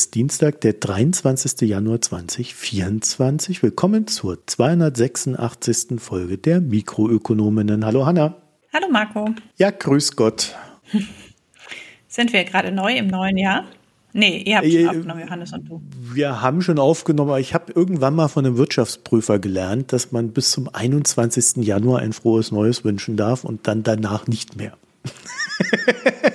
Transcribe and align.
Ist 0.00 0.14
Dienstag, 0.14 0.62
der 0.62 0.72
23. 0.72 1.68
Januar 1.68 2.00
2024. 2.00 3.62
Willkommen 3.62 4.06
zur 4.06 4.38
286. 4.46 6.00
Folge 6.00 6.38
der 6.38 6.62
Mikroökonominnen. 6.62 7.84
Hallo 7.84 8.06
Hanna. 8.06 8.34
Hallo 8.72 8.86
Marco. 8.90 9.28
Ja, 9.58 9.70
grüß 9.70 10.16
Gott. 10.16 10.56
Sind 12.08 12.32
wir 12.32 12.44
gerade 12.44 12.72
neu 12.72 12.96
im 12.96 13.08
neuen 13.08 13.36
Jahr? 13.36 13.66
Nee, 14.14 14.38
ihr 14.38 14.56
habt 14.56 14.72
schon 14.72 14.80
äh, 14.80 14.86
aufgenommen, 14.86 15.20
Johannes 15.20 15.52
und 15.52 15.68
du. 15.68 15.82
Wir 16.14 16.40
haben 16.40 16.62
schon 16.62 16.78
aufgenommen, 16.78 17.28
aber 17.28 17.40
ich 17.40 17.52
habe 17.52 17.70
irgendwann 17.70 18.14
mal 18.14 18.28
von 18.28 18.46
einem 18.46 18.56
Wirtschaftsprüfer 18.56 19.38
gelernt, 19.38 19.92
dass 19.92 20.12
man 20.12 20.30
bis 20.30 20.50
zum 20.50 20.70
21. 20.72 21.56
Januar 21.56 22.00
ein 22.00 22.14
frohes 22.14 22.52
Neues 22.52 22.86
wünschen 22.86 23.18
darf 23.18 23.44
und 23.44 23.66
dann 23.66 23.82
danach 23.82 24.26
nicht 24.26 24.56
mehr. 24.56 24.78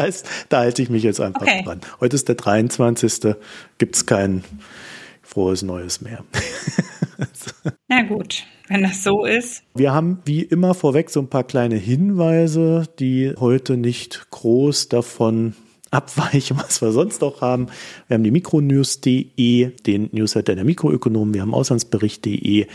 das 0.00 0.06
heißt, 0.06 0.26
da 0.48 0.58
halte 0.58 0.82
ich 0.82 0.90
mich 0.90 1.02
jetzt 1.02 1.20
einfach 1.20 1.42
okay. 1.42 1.62
dran. 1.64 1.80
Heute 2.00 2.16
ist 2.16 2.28
der 2.28 2.34
23. 2.34 3.34
Gibt 3.78 3.96
es 3.96 4.06
kein 4.06 4.44
frohes 5.22 5.62
Neues 5.62 6.00
mehr. 6.00 6.24
Na 7.88 8.02
gut, 8.02 8.44
wenn 8.68 8.82
das 8.82 9.04
so 9.04 9.24
ist. 9.24 9.62
Wir 9.74 9.92
haben 9.92 10.20
wie 10.24 10.42
immer 10.42 10.74
vorweg 10.74 11.10
so 11.10 11.20
ein 11.20 11.28
paar 11.28 11.44
kleine 11.44 11.76
Hinweise, 11.76 12.84
die 12.98 13.34
heute 13.38 13.76
nicht 13.76 14.30
groß 14.30 14.88
davon 14.88 15.54
abweichen, 15.90 16.56
was 16.56 16.80
wir 16.80 16.92
sonst 16.92 17.20
noch 17.20 17.40
haben. 17.40 17.66
Wir 18.08 18.14
haben 18.14 18.24
die 18.24 18.30
Mikronews.de, 18.30 19.70
den 19.86 20.08
Newsletter 20.12 20.54
der 20.54 20.64
Mikroökonomen, 20.64 21.34
wir 21.34 21.42
haben 21.42 21.52
Auslandsbericht.de, 21.52 22.66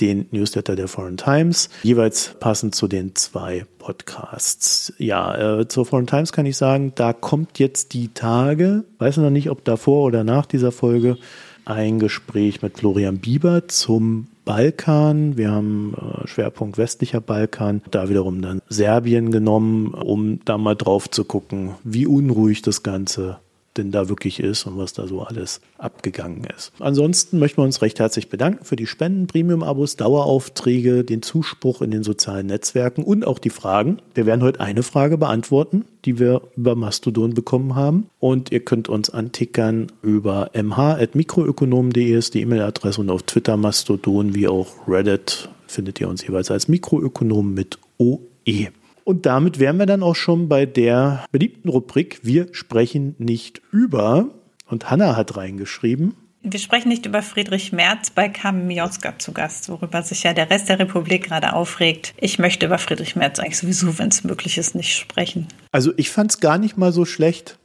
den 0.00 0.26
Newsletter 0.30 0.76
der 0.76 0.88
Foreign 0.88 1.16
Times, 1.16 1.68
jeweils 1.82 2.34
passend 2.40 2.74
zu 2.74 2.88
den 2.88 3.14
zwei 3.14 3.66
Podcasts. 3.78 4.92
Ja, 4.98 5.60
äh, 5.60 5.68
zur 5.68 5.86
Foreign 5.86 6.06
Times 6.06 6.32
kann 6.32 6.46
ich 6.46 6.56
sagen, 6.56 6.92
da 6.94 7.12
kommt 7.12 7.58
jetzt 7.58 7.92
die 7.92 8.08
Tage, 8.08 8.84
weiß 8.98 9.18
noch 9.18 9.30
nicht, 9.30 9.50
ob 9.50 9.64
davor 9.64 10.04
oder 10.04 10.24
nach 10.24 10.46
dieser 10.46 10.72
Folge, 10.72 11.16
ein 11.64 11.98
Gespräch 11.98 12.62
mit 12.62 12.78
Florian 12.78 13.18
Bieber 13.18 13.68
zum 13.68 14.28
Balkan. 14.44 15.36
Wir 15.36 15.50
haben 15.50 15.94
äh, 15.94 16.26
Schwerpunkt 16.26 16.78
westlicher 16.78 17.20
Balkan, 17.20 17.82
da 17.90 18.08
wiederum 18.08 18.42
dann 18.42 18.60
Serbien 18.68 19.30
genommen, 19.30 19.94
um 19.94 20.40
da 20.44 20.58
mal 20.58 20.74
drauf 20.74 21.10
zu 21.10 21.24
gucken, 21.24 21.74
wie 21.82 22.06
unruhig 22.06 22.62
das 22.62 22.82
Ganze 22.82 23.38
denn 23.76 23.90
da 23.90 24.08
wirklich 24.08 24.40
ist 24.40 24.66
und 24.66 24.78
was 24.78 24.92
da 24.92 25.06
so 25.06 25.22
alles 25.22 25.60
abgegangen 25.78 26.44
ist. 26.56 26.72
Ansonsten 26.78 27.38
möchten 27.38 27.58
wir 27.58 27.64
uns 27.64 27.82
recht 27.82 27.98
herzlich 27.98 28.28
bedanken 28.28 28.64
für 28.64 28.76
die 28.76 28.86
Spenden, 28.86 29.26
Premium-Abos, 29.26 29.96
Daueraufträge, 29.96 31.04
den 31.04 31.22
Zuspruch 31.22 31.82
in 31.82 31.90
den 31.90 32.02
sozialen 32.02 32.46
Netzwerken 32.46 33.02
und 33.02 33.26
auch 33.26 33.38
die 33.38 33.50
Fragen. 33.50 33.98
Wir 34.14 34.26
werden 34.26 34.42
heute 34.42 34.60
eine 34.60 34.82
Frage 34.82 35.18
beantworten, 35.18 35.84
die 36.04 36.18
wir 36.18 36.42
über 36.56 36.74
Mastodon 36.74 37.34
bekommen 37.34 37.74
haben. 37.74 38.08
Und 38.20 38.52
ihr 38.52 38.60
könnt 38.60 38.88
uns 38.88 39.10
antickern 39.10 39.88
über 40.02 40.50
mh.mikroökonom.de 40.54 42.14
ist 42.16 42.34
die 42.34 42.42
E-Mail-Adresse 42.42 43.00
und 43.00 43.10
auf 43.10 43.22
Twitter 43.22 43.56
Mastodon 43.56 44.34
wie 44.34 44.48
auch 44.48 44.88
Reddit 44.88 45.48
findet 45.66 46.00
ihr 46.00 46.08
uns 46.08 46.26
jeweils 46.26 46.50
als 46.50 46.68
Mikroökonom 46.68 47.52
mit 47.54 47.78
OE. 47.98 48.68
Und 49.04 49.26
damit 49.26 49.58
wären 49.58 49.76
wir 49.76 49.86
dann 49.86 50.02
auch 50.02 50.16
schon 50.16 50.48
bei 50.48 50.64
der 50.64 51.26
beliebten 51.30 51.68
Rubrik 51.68 52.20
Wir 52.22 52.48
sprechen 52.52 53.14
nicht 53.18 53.60
über. 53.70 54.30
Und 54.66 54.90
Hanna 54.90 55.14
hat 55.14 55.36
reingeschrieben. 55.36 56.14
Wir 56.46 56.60
sprechen 56.60 56.88
nicht 56.88 57.06
über 57.06 57.22
Friedrich 57.22 57.72
Merz 57.72 58.10
bei 58.10 58.28
Kamioska 58.28 59.18
zu 59.18 59.32
Gast, 59.32 59.70
worüber 59.70 60.02
sich 60.02 60.24
ja 60.24 60.34
der 60.34 60.50
Rest 60.50 60.68
der 60.68 60.78
Republik 60.78 61.24
gerade 61.24 61.54
aufregt. 61.54 62.14
Ich 62.18 62.38
möchte 62.38 62.66
über 62.66 62.76
Friedrich 62.78 63.16
Merz 63.16 63.38
eigentlich 63.38 63.58
sowieso, 63.58 63.98
wenn 63.98 64.08
es 64.08 64.24
möglich 64.24 64.58
ist, 64.58 64.74
nicht 64.74 64.94
sprechen. 64.94 65.48
Also 65.72 65.92
ich 65.96 66.10
fand 66.10 66.32
es 66.32 66.40
gar 66.40 66.58
nicht 66.58 66.76
mal 66.76 66.92
so 66.92 67.06
schlecht. 67.06 67.58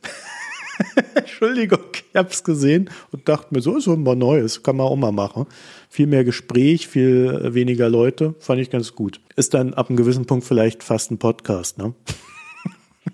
Entschuldigung, 1.16 1.82
ich 1.94 2.16
habe 2.16 2.30
es 2.30 2.44
gesehen 2.44 2.90
und 3.12 3.28
dachte 3.28 3.54
mir, 3.54 3.62
so 3.62 3.78
ist 3.78 3.88
mal 3.88 4.16
Neues, 4.16 4.64
kann 4.64 4.78
man 4.78 4.88
auch 4.88 4.96
mal 4.96 5.12
machen. 5.12 5.46
Viel 5.92 6.08
mehr 6.08 6.24
Gespräch, 6.24 6.88
viel 6.88 7.54
weniger 7.54 7.90
Leute, 7.90 8.36
fand 8.40 8.62
ich 8.62 8.70
ganz 8.70 8.94
gut. 8.94 9.20
Ist 9.36 9.56
dann 9.56 9.74
ab 9.74 9.90
einem 9.90 9.98
gewissen 9.98 10.26
Punkt 10.26 10.46
vielleicht 10.46 10.84
fast 10.84 11.10
ein 11.10 11.18
Podcast, 11.18 11.80
ne? 11.80 11.94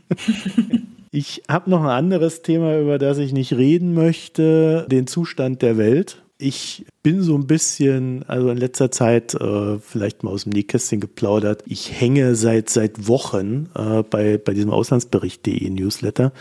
ich 1.12 1.44
habe 1.47 1.69
noch 1.69 1.81
ein 1.81 1.90
anderes 1.90 2.41
Thema, 2.41 2.78
über 2.80 3.00
das 3.00 3.18
ich 3.18 3.31
nicht 3.31 3.53
reden 3.53 3.94
möchte, 3.94 4.85
den 4.91 5.08
Zustand 5.08 5.62
der 5.62 5.78
Welt. 5.78 6.22
Ich 6.38 6.85
bin 7.02 7.22
so 7.22 7.35
ein 7.35 7.47
bisschen, 7.47 8.24
also 8.28 8.50
in 8.50 8.58
letzter 8.58 8.91
Zeit 8.91 9.34
äh, 9.35 9.80
vielleicht 9.80 10.24
mal 10.24 10.31
aus 10.31 10.44
dem 10.44 10.52
Nähkästchen 10.52 11.00
geplaudert. 11.00 11.64
Ich 11.66 12.02
hänge 12.02 12.35
seit 12.35 12.69
seit 12.69 13.08
Wochen 13.08 13.69
äh, 13.74 14.03
bei 14.03 14.38
bei 14.38 14.53
diesem 14.53 14.72
Auslandsbericht.de 14.72 15.69
Newsletter 15.69 16.34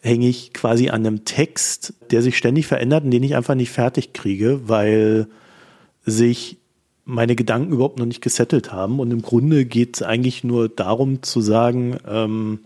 hänge 0.00 0.28
ich 0.28 0.52
quasi 0.52 0.88
an 0.88 1.06
einem 1.06 1.24
Text, 1.24 1.94
der 2.10 2.22
sich 2.22 2.36
ständig 2.36 2.66
verändert 2.66 3.04
und 3.04 3.12
den 3.12 3.22
ich 3.22 3.36
einfach 3.36 3.54
nicht 3.54 3.70
fertig 3.70 4.12
kriege, 4.12 4.68
weil 4.68 5.28
sich 6.06 6.58
meine 7.04 7.36
Gedanken 7.36 7.72
überhaupt 7.72 7.98
noch 7.98 8.06
nicht 8.06 8.22
gesettelt 8.22 8.72
haben. 8.72 8.98
Und 8.98 9.10
im 9.10 9.22
Grunde 9.22 9.64
geht 9.64 9.96
es 9.96 10.02
eigentlich 10.02 10.42
nur 10.44 10.68
darum 10.68 11.22
zu 11.22 11.40
sagen, 11.40 11.98
ähm, 12.06 12.60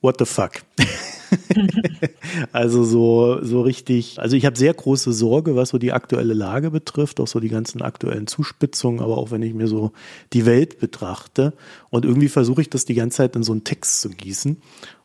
what 0.00 0.16
the 0.18 0.24
fuck? 0.24 0.62
also 2.52 2.84
so, 2.84 3.42
so 3.42 3.62
richtig, 3.62 4.18
also 4.18 4.36
ich 4.36 4.46
habe 4.46 4.56
sehr 4.56 4.74
große 4.74 5.12
Sorge, 5.12 5.56
was 5.56 5.70
so 5.70 5.78
die 5.78 5.92
aktuelle 5.92 6.34
Lage 6.34 6.70
betrifft, 6.70 7.20
auch 7.20 7.26
so 7.26 7.40
die 7.40 7.48
ganzen 7.48 7.82
aktuellen 7.82 8.26
Zuspitzungen, 8.26 9.00
aber 9.00 9.18
auch 9.18 9.30
wenn 9.30 9.42
ich 9.42 9.54
mir 9.54 9.68
so 9.68 9.92
die 10.32 10.46
Welt 10.46 10.80
betrachte. 10.80 11.52
Und 11.90 12.04
irgendwie 12.04 12.28
versuche 12.28 12.62
ich 12.62 12.70
das 12.70 12.84
die 12.84 12.94
ganze 12.94 13.18
Zeit 13.18 13.36
in 13.36 13.42
so 13.42 13.52
einen 13.52 13.64
Text 13.64 14.00
zu 14.00 14.08
gießen 14.10 14.56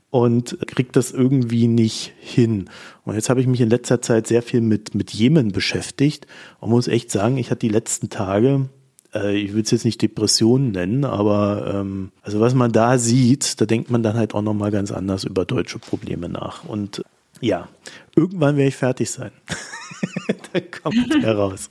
und 0.09 0.57
kriegt 0.68 0.95
das 0.95 1.12
irgendwie 1.12 1.68
nicht 1.68 2.13
hin. 2.19 2.69
Und 3.03 3.16
jetzt 3.16 3.29
habe 3.29 3.41
ich 3.41 3.47
mich 3.47 3.62
in 3.62 3.69
letzter 3.69 4.01
Zeit 4.01 4.28
sehr 4.28 4.41
viel 4.41 4.62
mit, 4.62 4.95
mit 4.95 5.12
Jemen 5.12 5.51
beschäftigt 5.51 6.28
und 6.59 6.69
muss 6.69 6.88
echt 6.88 7.12
sagen, 7.12 7.38
ich 7.38 7.51
hatte 7.51 7.59
die 7.59 7.73
letzten 7.73 8.09
Tage, 8.09 8.69
äh, 9.13 9.35
ich 9.35 9.53
will 9.53 9.63
es 9.63 9.72
jetzt 9.72 9.85
nicht 9.85 10.01
Depressionen 10.01 10.72
nennen, 10.72 11.03
aber 11.03 11.73
ähm, 11.75 12.12
also 12.22 12.40
was 12.40 12.53
man 12.53 12.72
da 12.72 12.97
sieht, 12.97 13.59
da 13.59 13.66
denkt 13.66 13.91
man 13.91 14.03
dann 14.03 14.16
halt 14.16 14.34
auch 14.34 14.41
nochmal 14.41 14.72
ganz 14.72 14.91
anders 14.91 15.23
über 15.23 15.45
deutsche 15.45 15.79
Probleme 15.79 16.29
nach. 16.29 16.63
Und 16.63 17.03
ja, 17.42 17.68
irgendwann 18.16 18.58
werde 18.58 18.70
ich 18.70 18.75
fertig 18.75 19.09
sein. 19.09 19.31
da 20.53 20.59
kommt 20.59 21.24
heraus. 21.24 21.70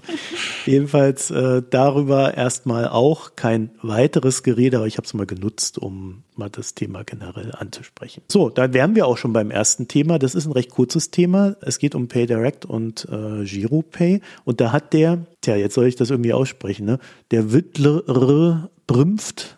Jedenfalls 0.65 1.31
äh, 1.31 1.63
darüber 1.69 2.35
erstmal 2.35 2.89
auch 2.89 3.37
kein 3.37 3.71
weiteres 3.83 4.43
Gerede, 4.43 4.79
aber 4.79 4.87
ich 4.87 4.97
habe 4.97 5.07
es 5.07 5.15
mal 5.15 5.27
genutzt, 5.27 5.79
um 5.79 6.23
mal 6.35 6.51
das 6.51 6.75
Thema 6.75 7.05
generell 7.05 7.53
anzusprechen. 7.53 8.23
So, 8.29 8.51
dann 8.51 8.75
wären 8.75 8.95
wir 8.95 9.07
auch 9.07 9.17
schon 9.17 9.33
beim 9.33 9.51
ersten 9.51 9.89
Thema. 9.89 10.19
Das 10.19 10.35
ist 10.35 10.47
ein 10.47 10.53
recht 10.53 10.71
kurzes 10.71 11.11
Thema. 11.11 11.57
Es 11.61 11.79
geht 11.79 11.95
um 11.95 12.09
PayDirect 12.09 12.65
und 12.65 13.07
äh, 13.11 13.45
GiroPay. 13.45 14.21
Und 14.45 14.61
da 14.61 14.73
hat 14.73 14.93
der, 14.93 15.27
tja, 15.41 15.57
jetzt 15.57 15.75
soll 15.75 15.87
ich 15.87 15.97
das 15.97 16.11
irgendwie 16.11 16.33
aussprechen, 16.33 16.87
ne? 16.87 16.99
Der 17.31 17.53
Wittler 17.53 18.71
Brümpft 18.87 19.56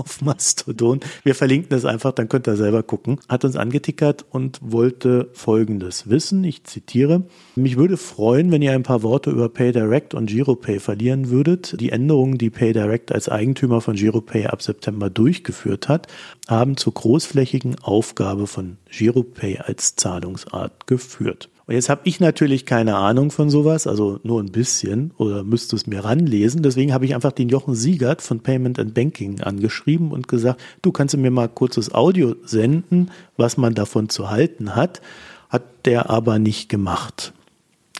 auf 0.00 0.20
Mastodon. 0.22 1.00
Wir 1.22 1.34
verlinken 1.34 1.68
das 1.70 1.84
einfach, 1.84 2.12
dann 2.12 2.28
könnt 2.28 2.48
ihr 2.48 2.56
selber 2.56 2.82
gucken. 2.82 3.20
Hat 3.28 3.44
uns 3.44 3.56
angetickert 3.56 4.24
und 4.30 4.58
wollte 4.62 5.28
Folgendes 5.32 6.08
wissen. 6.08 6.42
Ich 6.44 6.64
zitiere. 6.64 7.24
Mich 7.54 7.76
würde 7.76 7.96
freuen, 7.96 8.50
wenn 8.50 8.62
ihr 8.62 8.72
ein 8.72 8.82
paar 8.82 9.02
Worte 9.02 9.30
über 9.30 9.48
PayDirect 9.48 10.14
und 10.14 10.26
GiroPay 10.26 10.80
verlieren 10.80 11.30
würdet. 11.30 11.80
Die 11.80 11.90
Änderungen, 11.90 12.38
die 12.38 12.50
PayDirect 12.50 13.12
als 13.12 13.28
Eigentümer 13.28 13.80
von 13.80 13.94
GiroPay 13.94 14.46
ab 14.46 14.62
September 14.62 15.10
durchgeführt 15.10 15.88
hat, 15.88 16.06
haben 16.48 16.76
zur 16.76 16.94
großflächigen 16.94 17.78
Aufgabe 17.80 18.46
von 18.46 18.78
GiroPay 18.90 19.58
als 19.58 19.96
Zahlungsart 19.96 20.86
geführt. 20.86 21.50
Und 21.70 21.76
jetzt 21.76 21.88
habe 21.88 22.00
ich 22.02 22.18
natürlich 22.18 22.66
keine 22.66 22.96
Ahnung 22.96 23.30
von 23.30 23.48
sowas, 23.48 23.86
also 23.86 24.18
nur 24.24 24.42
ein 24.42 24.50
bisschen 24.50 25.12
oder 25.18 25.44
müsste 25.44 25.76
es 25.76 25.86
mir 25.86 26.04
ranlesen. 26.04 26.64
Deswegen 26.64 26.92
habe 26.92 27.04
ich 27.04 27.14
einfach 27.14 27.30
den 27.30 27.48
Jochen 27.48 27.76
Siegert 27.76 28.22
von 28.22 28.40
Payment 28.40 28.80
and 28.80 28.92
Banking 28.92 29.40
angeschrieben 29.40 30.10
und 30.10 30.26
gesagt, 30.26 30.60
du 30.82 30.90
kannst 30.90 31.16
mir 31.16 31.30
mal 31.30 31.48
kurzes 31.48 31.94
Audio 31.94 32.34
senden, 32.42 33.12
was 33.36 33.56
man 33.56 33.76
davon 33.76 34.08
zu 34.08 34.30
halten 34.30 34.74
hat. 34.74 35.00
Hat 35.48 35.62
der 35.84 36.10
aber 36.10 36.40
nicht 36.40 36.68
gemacht. 36.68 37.32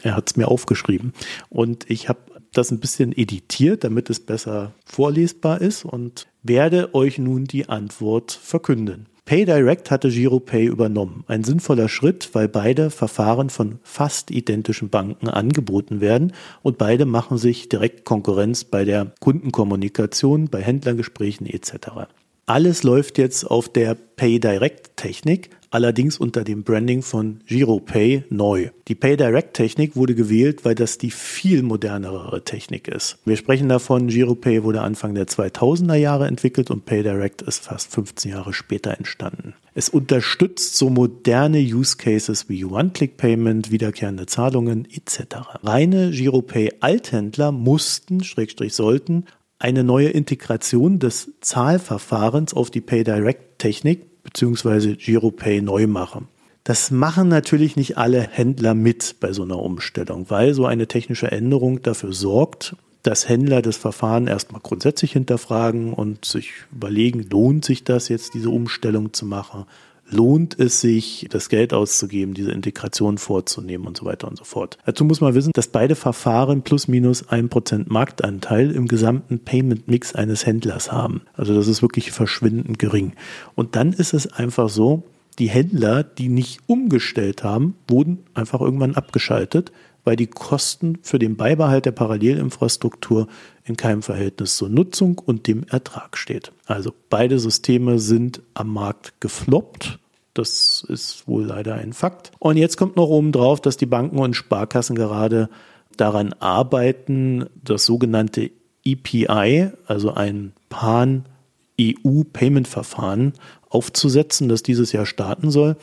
Er 0.03 0.17
hat 0.17 0.29
es 0.29 0.37
mir 0.37 0.49
aufgeschrieben. 0.49 1.13
Und 1.49 1.89
ich 1.89 2.09
habe 2.09 2.19
das 2.53 2.73
ein 2.73 2.81
bisschen 2.81 3.17
editiert, 3.17 3.85
damit 3.85 4.11
es 4.11 4.19
besser 4.19 4.73
vorlesbar 4.85 5.61
ist 5.61 5.85
und 5.85 6.27
werde 6.43 6.93
euch 6.93 7.19
nun 7.19 7.45
die 7.45 7.69
Antwort 7.69 8.33
verkünden. 8.33 9.07
PayDirect 9.31 9.93
hatte 9.93 10.09
GiroPay 10.09 10.65
übernommen. 10.67 11.23
Ein 11.29 11.44
sinnvoller 11.44 11.88
Schritt, 11.88 12.31
weil 12.32 12.49
beide 12.49 12.91
Verfahren 12.91 13.49
von 13.49 13.79
fast 13.85 14.32
identischen 14.32 14.88
Banken 14.88 15.29
angeboten 15.29 16.00
werden 16.00 16.32
und 16.62 16.79
beide 16.79 17.05
machen 17.05 17.38
sich 17.38 17.69
direkt 17.69 18.05
Konkurrenz 18.05 18.65
bei 18.65 18.85
der 18.85 19.12
Kundenkommunikation, 19.21 20.49
bei 20.49 20.61
Händlergesprächen 20.61 21.47
etc. 21.47 22.09
Alles 22.47 22.82
läuft 22.82 23.19
jetzt 23.19 23.44
auf 23.44 23.69
der 23.69 23.94
PayDirect-Technik, 23.94 25.50
allerdings 25.71 26.19
unter 26.19 26.45
dem 26.45 26.63
Branding 26.65 27.03
von 27.03 27.41
GiroPay 27.47 28.25
neu. 28.29 28.71
Die 28.89 28.95
PayDirect-Technik 28.95 29.97
wurde 29.97 30.15
gewählt, 30.15 30.65
weil 30.65 30.75
das 30.75 30.99
die 30.99 31.11
viel 31.11 31.63
modernere 31.63 32.43
Technik 32.45 32.89
ist. 32.89 33.19
Wir 33.25 33.37
sprechen 33.37 33.69
davon, 33.69 34.09
GiroPay 34.09 34.65
wurde 34.65 34.83
Anfang 34.83 35.15
der 35.15 35.27
2000er 35.27 35.95
Jahre 35.95 36.27
entwickelt 36.27 36.71
und 36.71 36.85
PayDirect 36.85 37.43
ist 37.43 37.65
fast 37.65 37.93
15 37.93 38.33
Jahre 38.33 38.53
später 38.53 38.99
entstanden. 38.99 39.55
Es 39.75 39.89
unterstützt 39.89 40.77
so 40.77 40.91
moderne 40.91 41.59
Use 41.59 41.97
Cases 41.97 42.49
wie 42.49 42.65
One-Click-Payment, 42.65 43.71
wiederkehrende 43.71 44.27
Zahlungen 44.27 44.89
etc. 44.91 45.37
Reine 45.63 46.11
GiroPay-Althändler 46.11 47.53
mussten, 47.53 48.25
Schrägstrich 48.25 48.75
sollten, 48.75 49.27
eine 49.61 49.85
neue 49.85 50.09
Integration 50.09 50.99
des 50.99 51.33
Zahlverfahrens 51.41 52.55
auf 52.55 52.71
die 52.71 52.81
PayDirect-Technik 52.81 54.10
bzw. 54.25 54.95
GiroPay 54.97 55.61
neu 55.63 55.87
machen. 55.87 56.29
Das 56.65 56.91
machen 56.91 57.29
natürlich 57.29 57.77
nicht 57.77 57.97
alle 57.97 58.21
Händler 58.21 58.75
mit 58.75 59.17
bei 59.21 59.33
so 59.33 59.43
einer 59.43 59.59
Umstellung, 59.59 60.27
weil 60.29 60.55
so 60.55 60.67
eine 60.67 60.87
technische 60.87 61.31
Änderung 61.31 61.83
dafür 61.83 62.13
sorgt, 62.13 62.77
dass 63.03 63.29
Händler 63.29 63.63
das 63.63 63.77
Verfahren 63.77 64.27
erstmal 64.27 64.61
grundsätzlich 64.61 65.13
hinterfragen 65.13 65.95
und 65.95 66.25
sich 66.25 66.53
überlegen, 66.71 67.27
lohnt 67.31 67.65
sich 67.65 67.83
das 67.83 68.09
jetzt, 68.09 68.35
diese 68.35 68.51
Umstellung 68.51 69.13
zu 69.15 69.25
machen? 69.25 69.65
Lohnt 70.11 70.59
es 70.59 70.81
sich, 70.81 71.27
das 71.31 71.49
Geld 71.49 71.73
auszugeben, 71.73 72.35
diese 72.35 72.51
Integration 72.51 73.19
vorzunehmen 73.19 73.87
und 73.87 73.97
so 73.97 74.05
weiter 74.05 74.29
und 74.29 74.37
so 74.37 74.45
fort. 74.45 74.77
Dazu 74.85 75.05
muss 75.05 75.21
man 75.21 75.35
wissen, 75.35 75.53
dass 75.55 75.69
beide 75.69 75.95
Verfahren 75.95 76.62
plus 76.62 76.89
minus 76.89 77.29
ein 77.29 77.49
Prozent 77.49 77.91
Marktanteil 77.91 78.73
im 78.73 78.89
gesamten 78.89 79.39
Payment 79.39 79.89
Mix 79.89 80.15
eines 80.15 80.47
Händlers 80.47 80.91
haben. 80.91 81.23
Also 81.35 81.55
das 81.55 81.69
ist 81.69 81.83
wirklich 81.83 82.11
verschwindend 82.11 82.79
gering. 82.79 83.12
Und 83.55 83.77
dann 83.77 83.93
ist 83.93 84.12
es 84.12 84.33
einfach 84.33 84.69
so, 84.69 85.05
die 85.39 85.49
Händler, 85.49 86.03
die 86.03 86.29
nicht 86.29 86.61
umgestellt 86.67 87.45
haben, 87.45 87.77
wurden 87.89 88.19
einfach 88.35 88.61
irgendwann 88.61 88.97
abgeschaltet, 88.97 89.73
weil 90.05 90.17
die 90.17 90.27
Kosten 90.27 90.99
für 91.03 91.19
den 91.19 91.37
Beibehalt 91.37 91.87
der 91.87 91.93
Parallelinfrastruktur 91.93 93.29
in 93.65 93.77
keinem 93.77 94.03
Verhältnis 94.03 94.57
zur 94.57 94.69
Nutzung 94.69 95.19
und 95.19 95.47
dem 95.47 95.65
Ertrag 95.65 96.17
steht. 96.17 96.53
Also 96.67 96.93
beide 97.11 97.39
Systeme 97.39 97.99
sind 97.99 98.43
am 98.55 98.73
Markt 98.73 99.21
gefloppt. 99.21 100.00
Das 100.35 100.85
ist 100.88 101.27
wohl 101.27 101.44
leider 101.44 101.75
ein 101.75 101.93
Fakt. 101.93 102.31
Und 102.38 102.56
jetzt 102.56 102.77
kommt 102.77 102.94
noch 102.97 103.09
oben 103.09 103.32
drauf, 103.32 103.61
dass 103.61 103.77
die 103.77 103.87
Banken 103.87 104.19
und 104.19 104.35
Sparkassen 104.35 104.94
gerade 104.97 105.49
daran 105.97 106.32
arbeiten, 106.35 107.47
das 107.62 107.85
sogenannte 107.85 108.50
EPI, 108.85 109.71
also 109.87 110.15
ein 110.15 110.53
Pan-EU-Payment-Verfahren 110.69 113.32
aufzusetzen, 113.69 114.49
das 114.49 114.62
dieses 114.62 114.93
Jahr 114.93 115.06
starten 115.06 115.50
soll. 115.50 115.77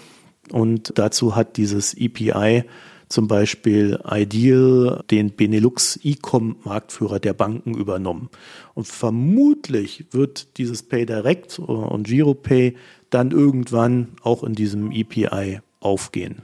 Und 0.52 0.98
dazu 0.98 1.36
hat 1.36 1.58
dieses 1.58 1.94
EPI 1.94 2.64
zum 3.10 3.28
Beispiel 3.28 4.00
Ideal 4.10 5.04
den 5.10 5.36
Benelux 5.36 6.00
E-Com-Marktführer 6.04 7.20
der 7.20 7.34
Banken 7.34 7.74
übernommen. 7.74 8.30
Und 8.74 8.88
vermutlich 8.88 10.06
wird 10.12 10.58
dieses 10.58 10.84
PayDirect 10.84 11.60
und 11.60 12.08
GiroPay 12.08 12.76
dann 13.10 13.32
irgendwann 13.32 14.10
auch 14.22 14.44
in 14.44 14.54
diesem 14.54 14.92
EPI 14.92 15.62
aufgehen. 15.80 16.44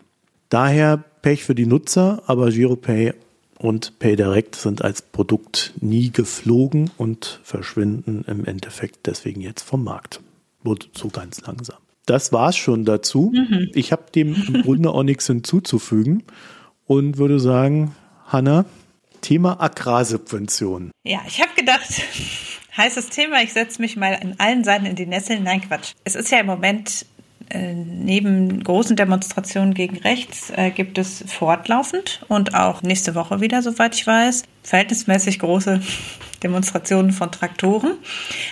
Daher 0.49 1.03
Pech 1.21 1.43
für 1.43 1.55
die 1.55 1.65
Nutzer, 1.65 2.23
aber 2.27 2.51
GiroPay 2.51 3.13
und 3.57 3.97
PayDirect 3.99 4.55
sind 4.55 4.83
als 4.83 5.01
Produkt 5.01 5.73
nie 5.79 6.11
geflogen 6.11 6.91
und 6.97 7.39
verschwinden 7.43 8.25
im 8.27 8.45
Endeffekt 8.45 9.07
deswegen 9.07 9.41
jetzt 9.41 9.63
vom 9.63 9.83
Markt. 9.83 10.19
Wird 10.63 10.89
so 10.93 11.07
ganz 11.07 11.41
langsam. 11.41 11.77
Das 12.05 12.33
war's 12.33 12.57
schon 12.57 12.83
dazu. 12.83 13.31
Mhm. 13.33 13.69
Ich 13.73 13.91
habe 13.91 14.03
dem 14.13 14.35
im 14.35 14.61
Grunde 14.63 14.89
auch 14.89 15.03
nichts 15.03 15.27
hinzuzufügen 15.27 16.23
und 16.85 17.17
würde 17.17 17.39
sagen, 17.39 17.95
Hanna, 18.27 18.65
Thema 19.21 19.61
Agrarsubvention. 19.61 20.91
Ja, 21.05 21.19
ich 21.25 21.41
habe 21.41 21.51
gedacht, 21.55 22.01
heißes 22.77 23.09
Thema, 23.09 23.41
ich 23.41 23.53
setze 23.53 23.81
mich 23.81 23.95
mal 23.95 24.17
in 24.21 24.39
allen 24.39 24.63
Seiten 24.63 24.85
in 24.85 24.95
die 24.95 25.05
Nesseln. 25.05 25.43
Nein, 25.43 25.61
Quatsch. 25.61 25.93
Es 26.03 26.15
ist 26.15 26.31
ja 26.31 26.39
im 26.39 26.45
Moment 26.45 27.05
äh, 27.49 27.73
neben 27.73 28.63
großen 28.63 28.95
Demonstrationen 28.95 29.73
gegen 29.73 29.97
rechts 29.97 30.51
äh, 30.55 30.71
gibt 30.71 30.97
es 30.97 31.23
fortlaufend 31.27 32.25
und 32.27 32.55
auch 32.55 32.81
nächste 32.81 33.15
Woche 33.15 33.41
wieder, 33.41 33.61
soweit 33.61 33.95
ich 33.95 34.07
weiß, 34.07 34.43
verhältnismäßig 34.63 35.39
große 35.39 35.81
Demonstrationen 36.43 37.11
von 37.11 37.31
Traktoren. 37.31 37.93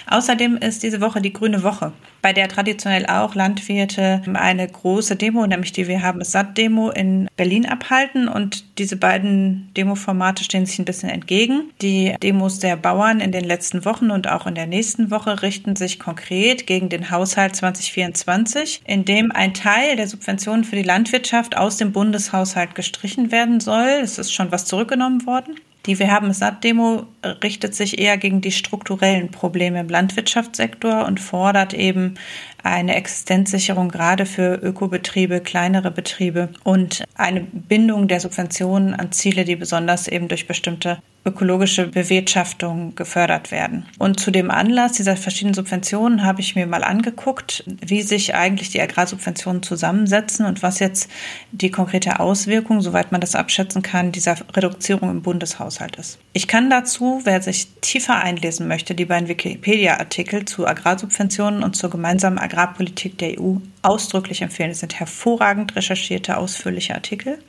Außerdem 0.08 0.58
ist 0.58 0.84
diese 0.84 1.02
Woche 1.02 1.22
die 1.22 1.34
Grüne 1.34 1.64
Woche, 1.64 1.92
bei 2.22 2.34
der 2.34 2.48
traditionell 2.48 3.06
auch 3.08 3.36
Landwirte 3.36 4.22
eine 4.34 4.68
große 4.68 5.16
Demo, 5.16 5.46
nämlich 5.46 5.72
die 5.72 5.88
Wir 5.88 6.02
haben 6.02 6.22
es 6.22 6.32
satt 6.32 6.58
Demo 6.58 6.90
in 6.90 7.28
Berlin 7.36 7.66
abhalten. 7.66 8.28
Und 8.28 8.78
diese 8.78 8.96
beiden 8.96 9.72
Demo-Formate 9.76 10.44
stehen 10.44 10.66
sich 10.66 10.80
ein 10.80 10.86
bisschen 10.86 11.10
entgegen. 11.10 11.72
Die 11.82 12.16
Demos 12.22 12.60
der 12.60 12.76
Bauern 12.76 13.20
in 13.20 13.32
den 13.32 13.44
letzten 13.44 13.86
Wochen 13.86 14.12
und 14.12 14.30
auch 14.30 14.48
in 14.48 14.56
der 14.56 14.68
nächsten 14.68 15.12
Woche 15.12 15.42
richten 15.42 15.76
sich 15.76 16.00
konkret 16.00 16.68
gegen 16.68 16.90
den 16.90 17.10
Haushalt 17.12 17.56
2024, 17.56 18.82
in 18.86 19.06
dem 19.06 19.32
ein 19.32 19.54
Teil 19.54 19.96
der 19.96 20.08
Subventionen 20.08 20.64
für 20.64 20.76
die 20.76 20.84
Landwirtschaft 20.84 21.58
aus 21.58 21.78
dem 21.78 21.92
Bundeshaushalt 21.92 22.76
gestrichen 22.76 23.32
werden 23.32 23.60
soll. 23.60 24.00
Es 24.02 24.18
ist 24.18 24.32
schon 24.32 24.52
was 24.52 24.66
zurückgenommen 24.66 25.26
worden. 25.26 25.56
Die 25.88 25.98
Wir 25.98 26.12
haben 26.12 26.30
es 26.30 26.40
satt 26.40 26.64
Demo 26.64 27.08
richtet 27.44 27.74
sich 27.74 27.98
eher 27.98 28.18
gegen 28.18 28.42
die 28.42 28.52
strukturellen 28.52 29.32
Probleme 29.32 29.80
im 29.80 29.90
Landwirtschaftssektor 29.90 31.06
und 31.06 31.20
fordert 31.20 31.74
eben 31.74 32.16
eine 32.62 32.96
Existenzsicherung 32.96 33.90
gerade 33.90 34.28
für 34.28 34.56
Ökobetriebe, 34.62 35.42
kleinere 35.42 35.90
Betriebe 35.90 36.50
und 36.64 37.04
eine 37.16 37.42
Bindung 37.42 38.08
der 38.08 38.20
Subventionen 38.20 38.94
an 38.94 39.12
Ziele, 39.12 39.44
die 39.44 39.56
besonders 39.56 40.08
eben 40.08 40.28
durch 40.28 40.46
bestimmte 40.46 41.00
ökologische 41.24 41.88
Bewirtschaftung 41.88 42.96
gefördert 42.96 43.52
werden. 43.52 43.86
Und 44.00 44.20
zu 44.20 44.32
dem 44.32 44.50
Anlass 44.50 44.94
dieser 44.94 45.16
verschiedenen 45.16 45.54
Subventionen 45.54 46.24
habe 46.24 46.42
ich 46.42 46.56
mir 46.56 46.66
mal 46.66 46.84
angeguckt, 46.84 47.64
wie 47.68 48.02
sich 48.02 48.34
eigentlich 48.34 48.70
die 48.70 48.82
Agrarsubventionen 48.82 49.62
zusammensetzen 49.62 50.46
und 50.46 50.64
was 50.64 50.80
jetzt 50.80 51.10
die 51.52 51.70
konkrete 51.70 52.20
Auswirkung, 52.20 52.82
soweit 52.82 53.12
man 53.12 53.22
das 53.22 53.36
abschätzen 53.36 53.84
kann, 53.84 54.12
dieser 54.12 54.36
Reduzierung 54.56 55.12
im 55.12 55.22
Bundeshaushalt 55.22 55.96
ist. 55.98 56.18
Ich 56.34 56.48
kann 56.48 56.72
dazu, 56.72 57.22
wer 57.24 57.42
sich 57.42 57.68
tiefer 57.82 58.16
einlesen 58.16 58.68
möchte, 58.68 58.96
die 58.96 59.06
beiden 59.06 59.28
Wikipedia-Artikel 59.28 60.46
zu 60.46 60.66
Agrarsubventionen 60.66 61.62
und 61.62 61.76
zur 61.76 61.92
gemeinsamen 61.92 62.40
Agrarpolitik 62.40 63.20
der 63.20 63.40
EU 63.40 63.58
ausdrücklich 63.82 64.42
empfehlen. 64.42 64.72
Es 64.72 64.80
sind 64.80 65.00
hervorragend 65.00 65.76
recherchierte, 65.76 66.38
ausführliche 66.38 66.96
Artikel, 66.96 67.40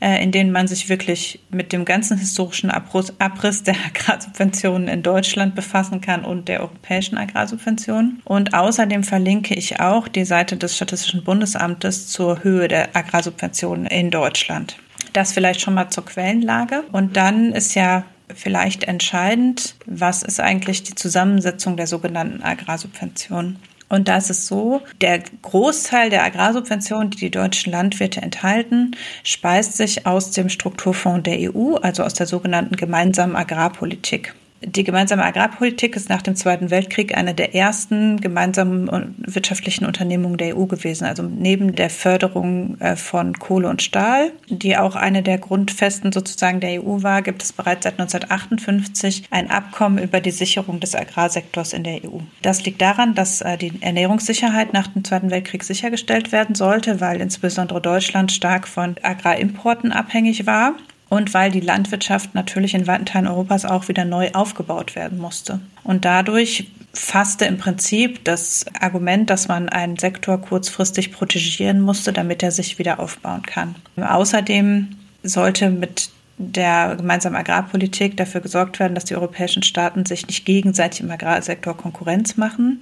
äh, 0.00 0.22
in 0.22 0.32
denen 0.32 0.52
man 0.52 0.68
sich 0.68 0.88
wirklich 0.88 1.40
mit 1.50 1.72
dem 1.72 1.84
ganzen 1.84 2.18
historischen 2.18 2.70
Abriss 2.70 3.62
der 3.62 3.74
Agrarsubventionen 3.86 4.88
in 4.88 5.02
Deutschland 5.02 5.54
befassen 5.54 6.00
kann 6.00 6.24
und 6.24 6.48
der 6.48 6.60
europäischen 6.60 7.18
Agrarsubventionen. 7.18 8.22
Und 8.24 8.54
außerdem 8.54 9.02
verlinke 9.04 9.54
ich 9.54 9.80
auch 9.80 10.08
die 10.08 10.24
Seite 10.24 10.56
des 10.56 10.76
Statistischen 10.76 11.24
Bundesamtes 11.24 12.08
zur 12.08 12.44
Höhe 12.44 12.68
der 12.68 12.94
Agrarsubventionen 12.94 13.86
in 13.86 14.10
Deutschland. 14.10 14.78
Das 15.12 15.32
vielleicht 15.32 15.60
schon 15.60 15.74
mal 15.74 15.90
zur 15.90 16.04
Quellenlage. 16.04 16.84
Und 16.92 17.16
dann 17.16 17.52
ist 17.52 17.74
ja 17.74 18.04
vielleicht 18.34 18.84
entscheidend, 18.84 19.76
was 19.86 20.22
ist 20.22 20.40
eigentlich 20.40 20.82
die 20.82 20.94
Zusammensetzung 20.94 21.76
der 21.76 21.86
sogenannten 21.86 22.42
Agrarsubventionen. 22.42 23.58
Und 23.88 24.08
da 24.08 24.16
ist 24.16 24.30
es 24.30 24.46
so, 24.46 24.82
der 25.00 25.22
Großteil 25.42 26.10
der 26.10 26.24
Agrarsubventionen, 26.24 27.10
die 27.10 27.18
die 27.18 27.30
deutschen 27.30 27.72
Landwirte 27.72 28.20
enthalten, 28.20 28.96
speist 29.22 29.76
sich 29.76 30.06
aus 30.06 30.32
dem 30.32 30.48
Strukturfonds 30.48 31.22
der 31.22 31.54
EU, 31.54 31.76
also 31.76 32.02
aus 32.02 32.14
der 32.14 32.26
sogenannten 32.26 32.76
gemeinsamen 32.76 33.36
Agrarpolitik. 33.36 34.34
Die 34.68 34.82
gemeinsame 34.82 35.24
Agrarpolitik 35.24 35.94
ist 35.94 36.08
nach 36.08 36.22
dem 36.22 36.34
Zweiten 36.34 36.72
Weltkrieg 36.72 37.16
eine 37.16 37.34
der 37.34 37.54
ersten 37.54 38.20
gemeinsamen 38.20 39.14
wirtschaftlichen 39.18 39.86
Unternehmungen 39.86 40.38
der 40.38 40.58
EU 40.58 40.64
gewesen. 40.66 41.04
Also 41.04 41.22
neben 41.22 41.76
der 41.76 41.88
Förderung 41.88 42.76
äh, 42.80 42.96
von 42.96 43.38
Kohle 43.38 43.68
und 43.68 43.80
Stahl, 43.80 44.32
die 44.48 44.76
auch 44.76 44.96
eine 44.96 45.22
der 45.22 45.38
Grundfesten 45.38 46.10
sozusagen 46.10 46.58
der 46.58 46.82
EU 46.82 47.02
war, 47.04 47.22
gibt 47.22 47.44
es 47.44 47.52
bereits 47.52 47.84
seit 47.84 48.00
1958 48.00 49.28
ein 49.30 49.50
Abkommen 49.50 50.02
über 50.02 50.20
die 50.20 50.32
Sicherung 50.32 50.80
des 50.80 50.96
Agrarsektors 50.96 51.72
in 51.72 51.84
der 51.84 52.04
EU. 52.04 52.18
Das 52.42 52.64
liegt 52.64 52.82
daran, 52.82 53.14
dass 53.14 53.42
äh, 53.42 53.56
die 53.56 53.80
Ernährungssicherheit 53.80 54.72
nach 54.72 54.88
dem 54.88 55.04
Zweiten 55.04 55.30
Weltkrieg 55.30 55.62
sichergestellt 55.62 56.32
werden 56.32 56.56
sollte, 56.56 57.00
weil 57.00 57.20
insbesondere 57.20 57.80
Deutschland 57.80 58.32
stark 58.32 58.66
von 58.66 58.96
Agrarimporten 59.00 59.92
abhängig 59.92 60.44
war 60.44 60.74
und 61.08 61.34
weil 61.34 61.50
die 61.50 61.60
Landwirtschaft 61.60 62.34
natürlich 62.34 62.74
in 62.74 62.86
weiten 62.86 63.06
Teilen 63.06 63.28
Europas 63.28 63.64
auch 63.64 63.88
wieder 63.88 64.04
neu 64.04 64.30
aufgebaut 64.32 64.96
werden 64.96 65.18
musste. 65.18 65.60
Und 65.84 66.04
dadurch 66.04 66.70
fasste 66.92 67.44
im 67.44 67.58
Prinzip 67.58 68.24
das 68.24 68.64
Argument, 68.80 69.30
dass 69.30 69.48
man 69.48 69.68
einen 69.68 69.96
Sektor 69.96 70.40
kurzfristig 70.40 71.12
protegieren 71.12 71.80
musste, 71.80 72.12
damit 72.12 72.42
er 72.42 72.50
sich 72.50 72.78
wieder 72.78 72.98
aufbauen 72.98 73.42
kann. 73.42 73.76
Außerdem 73.96 74.88
sollte 75.22 75.70
mit 75.70 76.10
der 76.38 76.96
gemeinsamen 76.96 77.36
Agrarpolitik 77.36 78.16
dafür 78.16 78.42
gesorgt 78.42 78.78
werden, 78.78 78.94
dass 78.94 79.06
die 79.06 79.14
europäischen 79.16 79.62
Staaten 79.62 80.04
sich 80.04 80.26
nicht 80.26 80.44
gegenseitig 80.44 81.00
im 81.00 81.10
Agrarsektor 81.10 81.76
Konkurrenz 81.76 82.36
machen, 82.36 82.80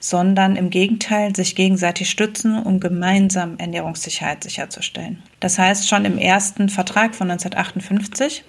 sondern 0.00 0.56
im 0.56 0.70
Gegenteil 0.70 1.34
sich 1.36 1.54
gegenseitig 1.54 2.10
stützen, 2.10 2.60
um 2.60 2.80
gemeinsam 2.80 3.58
Ernährungssicherheit 3.58 4.42
sicherzustellen. 4.42 5.22
Das 5.38 5.58
heißt, 5.58 5.88
schon 5.88 6.04
im 6.04 6.18
ersten 6.18 6.68
Vertrag 6.68 7.14
von 7.14 7.30
1958 7.30 8.44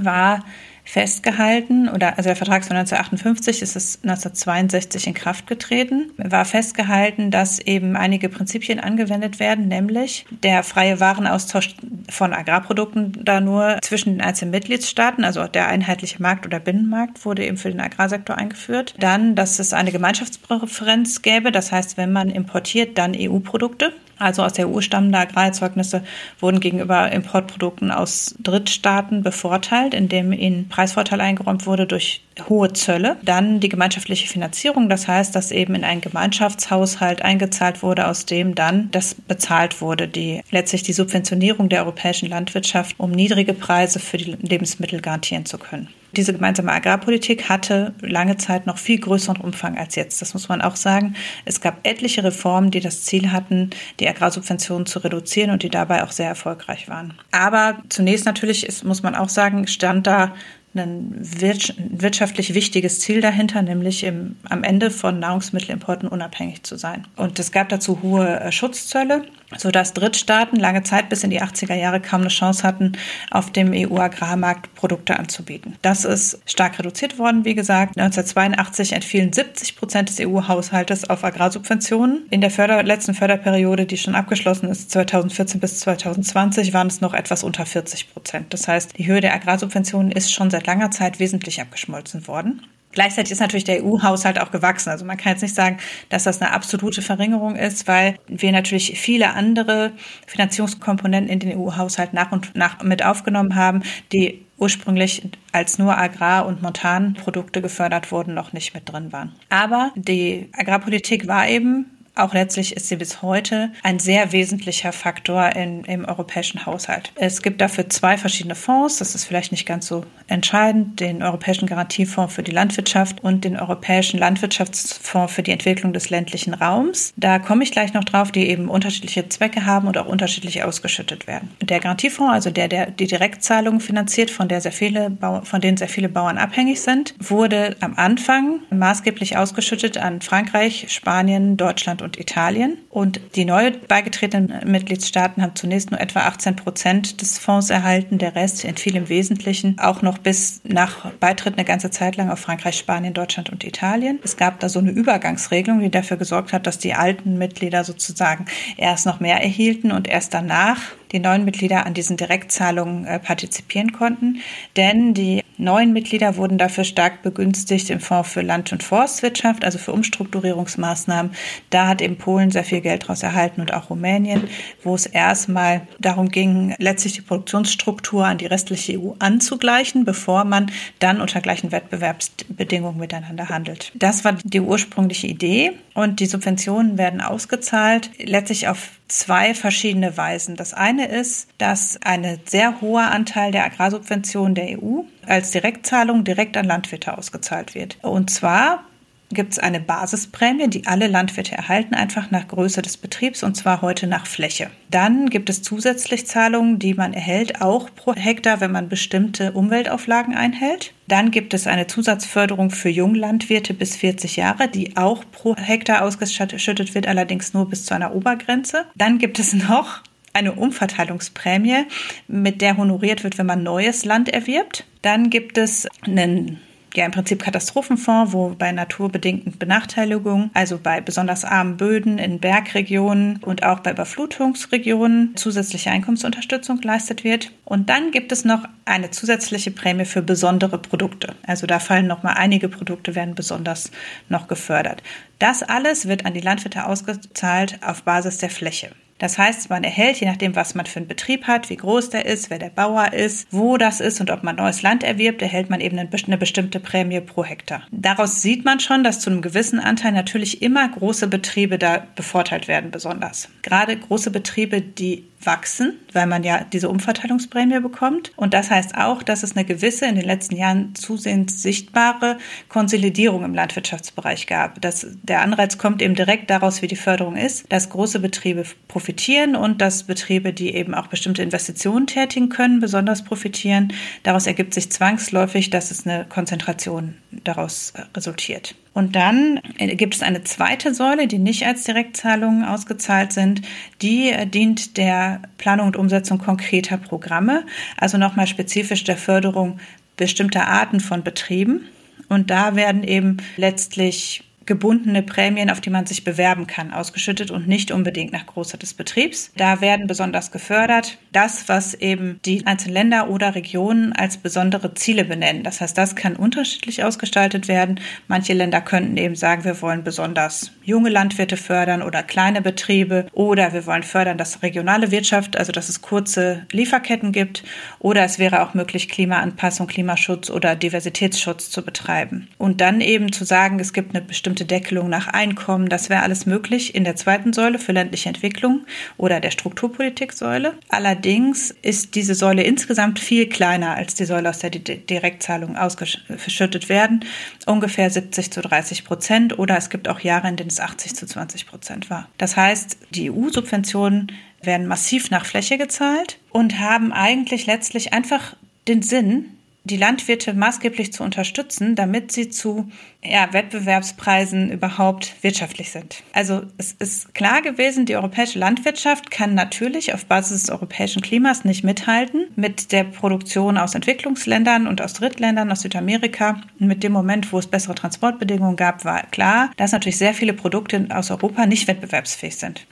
war 0.00 0.44
festgehalten, 0.90 1.88
oder 1.88 2.16
also 2.18 2.28
der 2.28 2.36
Vertrag 2.36 2.64
von 2.64 2.76
1958 2.76 3.62
ist 3.62 3.76
es 3.76 4.00
1962 4.02 5.06
in 5.06 5.14
Kraft 5.14 5.46
getreten, 5.46 6.10
war 6.16 6.44
festgehalten, 6.44 7.30
dass 7.30 7.60
eben 7.60 7.96
einige 7.96 8.28
Prinzipien 8.28 8.80
angewendet 8.80 9.38
werden, 9.38 9.68
nämlich 9.68 10.26
der 10.30 10.64
freie 10.64 10.98
Warenaustausch 10.98 11.76
von 12.08 12.32
Agrarprodukten 12.32 13.24
da 13.24 13.40
nur 13.40 13.78
zwischen 13.82 14.14
den 14.14 14.20
einzelnen 14.20 14.50
Mitgliedstaaten, 14.50 15.22
also 15.22 15.46
der 15.46 15.68
einheitliche 15.68 16.20
Markt 16.20 16.44
oder 16.44 16.58
Binnenmarkt 16.58 17.24
wurde 17.24 17.46
eben 17.46 17.56
für 17.56 17.70
den 17.70 17.80
Agrarsektor 17.80 18.36
eingeführt. 18.36 18.96
Dann, 18.98 19.36
dass 19.36 19.60
es 19.60 19.72
eine 19.72 19.92
Gemeinschaftspräferenz 19.92 21.22
gäbe, 21.22 21.52
das 21.52 21.70
heißt, 21.70 21.98
wenn 21.98 22.12
man 22.12 22.30
importiert, 22.30 22.98
dann 22.98 23.14
EU-Produkte 23.16 23.92
also 24.20 24.42
aus 24.42 24.52
der 24.52 24.68
EU 24.68 24.80
stammende 24.80 25.18
Agrarerzeugnisse 25.18 26.02
wurden 26.38 26.60
gegenüber 26.60 27.10
Importprodukten 27.10 27.90
aus 27.90 28.34
Drittstaaten 28.38 29.22
bevorteilt, 29.22 29.94
indem 29.94 30.32
ihnen 30.32 30.68
Preisvorteil 30.68 31.20
eingeräumt 31.20 31.66
wurde 31.66 31.86
durch 31.86 32.22
hohe 32.48 32.72
Zölle. 32.72 33.16
Dann 33.22 33.60
die 33.60 33.68
gemeinschaftliche 33.68 34.28
Finanzierung, 34.28 34.88
das 34.88 35.08
heißt, 35.08 35.34
dass 35.34 35.50
eben 35.50 35.74
in 35.74 35.84
einen 35.84 36.00
Gemeinschaftshaushalt 36.00 37.22
eingezahlt 37.22 37.82
wurde, 37.82 38.06
aus 38.06 38.26
dem 38.26 38.54
dann 38.54 38.90
das 38.90 39.14
bezahlt 39.14 39.80
wurde, 39.80 40.08
die 40.08 40.42
letztlich 40.50 40.82
die 40.82 40.92
Subventionierung 40.92 41.68
der 41.68 41.82
europäischen 41.82 42.28
Landwirtschaft, 42.28 42.94
um 42.98 43.10
niedrige 43.10 43.54
Preise 43.54 43.98
für 43.98 44.18
die 44.18 44.36
Lebensmittel 44.40 45.00
garantieren 45.00 45.46
zu 45.46 45.58
können. 45.58 45.88
Diese 46.16 46.32
gemeinsame 46.32 46.72
Agrarpolitik 46.72 47.48
hatte 47.48 47.94
lange 48.00 48.36
Zeit 48.36 48.66
noch 48.66 48.78
viel 48.78 48.98
größeren 48.98 49.40
Umfang 49.40 49.78
als 49.78 49.94
jetzt. 49.94 50.20
Das 50.20 50.34
muss 50.34 50.48
man 50.48 50.60
auch 50.60 50.76
sagen. 50.76 51.14
Es 51.44 51.60
gab 51.60 51.78
etliche 51.86 52.24
Reformen, 52.24 52.70
die 52.70 52.80
das 52.80 53.04
Ziel 53.04 53.32
hatten, 53.32 53.70
die 54.00 54.08
Agrarsubventionen 54.08 54.86
zu 54.86 54.98
reduzieren 55.00 55.50
und 55.50 55.62
die 55.62 55.70
dabei 55.70 56.02
auch 56.02 56.12
sehr 56.12 56.28
erfolgreich 56.28 56.88
waren. 56.88 57.14
Aber 57.30 57.78
zunächst 57.88 58.26
natürlich 58.26 58.66
ist, 58.66 58.84
muss 58.84 59.02
man 59.02 59.14
auch 59.14 59.28
sagen, 59.28 59.66
stand 59.66 60.06
da 60.06 60.34
ein 60.74 61.14
wirtschaftlich 61.18 62.54
wichtiges 62.54 63.00
Ziel 63.00 63.20
dahinter, 63.20 63.62
nämlich 63.62 64.04
im, 64.04 64.36
am 64.48 64.62
Ende 64.62 64.90
von 64.90 65.18
Nahrungsmittelimporten 65.18 66.08
unabhängig 66.08 66.62
zu 66.62 66.76
sein. 66.76 67.06
Und 67.16 67.38
es 67.40 67.50
gab 67.50 67.68
dazu 67.70 68.02
hohe 68.02 68.38
äh, 68.38 68.52
Schutzzölle 68.52 69.24
sodass 69.56 69.92
Drittstaaten 69.92 70.58
lange 70.58 70.82
Zeit 70.82 71.08
bis 71.08 71.24
in 71.24 71.30
die 71.30 71.42
80er 71.42 71.74
Jahre 71.74 72.00
kaum 72.00 72.22
eine 72.22 72.30
Chance 72.30 72.62
hatten, 72.62 72.92
auf 73.30 73.50
dem 73.50 73.72
EU-Agrarmarkt 73.72 74.74
Produkte 74.74 75.18
anzubieten. 75.18 75.76
Das 75.82 76.04
ist 76.04 76.40
stark 76.46 76.78
reduziert 76.78 77.18
worden, 77.18 77.44
wie 77.44 77.54
gesagt. 77.54 77.98
1982 77.98 78.92
entfielen 78.92 79.32
70 79.32 79.76
Prozent 79.76 80.08
des 80.08 80.20
EU-Haushaltes 80.20 81.08
auf 81.08 81.24
Agrarsubventionen. 81.24 82.26
In 82.30 82.40
der 82.40 82.50
Förder 82.50 82.82
letzten 82.82 83.14
Förderperiode, 83.14 83.86
die 83.86 83.98
schon 83.98 84.14
abgeschlossen 84.14 84.68
ist, 84.68 84.90
2014 84.90 85.60
bis 85.60 85.80
2020, 85.80 86.72
waren 86.72 86.86
es 86.86 87.00
noch 87.00 87.14
etwas 87.14 87.42
unter 87.42 87.66
40 87.66 88.12
Prozent. 88.12 88.52
Das 88.52 88.68
heißt, 88.68 88.98
die 88.98 89.06
Höhe 89.06 89.20
der 89.20 89.34
Agrarsubventionen 89.34 90.12
ist 90.12 90.32
schon 90.32 90.50
seit 90.50 90.66
langer 90.66 90.90
Zeit 90.90 91.18
wesentlich 91.18 91.60
abgeschmolzen 91.60 92.26
worden. 92.26 92.62
Gleichzeitig 92.92 93.32
ist 93.32 93.40
natürlich 93.40 93.64
der 93.64 93.84
EU-Haushalt 93.84 94.40
auch 94.40 94.50
gewachsen. 94.50 94.90
Also 94.90 95.04
man 95.04 95.16
kann 95.16 95.32
jetzt 95.32 95.42
nicht 95.42 95.54
sagen, 95.54 95.78
dass 96.08 96.24
das 96.24 96.40
eine 96.40 96.52
absolute 96.52 97.02
Verringerung 97.02 97.54
ist, 97.56 97.86
weil 97.86 98.16
wir 98.26 98.50
natürlich 98.52 98.98
viele 98.98 99.34
andere 99.34 99.92
Finanzierungskomponenten 100.26 101.32
in 101.32 101.38
den 101.38 101.56
EU-Haushalt 101.56 102.12
nach 102.12 102.32
und 102.32 102.54
nach 102.56 102.82
mit 102.82 103.04
aufgenommen 103.04 103.54
haben, 103.54 103.82
die 104.12 104.44
ursprünglich 104.58 105.22
als 105.52 105.78
nur 105.78 105.96
Agrar- 105.96 106.46
und 106.46 106.62
Montanprodukte 106.62 107.62
gefördert 107.62 108.12
wurden, 108.12 108.34
noch 108.34 108.52
nicht 108.52 108.74
mit 108.74 108.88
drin 108.90 109.12
waren. 109.12 109.34
Aber 109.48 109.92
die 109.94 110.50
Agrarpolitik 110.52 111.26
war 111.26 111.48
eben 111.48 111.86
auch 112.14 112.34
letztlich 112.34 112.76
ist 112.76 112.88
sie 112.88 112.96
bis 112.96 113.22
heute 113.22 113.70
ein 113.82 113.98
sehr 113.98 114.32
wesentlicher 114.32 114.92
Faktor 114.92 115.56
in, 115.56 115.84
im 115.84 116.04
europäischen 116.04 116.66
Haushalt. 116.66 117.12
Es 117.14 117.42
gibt 117.42 117.60
dafür 117.60 117.88
zwei 117.88 118.18
verschiedene 118.18 118.54
Fonds, 118.54 118.98
das 118.98 119.14
ist 119.14 119.24
vielleicht 119.24 119.52
nicht 119.52 119.66
ganz 119.66 119.86
so 119.86 120.04
entscheidend, 120.26 121.00
den 121.00 121.22
Europäischen 121.22 121.66
Garantiefonds 121.66 122.34
für 122.34 122.42
die 122.42 122.50
Landwirtschaft 122.50 123.22
und 123.22 123.44
den 123.44 123.56
Europäischen 123.56 124.18
Landwirtschaftsfonds 124.18 125.32
für 125.32 125.42
die 125.42 125.52
Entwicklung 125.52 125.92
des 125.92 126.10
ländlichen 126.10 126.54
Raums. 126.54 127.12
Da 127.16 127.38
komme 127.38 127.64
ich 127.64 127.72
gleich 127.72 127.94
noch 127.94 128.04
drauf, 128.04 128.32
die 128.32 128.48
eben 128.48 128.68
unterschiedliche 128.68 129.28
Zwecke 129.28 129.64
haben 129.64 129.88
und 129.88 129.96
auch 129.96 130.06
unterschiedlich 130.06 130.62
ausgeschüttet 130.62 131.26
werden. 131.26 131.50
Der 131.62 131.80
Garantiefonds, 131.80 132.32
also 132.32 132.50
der, 132.50 132.68
der 132.68 132.90
die 132.90 133.06
Direktzahlungen 133.06 133.80
finanziert, 133.80 134.30
von, 134.30 134.48
der 134.48 134.60
sehr 134.60 134.72
viele 134.72 135.16
von 135.42 135.60
denen 135.60 135.76
sehr 135.76 135.88
viele 135.88 136.08
Bauern 136.08 136.38
abhängig 136.38 136.80
sind, 136.80 137.14
wurde 137.18 137.76
am 137.80 137.94
Anfang 137.96 138.60
maßgeblich 138.70 139.36
ausgeschüttet 139.36 139.98
an 139.98 140.20
Frankreich, 140.20 140.86
Spanien, 140.88 141.56
Deutschland 141.56 141.99
und 142.02 142.10
und 142.10 142.18
Italien. 142.18 142.78
Und 142.90 143.20
die 143.36 143.44
neu 143.44 143.70
beigetretenen 143.86 144.68
Mitgliedstaaten 144.70 145.42
haben 145.42 145.54
zunächst 145.54 145.90
nur 145.92 146.00
etwa 146.00 146.20
18 146.20 146.56
Prozent 146.56 147.20
des 147.20 147.38
Fonds 147.38 147.70
erhalten. 147.70 148.18
Der 148.18 148.34
Rest 148.34 148.64
entfiel 148.64 148.96
im 148.96 149.08
Wesentlichen 149.08 149.78
auch 149.78 150.02
noch 150.02 150.18
bis 150.18 150.60
nach 150.64 151.10
Beitritt 151.12 151.54
eine 151.54 151.64
ganze 151.64 151.90
Zeit 151.90 152.16
lang 152.16 152.30
auf 152.30 152.40
Frankreich, 152.40 152.76
Spanien, 152.76 153.14
Deutschland 153.14 153.50
und 153.50 153.64
Italien. 153.64 154.18
Es 154.24 154.36
gab 154.36 154.58
da 154.60 154.68
so 154.68 154.80
eine 154.80 154.90
Übergangsregelung, 154.90 155.80
die 155.80 155.90
dafür 155.90 156.16
gesorgt 156.16 156.52
hat, 156.52 156.66
dass 156.66 156.78
die 156.78 156.94
alten 156.94 157.38
Mitglieder 157.38 157.84
sozusagen 157.84 158.46
erst 158.76 159.06
noch 159.06 159.20
mehr 159.20 159.40
erhielten 159.40 159.92
und 159.92 160.08
erst 160.08 160.34
danach 160.34 160.80
die 161.12 161.18
neuen 161.18 161.44
Mitglieder 161.44 161.86
an 161.86 161.94
diesen 161.94 162.16
Direktzahlungen 162.16 163.04
äh, 163.04 163.18
partizipieren 163.18 163.92
konnten. 163.92 164.40
Denn 164.76 165.14
die 165.14 165.42
neuen 165.58 165.92
Mitglieder 165.92 166.36
wurden 166.36 166.58
dafür 166.58 166.84
stark 166.84 167.22
begünstigt 167.22 167.90
im 167.90 168.00
Fonds 168.00 168.30
für 168.30 168.42
Land- 168.42 168.72
und 168.72 168.82
Forstwirtschaft, 168.82 169.64
also 169.64 169.78
für 169.78 169.92
Umstrukturierungsmaßnahmen. 169.92 171.32
Da 171.70 171.86
hat 171.88 172.02
eben 172.02 172.16
Polen 172.16 172.50
sehr 172.50 172.64
viel 172.64 172.80
Geld 172.80 173.04
daraus 173.04 173.22
erhalten 173.22 173.60
und 173.60 173.74
auch 173.74 173.90
Rumänien, 173.90 174.48
wo 174.82 174.94
es 174.94 175.06
erstmal 175.06 175.82
darum 175.98 176.28
ging, 176.28 176.74
letztlich 176.78 177.14
die 177.14 177.22
Produktionsstruktur 177.22 178.24
an 178.24 178.38
die 178.38 178.46
restliche 178.46 178.98
EU 178.98 179.12
anzugleichen, 179.18 180.04
bevor 180.04 180.44
man 180.44 180.70
dann 180.98 181.20
unter 181.20 181.40
gleichen 181.40 181.72
Wettbewerbsbedingungen 181.72 182.98
miteinander 182.98 183.48
handelt. 183.48 183.92
Das 183.94 184.24
war 184.24 184.36
die 184.44 184.60
ursprüngliche 184.60 185.26
Idee 185.26 185.72
und 185.94 186.20
die 186.20 186.26
Subventionen 186.26 186.98
werden 186.98 187.20
ausgezahlt, 187.20 188.10
letztlich 188.18 188.68
auf 188.68 188.99
zwei 189.10 189.54
verschiedene 189.54 190.16
Weisen. 190.16 190.56
Das 190.56 190.72
eine 190.72 191.06
ist, 191.06 191.48
dass 191.58 191.98
ein 192.02 192.40
sehr 192.44 192.80
hoher 192.80 193.10
Anteil 193.10 193.52
der 193.52 193.64
Agrarsubventionen 193.64 194.54
der 194.54 194.82
EU 194.82 195.02
als 195.26 195.50
Direktzahlung 195.50 196.24
direkt 196.24 196.56
an 196.56 196.66
Landwirte 196.66 197.16
ausgezahlt 197.16 197.74
wird. 197.74 197.98
Und 198.02 198.30
zwar 198.30 198.84
gibt 199.30 199.52
es 199.52 199.58
eine 199.58 199.80
Basisprämie, 199.80 200.68
die 200.68 200.86
alle 200.86 201.06
Landwirte 201.06 201.54
erhalten, 201.56 201.94
einfach 201.94 202.30
nach 202.30 202.48
Größe 202.48 202.82
des 202.82 202.96
Betriebs 202.96 203.42
und 203.42 203.56
zwar 203.56 203.80
heute 203.80 204.06
nach 204.06 204.26
Fläche. 204.26 204.70
Dann 204.90 205.30
gibt 205.30 205.48
es 205.48 205.62
zusätzlich 205.62 206.26
Zahlungen, 206.26 206.78
die 206.78 206.94
man 206.94 207.14
erhält, 207.14 207.60
auch 207.60 207.88
pro 207.94 208.14
Hektar, 208.14 208.60
wenn 208.60 208.72
man 208.72 208.88
bestimmte 208.88 209.52
Umweltauflagen 209.52 210.34
einhält. 210.34 210.92
Dann 211.06 211.30
gibt 211.30 211.54
es 211.54 211.66
eine 211.66 211.86
Zusatzförderung 211.86 212.70
für 212.70 212.88
Junglandwirte 212.88 213.74
bis 213.74 213.96
40 213.96 214.36
Jahre, 214.36 214.68
die 214.68 214.96
auch 214.96 215.24
pro 215.30 215.56
Hektar 215.56 216.02
ausgeschüttet 216.02 216.94
wird, 216.94 217.06
allerdings 217.06 217.54
nur 217.54 217.68
bis 217.68 217.86
zu 217.86 217.94
einer 217.94 218.14
Obergrenze. 218.14 218.86
Dann 218.96 219.18
gibt 219.18 219.38
es 219.38 219.52
noch 219.52 220.02
eine 220.32 220.52
Umverteilungsprämie, 220.52 221.86
mit 222.28 222.60
der 222.60 222.76
honoriert 222.76 223.24
wird, 223.24 223.38
wenn 223.38 223.46
man 223.46 223.62
neues 223.62 224.04
Land 224.04 224.28
erwirbt. 224.28 224.84
Dann 225.02 225.30
gibt 225.30 225.58
es 225.58 225.88
einen 226.02 226.60
ja 226.94 227.04
im 227.04 227.12
Prinzip 227.12 227.42
Katastrophenfonds, 227.42 228.32
wo 228.32 228.50
bei 228.50 228.72
naturbedingten 228.72 229.58
Benachteiligungen, 229.58 230.50
also 230.54 230.78
bei 230.78 231.00
besonders 231.00 231.44
armen 231.44 231.76
Böden 231.76 232.18
in 232.18 232.38
Bergregionen 232.38 233.38
und 233.42 233.62
auch 233.62 233.80
bei 233.80 233.92
Überflutungsregionen 233.92 235.36
zusätzliche 235.36 235.90
Einkommensunterstützung 235.90 236.80
geleistet 236.80 237.24
wird. 237.24 237.52
Und 237.64 237.88
dann 237.88 238.10
gibt 238.10 238.32
es 238.32 238.44
noch 238.44 238.64
eine 238.84 239.10
zusätzliche 239.10 239.70
Prämie 239.70 240.04
für 240.04 240.22
besondere 240.22 240.78
Produkte. 240.78 241.34
Also 241.46 241.66
da 241.66 241.78
fallen 241.78 242.06
noch 242.06 242.22
mal 242.22 242.32
einige 242.32 242.68
Produkte 242.68 243.14
werden 243.14 243.34
besonders 243.34 243.90
noch 244.28 244.48
gefördert. 244.48 245.02
Das 245.38 245.62
alles 245.62 246.08
wird 246.08 246.26
an 246.26 246.34
die 246.34 246.40
Landwirte 246.40 246.86
ausgezahlt 246.86 247.78
auf 247.82 248.02
Basis 248.02 248.38
der 248.38 248.50
Fläche. 248.50 248.90
Das 249.20 249.38
heißt, 249.38 249.70
man 249.70 249.84
erhält, 249.84 250.16
je 250.16 250.26
nachdem, 250.26 250.56
was 250.56 250.74
man 250.74 250.86
für 250.86 250.98
einen 250.98 251.06
Betrieb 251.06 251.46
hat, 251.46 251.70
wie 251.70 251.76
groß 251.76 252.10
der 252.10 252.26
ist, 252.26 252.50
wer 252.50 252.58
der 252.58 252.70
Bauer 252.70 253.12
ist, 253.12 253.46
wo 253.50 253.76
das 253.76 254.00
ist 254.00 254.20
und 254.20 254.30
ob 254.30 254.42
man 254.42 254.56
neues 254.56 254.82
Land 254.82 255.04
erwirbt, 255.04 255.42
erhält 255.42 255.70
man 255.70 255.80
eben 255.80 255.98
eine 255.98 256.38
bestimmte 256.38 256.80
Prämie 256.80 257.20
pro 257.20 257.44
Hektar. 257.44 257.82
Daraus 257.92 258.42
sieht 258.42 258.64
man 258.64 258.80
schon, 258.80 259.04
dass 259.04 259.20
zu 259.20 259.30
einem 259.30 259.42
gewissen 259.42 259.78
Anteil 259.78 260.12
natürlich 260.12 260.62
immer 260.62 260.88
große 260.88 261.28
Betriebe 261.28 261.78
da 261.78 262.02
bevorteilt 262.16 262.66
werden, 262.66 262.90
besonders. 262.90 263.50
Gerade 263.62 263.96
große 263.96 264.30
Betriebe, 264.30 264.80
die 264.80 265.24
wachsen, 265.42 265.98
weil 266.12 266.26
man 266.26 266.42
ja 266.42 266.64
diese 266.64 266.90
Umverteilungsprämie 266.90 267.80
bekommt. 267.80 268.32
Und 268.36 268.52
das 268.52 268.70
heißt 268.70 268.94
auch, 268.96 269.22
dass 269.22 269.42
es 269.42 269.56
eine 269.56 269.64
gewisse, 269.64 270.04
in 270.06 270.14
den 270.14 270.26
letzten 270.26 270.54
Jahren 270.54 270.94
zusehends 270.94 271.62
sichtbare 271.62 272.36
Konsolidierung 272.68 273.44
im 273.44 273.54
Landwirtschaftsbereich 273.54 274.46
gab. 274.46 274.82
Das, 274.82 275.06
der 275.22 275.40
Anreiz 275.40 275.78
kommt 275.78 276.02
eben 276.02 276.14
direkt 276.14 276.50
daraus, 276.50 276.82
wie 276.82 276.88
die 276.88 276.96
Förderung 276.96 277.36
ist, 277.36 277.64
dass 277.72 277.88
große 277.88 278.20
Betriebe 278.20 278.64
profitieren 278.88 279.09
profitieren 279.10 279.56
und 279.56 279.80
dass 279.80 280.04
Betriebe, 280.04 280.52
die 280.52 280.72
eben 280.72 280.94
auch 280.94 281.08
bestimmte 281.08 281.42
Investitionen 281.42 282.06
tätigen 282.06 282.48
können, 282.48 282.78
besonders 282.78 283.24
profitieren. 283.24 283.92
Daraus 284.22 284.46
ergibt 284.46 284.72
sich 284.72 284.92
zwangsläufig, 284.92 285.68
dass 285.70 285.90
es 285.90 286.06
eine 286.06 286.26
Konzentration 286.28 287.16
daraus 287.32 287.92
äh, 287.96 288.02
resultiert. 288.14 288.76
Und 288.94 289.16
dann 289.16 289.60
äh, 289.78 289.96
gibt 289.96 290.14
es 290.14 290.22
eine 290.22 290.44
zweite 290.44 290.94
Säule, 290.94 291.26
die 291.26 291.38
nicht 291.38 291.66
als 291.66 291.82
Direktzahlungen 291.82 292.64
ausgezahlt 292.64 293.32
sind. 293.32 293.62
Die 294.00 294.30
äh, 294.30 294.46
dient 294.46 294.96
der 294.96 295.42
Planung 295.58 295.88
und 295.88 295.96
Umsetzung 295.96 296.38
konkreter 296.38 296.96
Programme, 296.96 297.64
also 297.96 298.16
nochmal 298.16 298.46
spezifisch 298.46 299.02
der 299.02 299.16
Förderung 299.16 299.80
bestimmter 300.16 300.68
Arten 300.68 301.00
von 301.00 301.24
Betrieben. 301.24 301.88
Und 302.28 302.50
da 302.50 302.76
werden 302.76 303.02
eben 303.02 303.38
letztlich 303.56 304.44
gebundene 304.70 305.24
Prämien, 305.24 305.68
auf 305.68 305.80
die 305.80 305.90
man 305.90 306.06
sich 306.06 306.22
bewerben 306.22 306.68
kann, 306.68 306.92
ausgeschüttet 306.92 307.50
und 307.50 307.66
nicht 307.66 307.90
unbedingt 307.90 308.32
nach 308.32 308.46
Größe 308.46 308.78
des 308.78 308.94
Betriebs. 308.94 309.50
Da 309.56 309.80
werden 309.80 310.06
besonders 310.06 310.52
gefördert 310.52 311.18
das, 311.32 311.68
was 311.68 311.94
eben 311.94 312.38
die 312.44 312.64
einzelnen 312.68 312.94
Länder 312.94 313.30
oder 313.30 313.56
Regionen 313.56 314.12
als 314.12 314.36
besondere 314.36 314.94
Ziele 314.94 315.24
benennen. 315.24 315.64
Das 315.64 315.80
heißt, 315.80 315.98
das 315.98 316.14
kann 316.14 316.36
unterschiedlich 316.36 317.02
ausgestaltet 317.02 317.66
werden. 317.66 317.98
Manche 318.28 318.52
Länder 318.52 318.80
könnten 318.80 319.16
eben 319.16 319.34
sagen, 319.34 319.64
wir 319.64 319.82
wollen 319.82 320.04
besonders 320.04 320.70
junge 320.84 321.08
Landwirte 321.10 321.56
fördern 321.56 322.02
oder 322.02 322.22
kleine 322.22 322.62
Betriebe 322.62 323.26
oder 323.32 323.72
wir 323.72 323.86
wollen 323.86 324.04
fördern, 324.04 324.38
dass 324.38 324.62
regionale 324.62 325.10
Wirtschaft, 325.10 325.56
also 325.56 325.72
dass 325.72 325.88
es 325.88 326.00
kurze 326.00 326.64
Lieferketten 326.70 327.32
gibt 327.32 327.64
oder 327.98 328.22
es 328.22 328.38
wäre 328.38 328.62
auch 328.62 328.74
möglich, 328.74 329.08
Klimaanpassung, 329.08 329.88
Klimaschutz 329.88 330.48
oder 330.48 330.76
Diversitätsschutz 330.76 331.70
zu 331.70 331.84
betreiben. 331.84 332.46
Und 332.56 332.80
dann 332.80 333.00
eben 333.00 333.32
zu 333.32 333.44
sagen, 333.44 333.80
es 333.80 333.92
gibt 333.92 334.14
eine 334.14 334.24
bestimmte 334.24 334.59
bestimmte 334.60 334.66
Deckelung 334.66 335.08
nach 335.08 335.26
Einkommen. 335.28 335.88
Das 335.88 336.10
wäre 336.10 336.22
alles 336.22 336.46
möglich 336.46 336.94
in 336.94 337.04
der 337.04 337.16
zweiten 337.16 337.52
Säule 337.52 337.78
für 337.78 337.92
ländliche 337.92 338.28
Entwicklung 338.28 338.84
oder 339.16 339.40
der 339.40 339.50
Strukturpolitiksäule. 339.50 340.74
Allerdings 340.88 341.74
ist 341.82 342.14
diese 342.14 342.34
Säule 342.34 342.62
insgesamt 342.62 343.18
viel 343.18 343.48
kleiner 343.48 343.96
als 343.96 344.14
die 344.14 344.24
Säule, 344.24 344.50
aus 344.50 344.58
der 344.58 344.70
die 344.70 344.82
Direktzahlungen 344.82 345.76
ausgeschüttet 345.76 346.88
werden. 346.88 347.24
Ungefähr 347.66 348.10
70 348.10 348.50
zu 348.50 348.60
30 348.60 349.04
Prozent 349.04 349.58
oder 349.58 349.76
es 349.76 349.88
gibt 349.88 350.08
auch 350.08 350.20
Jahre, 350.20 350.48
in 350.48 350.56
denen 350.56 350.70
es 350.70 350.80
80 350.80 351.14
zu 351.14 351.26
20 351.26 351.66
Prozent 351.66 352.10
war. 352.10 352.28
Das 352.38 352.56
heißt, 352.56 352.98
die 353.10 353.30
EU-Subventionen 353.30 354.32
werden 354.62 354.86
massiv 354.86 355.30
nach 355.30 355.46
Fläche 355.46 355.78
gezahlt 355.78 356.38
und 356.50 356.78
haben 356.78 357.12
eigentlich 357.12 357.66
letztlich 357.66 358.12
einfach 358.12 358.56
den 358.88 359.02
Sinn, 359.02 359.46
die 359.84 359.96
Landwirte 359.96 360.52
maßgeblich 360.52 361.12
zu 361.12 361.22
unterstützen, 361.22 361.94
damit 361.94 362.32
sie 362.32 362.50
zu 362.50 362.90
ja, 363.22 363.52
Wettbewerbspreisen 363.52 364.70
überhaupt 364.70 365.34
wirtschaftlich 365.42 365.90
sind. 365.90 366.22
Also 366.32 366.62
es 366.78 366.92
ist 366.92 367.34
klar 367.34 367.62
gewesen, 367.62 368.06
die 368.06 368.16
europäische 368.16 368.58
Landwirtschaft 368.58 369.30
kann 369.30 369.54
natürlich 369.54 370.12
auf 370.14 370.26
Basis 370.26 370.62
des 370.62 370.70
europäischen 370.70 371.22
Klimas 371.22 371.64
nicht 371.64 371.82
mithalten 371.82 372.46
mit 372.56 372.92
der 372.92 373.04
Produktion 373.04 373.78
aus 373.78 373.94
Entwicklungsländern 373.94 374.86
und 374.86 375.00
aus 375.00 375.14
Drittländern, 375.14 375.70
aus 375.70 375.80
Südamerika. 375.80 376.60
mit 376.78 377.02
dem 377.02 377.12
Moment, 377.12 377.52
wo 377.52 377.58
es 377.58 377.66
bessere 377.66 377.94
Transportbedingungen 377.94 378.76
gab, 378.76 379.04
war 379.04 379.26
klar, 379.30 379.70
dass 379.76 379.92
natürlich 379.92 380.18
sehr 380.18 380.34
viele 380.34 380.52
Produkte 380.52 381.06
aus 381.10 381.30
Europa 381.30 381.66
nicht 381.66 381.88
wettbewerbsfähig 381.88 382.56
sind. 382.56 382.86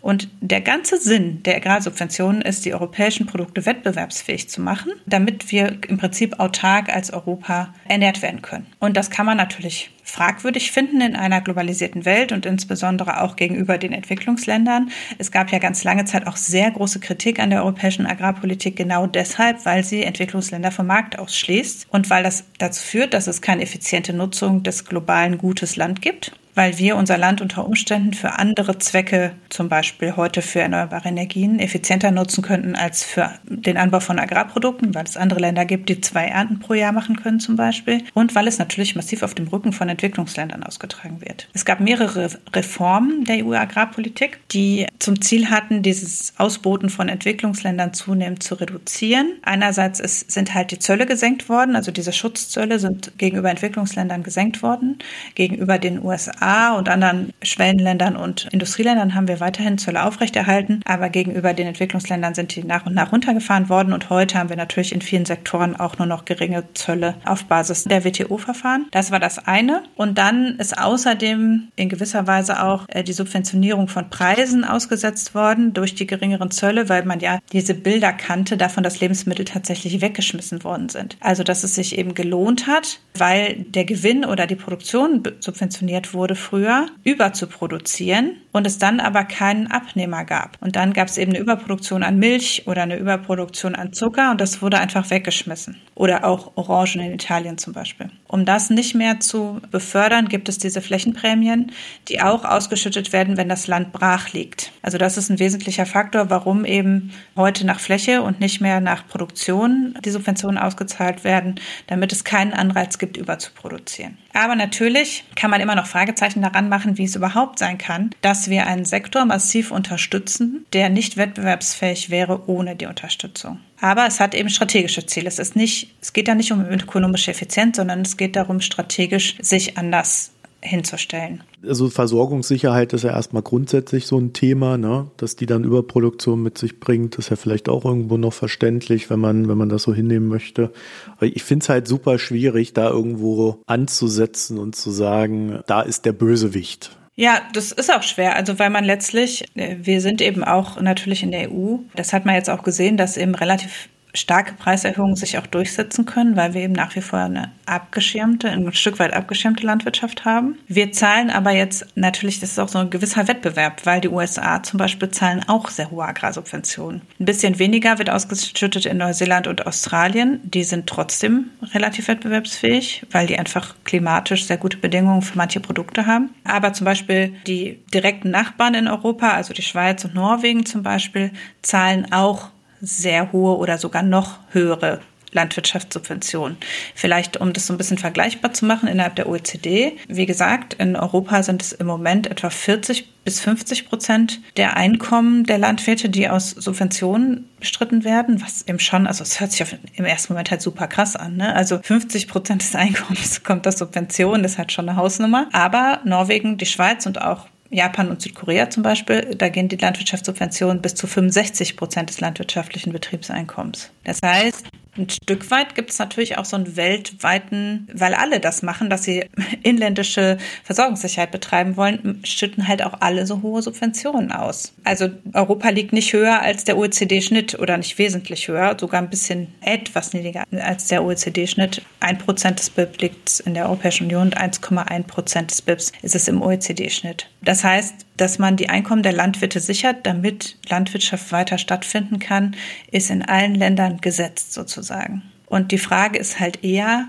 Und 0.00 0.28
der 0.40 0.60
ganze 0.60 0.98
Sinn 0.98 1.42
der 1.42 1.56
Agrarsubventionen 1.56 2.42
ist, 2.42 2.64
die 2.64 2.74
europäischen 2.74 3.26
Produkte 3.26 3.64
wettbewerbsfähig 3.64 4.48
zu 4.48 4.60
machen, 4.60 4.92
damit 5.06 5.50
wir 5.50 5.78
im 5.88 5.98
Prinzip 5.98 6.40
autark 6.40 6.94
als 6.94 7.12
Europa 7.12 7.74
ernährt 7.88 8.22
werden 8.22 8.42
können. 8.42 8.66
Und 8.78 8.96
das 8.96 9.10
kann 9.10 9.26
man 9.26 9.36
natürlich 9.36 9.90
fragwürdig 10.04 10.72
finden 10.72 11.00
in 11.00 11.16
einer 11.16 11.40
globalisierten 11.40 12.04
Welt 12.04 12.32
und 12.32 12.44
insbesondere 12.44 13.22
auch 13.22 13.36
gegenüber 13.36 13.78
den 13.78 13.92
Entwicklungsländern. 13.92 14.90
Es 15.18 15.30
gab 15.30 15.50
ja 15.52 15.58
ganz 15.58 15.84
lange 15.84 16.04
Zeit 16.04 16.26
auch 16.26 16.36
sehr 16.36 16.70
große 16.70 17.00
Kritik 17.00 17.38
an 17.38 17.50
der 17.50 17.62
europäischen 17.62 18.06
Agrarpolitik, 18.06 18.76
genau 18.76 19.06
deshalb, 19.06 19.64
weil 19.64 19.84
sie 19.84 20.02
Entwicklungsländer 20.02 20.72
vom 20.72 20.86
Markt 20.86 21.18
ausschließt 21.18 21.86
und 21.90 22.10
weil 22.10 22.24
das 22.24 22.44
dazu 22.58 22.82
führt, 22.82 23.14
dass 23.14 23.26
es 23.26 23.40
keine 23.40 23.62
effiziente 23.62 24.12
Nutzung 24.12 24.62
des 24.62 24.84
globalen 24.84 25.38
Gutes 25.38 25.76
Land 25.76 26.02
gibt 26.02 26.32
weil 26.54 26.78
wir 26.78 26.96
unser 26.96 27.16
Land 27.18 27.40
unter 27.40 27.66
Umständen 27.66 28.12
für 28.12 28.38
andere 28.38 28.78
Zwecke, 28.78 29.32
zum 29.48 29.68
Beispiel 29.68 30.16
heute 30.16 30.42
für 30.42 30.60
erneuerbare 30.60 31.08
Energien, 31.08 31.58
effizienter 31.58 32.10
nutzen 32.10 32.42
könnten 32.42 32.74
als 32.74 33.04
für 33.04 33.30
den 33.44 33.76
Anbau 33.76 34.00
von 34.00 34.18
Agrarprodukten, 34.18 34.94
weil 34.94 35.04
es 35.04 35.16
andere 35.16 35.40
Länder 35.40 35.64
gibt, 35.64 35.88
die 35.88 36.00
zwei 36.00 36.26
Ernten 36.26 36.58
pro 36.58 36.74
Jahr 36.74 36.92
machen 36.92 37.16
können 37.16 37.40
zum 37.40 37.56
Beispiel 37.56 38.04
und 38.14 38.34
weil 38.34 38.48
es 38.48 38.58
natürlich 38.58 38.94
massiv 38.94 39.22
auf 39.22 39.34
dem 39.34 39.48
Rücken 39.48 39.72
von 39.72 39.88
Entwicklungsländern 39.88 40.62
ausgetragen 40.62 41.20
wird. 41.20 41.48
Es 41.54 41.64
gab 41.64 41.80
mehrere 41.80 42.30
Reformen 42.54 43.24
der 43.24 43.44
EU-Agrarpolitik, 43.44 44.40
die 44.50 44.86
zum 44.98 45.20
Ziel 45.22 45.50
hatten, 45.50 45.82
dieses 45.82 46.34
Ausboten 46.36 46.90
von 46.90 47.08
Entwicklungsländern 47.08 47.94
zunehmend 47.94 48.42
zu 48.42 48.54
reduzieren. 48.56 49.32
Einerseits 49.42 50.00
ist, 50.00 50.30
sind 50.30 50.54
halt 50.54 50.70
die 50.70 50.78
Zölle 50.78 51.06
gesenkt 51.06 51.48
worden, 51.48 51.76
also 51.76 51.90
diese 51.90 52.12
Schutzzölle 52.12 52.78
sind 52.78 53.12
gegenüber 53.18 53.50
Entwicklungsländern 53.50 54.22
gesenkt 54.22 54.62
worden, 54.62 54.98
gegenüber 55.34 55.78
den 55.78 56.02
USA 56.04 56.41
USA 56.42 56.76
und 56.76 56.88
anderen 56.88 57.32
Schwellenländern 57.42 58.16
und 58.16 58.48
Industrieländern 58.50 59.14
haben 59.14 59.28
wir 59.28 59.40
weiterhin 59.40 59.78
Zölle 59.78 60.04
aufrechterhalten, 60.04 60.80
aber 60.84 61.08
gegenüber 61.08 61.54
den 61.54 61.68
Entwicklungsländern 61.68 62.34
sind 62.34 62.54
die 62.54 62.64
nach 62.64 62.86
und 62.86 62.94
nach 62.94 63.12
runtergefahren 63.12 63.68
worden 63.68 63.92
und 63.92 64.10
heute 64.10 64.38
haben 64.38 64.48
wir 64.48 64.56
natürlich 64.56 64.92
in 64.92 65.02
vielen 65.02 65.24
Sektoren 65.24 65.76
auch 65.76 65.98
nur 65.98 66.06
noch 66.06 66.24
geringe 66.24 66.64
Zölle 66.74 67.14
auf 67.24 67.44
Basis 67.44 67.84
der 67.84 68.04
WTO-Verfahren. 68.04 68.86
Das 68.90 69.10
war 69.10 69.20
das 69.20 69.46
eine. 69.46 69.82
Und 69.96 70.18
dann 70.18 70.56
ist 70.58 70.78
außerdem 70.78 71.68
in 71.76 71.88
gewisser 71.88 72.26
Weise 72.26 72.62
auch 72.62 72.86
äh, 72.88 73.02
die 73.02 73.12
Subventionierung 73.12 73.88
von 73.88 74.10
Preisen 74.10 74.64
ausgesetzt 74.64 75.34
worden 75.34 75.72
durch 75.74 75.94
die 75.94 76.06
geringeren 76.06 76.50
Zölle, 76.50 76.88
weil 76.88 77.04
man 77.04 77.20
ja 77.20 77.38
diese 77.52 77.74
Bilder 77.74 78.12
kannte 78.12 78.56
davon, 78.56 78.82
dass 78.82 79.00
Lebensmittel 79.00 79.44
tatsächlich 79.44 80.00
weggeschmissen 80.00 80.64
worden 80.64 80.88
sind. 80.88 81.16
Also 81.20 81.42
dass 81.42 81.64
es 81.64 81.74
sich 81.74 81.98
eben 81.98 82.14
gelohnt 82.14 82.66
hat, 82.66 83.00
weil 83.16 83.64
der 83.68 83.84
Gewinn 83.84 84.24
oder 84.24 84.46
die 84.46 84.56
Produktion 84.56 85.22
subventioniert 85.40 86.14
wurde 86.14 86.31
wurde 86.32 86.34
früher, 86.36 86.86
überzuproduzieren 87.04 88.36
und 88.52 88.66
es 88.66 88.78
dann 88.78 89.00
aber 89.00 89.24
keinen 89.24 89.66
Abnehmer 89.66 90.24
gab. 90.24 90.56
Und 90.60 90.76
dann 90.76 90.92
gab 90.92 91.08
es 91.08 91.18
eben 91.18 91.32
eine 91.32 91.40
Überproduktion 91.40 92.02
an 92.02 92.18
Milch 92.18 92.64
oder 92.66 92.82
eine 92.82 92.96
Überproduktion 92.96 93.74
an 93.74 93.92
Zucker 93.92 94.30
und 94.30 94.40
das 94.40 94.62
wurde 94.62 94.78
einfach 94.78 95.10
weggeschmissen. 95.10 95.76
Oder 95.94 96.24
auch 96.24 96.52
Orangen 96.56 97.00
in 97.00 97.12
Italien 97.12 97.58
zum 97.58 97.74
Beispiel. 97.74 98.10
Um 98.32 98.46
das 98.46 98.70
nicht 98.70 98.94
mehr 98.94 99.20
zu 99.20 99.60
befördern, 99.70 100.26
gibt 100.26 100.48
es 100.48 100.56
diese 100.56 100.80
Flächenprämien, 100.80 101.70
die 102.08 102.22
auch 102.22 102.46
ausgeschüttet 102.46 103.12
werden, 103.12 103.36
wenn 103.36 103.50
das 103.50 103.66
Land 103.66 103.92
brach 103.92 104.32
liegt. 104.32 104.72
Also 104.80 104.96
das 104.96 105.18
ist 105.18 105.28
ein 105.28 105.38
wesentlicher 105.38 105.84
Faktor, 105.84 106.30
warum 106.30 106.64
eben 106.64 107.12
heute 107.36 107.66
nach 107.66 107.78
Fläche 107.78 108.22
und 108.22 108.40
nicht 108.40 108.62
mehr 108.62 108.80
nach 108.80 109.06
Produktion 109.06 109.98
die 110.02 110.10
Subventionen 110.10 110.56
ausgezahlt 110.56 111.24
werden, 111.24 111.56
damit 111.88 112.10
es 112.10 112.24
keinen 112.24 112.54
Anreiz 112.54 112.96
gibt, 112.96 113.18
überzuproduzieren. 113.18 114.16
Aber 114.32 114.56
natürlich 114.56 115.24
kann 115.36 115.50
man 115.50 115.60
immer 115.60 115.74
noch 115.74 115.86
Fragezeichen 115.86 116.40
daran 116.40 116.70
machen, 116.70 116.96
wie 116.96 117.04
es 117.04 117.14
überhaupt 117.14 117.58
sein 117.58 117.76
kann, 117.76 118.14
dass 118.22 118.48
wir 118.48 118.66
einen 118.66 118.86
Sektor 118.86 119.26
massiv 119.26 119.70
unterstützen, 119.70 120.64
der 120.72 120.88
nicht 120.88 121.18
wettbewerbsfähig 121.18 122.08
wäre 122.08 122.48
ohne 122.48 122.76
die 122.76 122.86
Unterstützung. 122.86 123.60
Aber 123.82 124.06
es 124.06 124.20
hat 124.20 124.34
eben 124.36 124.48
strategische 124.48 125.04
Ziele. 125.06 125.26
Es 125.26 125.40
ist 125.40 125.56
nicht, 125.56 125.92
es 126.00 126.12
geht 126.12 126.28
da 126.28 126.36
nicht 126.36 126.52
um 126.52 126.64
ökonomische 126.64 127.32
Effizienz, 127.32 127.76
sondern 127.76 128.02
es 128.02 128.16
geht 128.16 128.36
darum, 128.36 128.60
strategisch 128.60 129.36
sich 129.40 129.76
anders 129.76 130.30
hinzustellen. 130.60 131.42
Also 131.66 131.90
Versorgungssicherheit 131.90 132.92
ist 132.92 133.02
ja 133.02 133.10
erstmal 133.10 133.42
grundsätzlich 133.42 134.06
so 134.06 134.18
ein 134.18 134.32
Thema, 134.32 134.78
ne? 134.78 135.10
dass 135.16 135.34
die 135.34 135.46
dann 135.46 135.64
Überproduktion 135.64 136.40
mit 136.40 136.58
sich 136.58 136.78
bringt, 136.78 137.16
ist 137.16 137.30
ja 137.30 137.36
vielleicht 137.36 137.68
auch 137.68 137.84
irgendwo 137.84 138.16
noch 138.18 138.32
verständlich, 138.32 139.10
wenn 139.10 139.18
man, 139.18 139.48
wenn 139.48 139.58
man 139.58 139.68
das 139.68 139.82
so 139.82 139.92
hinnehmen 139.92 140.28
möchte. 140.28 140.70
Aber 141.16 141.26
ich 141.26 141.42
finde 141.42 141.64
es 141.64 141.68
halt 141.68 141.88
super 141.88 142.20
schwierig, 142.20 142.74
da 142.74 142.88
irgendwo 142.88 143.62
anzusetzen 143.66 144.58
und 144.58 144.76
zu 144.76 144.92
sagen, 144.92 145.58
da 145.66 145.82
ist 145.82 146.04
der 146.04 146.12
Bösewicht. 146.12 146.96
Ja, 147.14 147.42
das 147.52 147.72
ist 147.72 147.92
auch 147.92 148.02
schwer. 148.02 148.36
Also 148.36 148.58
weil 148.58 148.70
man 148.70 148.84
letztlich, 148.84 149.44
äh, 149.54 149.76
wir 149.80 150.00
sind 150.00 150.20
eben 150.22 150.44
auch 150.44 150.80
natürlich 150.80 151.22
in 151.22 151.30
der 151.30 151.52
EU. 151.52 151.76
Das 151.94 152.12
hat 152.12 152.24
man 152.24 152.34
jetzt 152.34 152.48
auch 152.48 152.62
gesehen, 152.62 152.96
dass 152.96 153.16
eben 153.16 153.34
relativ 153.34 153.88
starke 154.14 154.54
Preiserhöhungen 154.54 155.16
sich 155.16 155.38
auch 155.38 155.46
durchsetzen 155.46 156.04
können, 156.04 156.36
weil 156.36 156.54
wir 156.54 156.62
eben 156.62 156.72
nach 156.72 156.94
wie 156.94 157.00
vor 157.00 157.18
eine 157.18 157.50
abgeschirmte, 157.66 158.50
ein 158.50 158.72
Stück 158.72 158.98
weit 158.98 159.12
abgeschirmte 159.12 159.64
Landwirtschaft 159.64 160.24
haben. 160.24 160.58
Wir 160.68 160.92
zahlen 160.92 161.30
aber 161.30 161.52
jetzt 161.52 161.86
natürlich, 161.94 162.40
das 162.40 162.50
ist 162.50 162.58
auch 162.58 162.68
so 162.68 162.78
ein 162.78 162.90
gewisser 162.90 163.28
Wettbewerb, 163.28 163.86
weil 163.86 164.00
die 164.00 164.08
USA 164.08 164.62
zum 164.62 164.78
Beispiel 164.78 165.10
zahlen 165.10 165.42
auch 165.46 165.68
sehr 165.70 165.90
hohe 165.90 166.04
Agrarsubventionen. 166.04 167.02
Ein 167.18 167.24
bisschen 167.24 167.58
weniger 167.58 167.98
wird 167.98 168.10
ausgeschüttet 168.10 168.86
in 168.86 168.98
Neuseeland 168.98 169.46
und 169.46 169.66
Australien. 169.66 170.40
Die 170.44 170.64
sind 170.64 170.86
trotzdem 170.86 171.50
relativ 171.72 172.08
wettbewerbsfähig, 172.08 173.06
weil 173.10 173.26
die 173.26 173.38
einfach 173.38 173.74
klimatisch 173.84 174.46
sehr 174.46 174.58
gute 174.58 174.76
Bedingungen 174.76 175.22
für 175.22 175.38
manche 175.38 175.60
Produkte 175.60 176.06
haben. 176.06 176.30
Aber 176.44 176.72
zum 176.72 176.84
Beispiel 176.84 177.34
die 177.46 177.80
direkten 177.94 178.30
Nachbarn 178.30 178.74
in 178.74 178.88
Europa, 178.88 179.30
also 179.30 179.54
die 179.54 179.62
Schweiz 179.62 180.04
und 180.04 180.14
Norwegen 180.14 180.66
zum 180.66 180.82
Beispiel, 180.82 181.30
zahlen 181.62 182.12
auch 182.12 182.50
sehr 182.82 183.32
hohe 183.32 183.56
oder 183.56 183.78
sogar 183.78 184.02
noch 184.02 184.40
höhere 184.50 185.00
Landwirtschaftssubventionen. 185.32 186.58
Vielleicht, 186.94 187.38
um 187.38 187.52
das 187.52 187.66
so 187.66 187.74
ein 187.74 187.78
bisschen 187.78 187.98
vergleichbar 187.98 188.52
zu 188.52 188.66
machen, 188.66 188.88
innerhalb 188.88 189.16
der 189.16 189.28
OECD. 189.28 189.96
Wie 190.08 190.26
gesagt, 190.26 190.74
in 190.74 190.94
Europa 190.94 191.42
sind 191.42 191.62
es 191.62 191.72
im 191.72 191.86
Moment 191.86 192.26
etwa 192.26 192.50
40 192.50 193.08
bis 193.24 193.40
50 193.40 193.88
Prozent 193.88 194.40
der 194.56 194.76
Einkommen 194.76 195.44
der 195.44 195.58
Landwirte, 195.58 196.08
die 196.08 196.28
aus 196.28 196.50
Subventionen 196.50 197.48
bestritten 197.60 198.04
werden, 198.04 198.42
was 198.42 198.66
eben 198.66 198.80
schon, 198.80 199.06
also 199.06 199.22
es 199.22 199.40
hört 199.40 199.52
sich 199.52 199.64
im 199.94 200.04
ersten 200.04 200.32
Moment 200.32 200.50
halt 200.50 200.60
super 200.60 200.88
krass 200.88 201.16
an. 201.16 201.36
Ne? 201.36 201.54
Also 201.54 201.78
50 201.82 202.28
Prozent 202.28 202.62
des 202.62 202.74
Einkommens 202.74 203.42
kommt 203.42 203.66
aus 203.66 203.78
Subventionen, 203.78 204.42
das 204.42 204.52
ist 204.52 204.58
halt 204.58 204.72
schon 204.72 204.88
eine 204.88 204.98
Hausnummer. 204.98 205.48
Aber 205.52 206.00
Norwegen, 206.04 206.58
die 206.58 206.66
Schweiz 206.66 207.06
und 207.06 207.22
auch 207.22 207.46
Japan 207.72 208.10
und 208.10 208.20
Südkorea 208.20 208.70
zum 208.70 208.82
Beispiel, 208.82 209.34
da 209.36 209.48
gehen 209.48 209.68
die 209.68 209.76
Landwirtschaftssubventionen 209.76 210.82
bis 210.82 210.94
zu 210.94 211.06
65 211.06 211.76
Prozent 211.76 212.10
des 212.10 212.20
landwirtschaftlichen 212.20 212.92
Betriebseinkommens. 212.92 213.90
Das 214.04 214.20
heißt, 214.24 214.66
ein 214.96 215.08
Stück 215.08 215.50
weit 215.50 215.74
gibt 215.74 215.90
es 215.90 215.98
natürlich 215.98 216.36
auch 216.36 216.44
so 216.44 216.56
einen 216.56 216.76
weltweiten, 216.76 217.88
weil 217.94 218.14
alle 218.14 218.40
das 218.40 218.62
machen, 218.62 218.90
dass 218.90 219.04
sie 219.04 219.24
inländische 219.62 220.36
Versorgungssicherheit 220.64 221.30
betreiben 221.30 221.76
wollen, 221.76 222.20
schütten 222.24 222.68
halt 222.68 222.82
auch 222.82 223.00
alle 223.00 223.26
so 223.26 223.40
hohe 223.42 223.62
Subventionen 223.62 224.32
aus. 224.32 224.74
Also 224.84 225.08
Europa 225.32 225.70
liegt 225.70 225.92
nicht 225.94 226.12
höher 226.12 226.42
als 226.42 226.64
der 226.64 226.76
OECD-Schnitt 226.76 227.58
oder 227.58 227.78
nicht 227.78 227.96
wesentlich 227.96 228.48
höher, 228.48 228.76
sogar 228.78 229.00
ein 229.00 229.10
bisschen 229.10 229.54
etwas 229.62 230.12
niedriger 230.12 230.44
als 230.50 230.88
der 230.88 231.04
OECD-Schnitt. 231.04 231.82
Ein 232.00 232.18
Prozent 232.18 232.58
des 232.58 232.68
BIP 232.68 233.00
liegt 233.00 233.40
in 233.40 233.54
der 233.54 233.66
Europäischen 233.66 234.04
Union 234.04 234.22
und 234.22 234.38
1,1 234.38 235.04
Prozent 235.04 235.50
des 235.50 235.62
BIPs 235.62 235.92
ist 236.02 236.14
es 236.14 236.28
im 236.28 236.42
OECD-Schnitt. 236.42 237.28
Das 237.40 237.64
heißt, 237.64 237.94
dass 238.16 238.38
man 238.38 238.56
die 238.56 238.68
Einkommen 238.68 239.02
der 239.02 239.12
Landwirte 239.12 239.60
sichert, 239.60 240.06
damit 240.06 240.56
Landwirtschaft 240.68 241.32
weiter 241.32 241.58
stattfinden 241.58 242.18
kann, 242.18 242.56
ist 242.90 243.10
in 243.10 243.22
allen 243.22 243.54
Ländern 243.54 244.00
gesetzt 244.00 244.52
sozusagen. 244.52 245.22
Und 245.46 245.72
die 245.72 245.78
Frage 245.78 246.18
ist 246.18 246.40
halt 246.40 246.64
eher, 246.64 247.08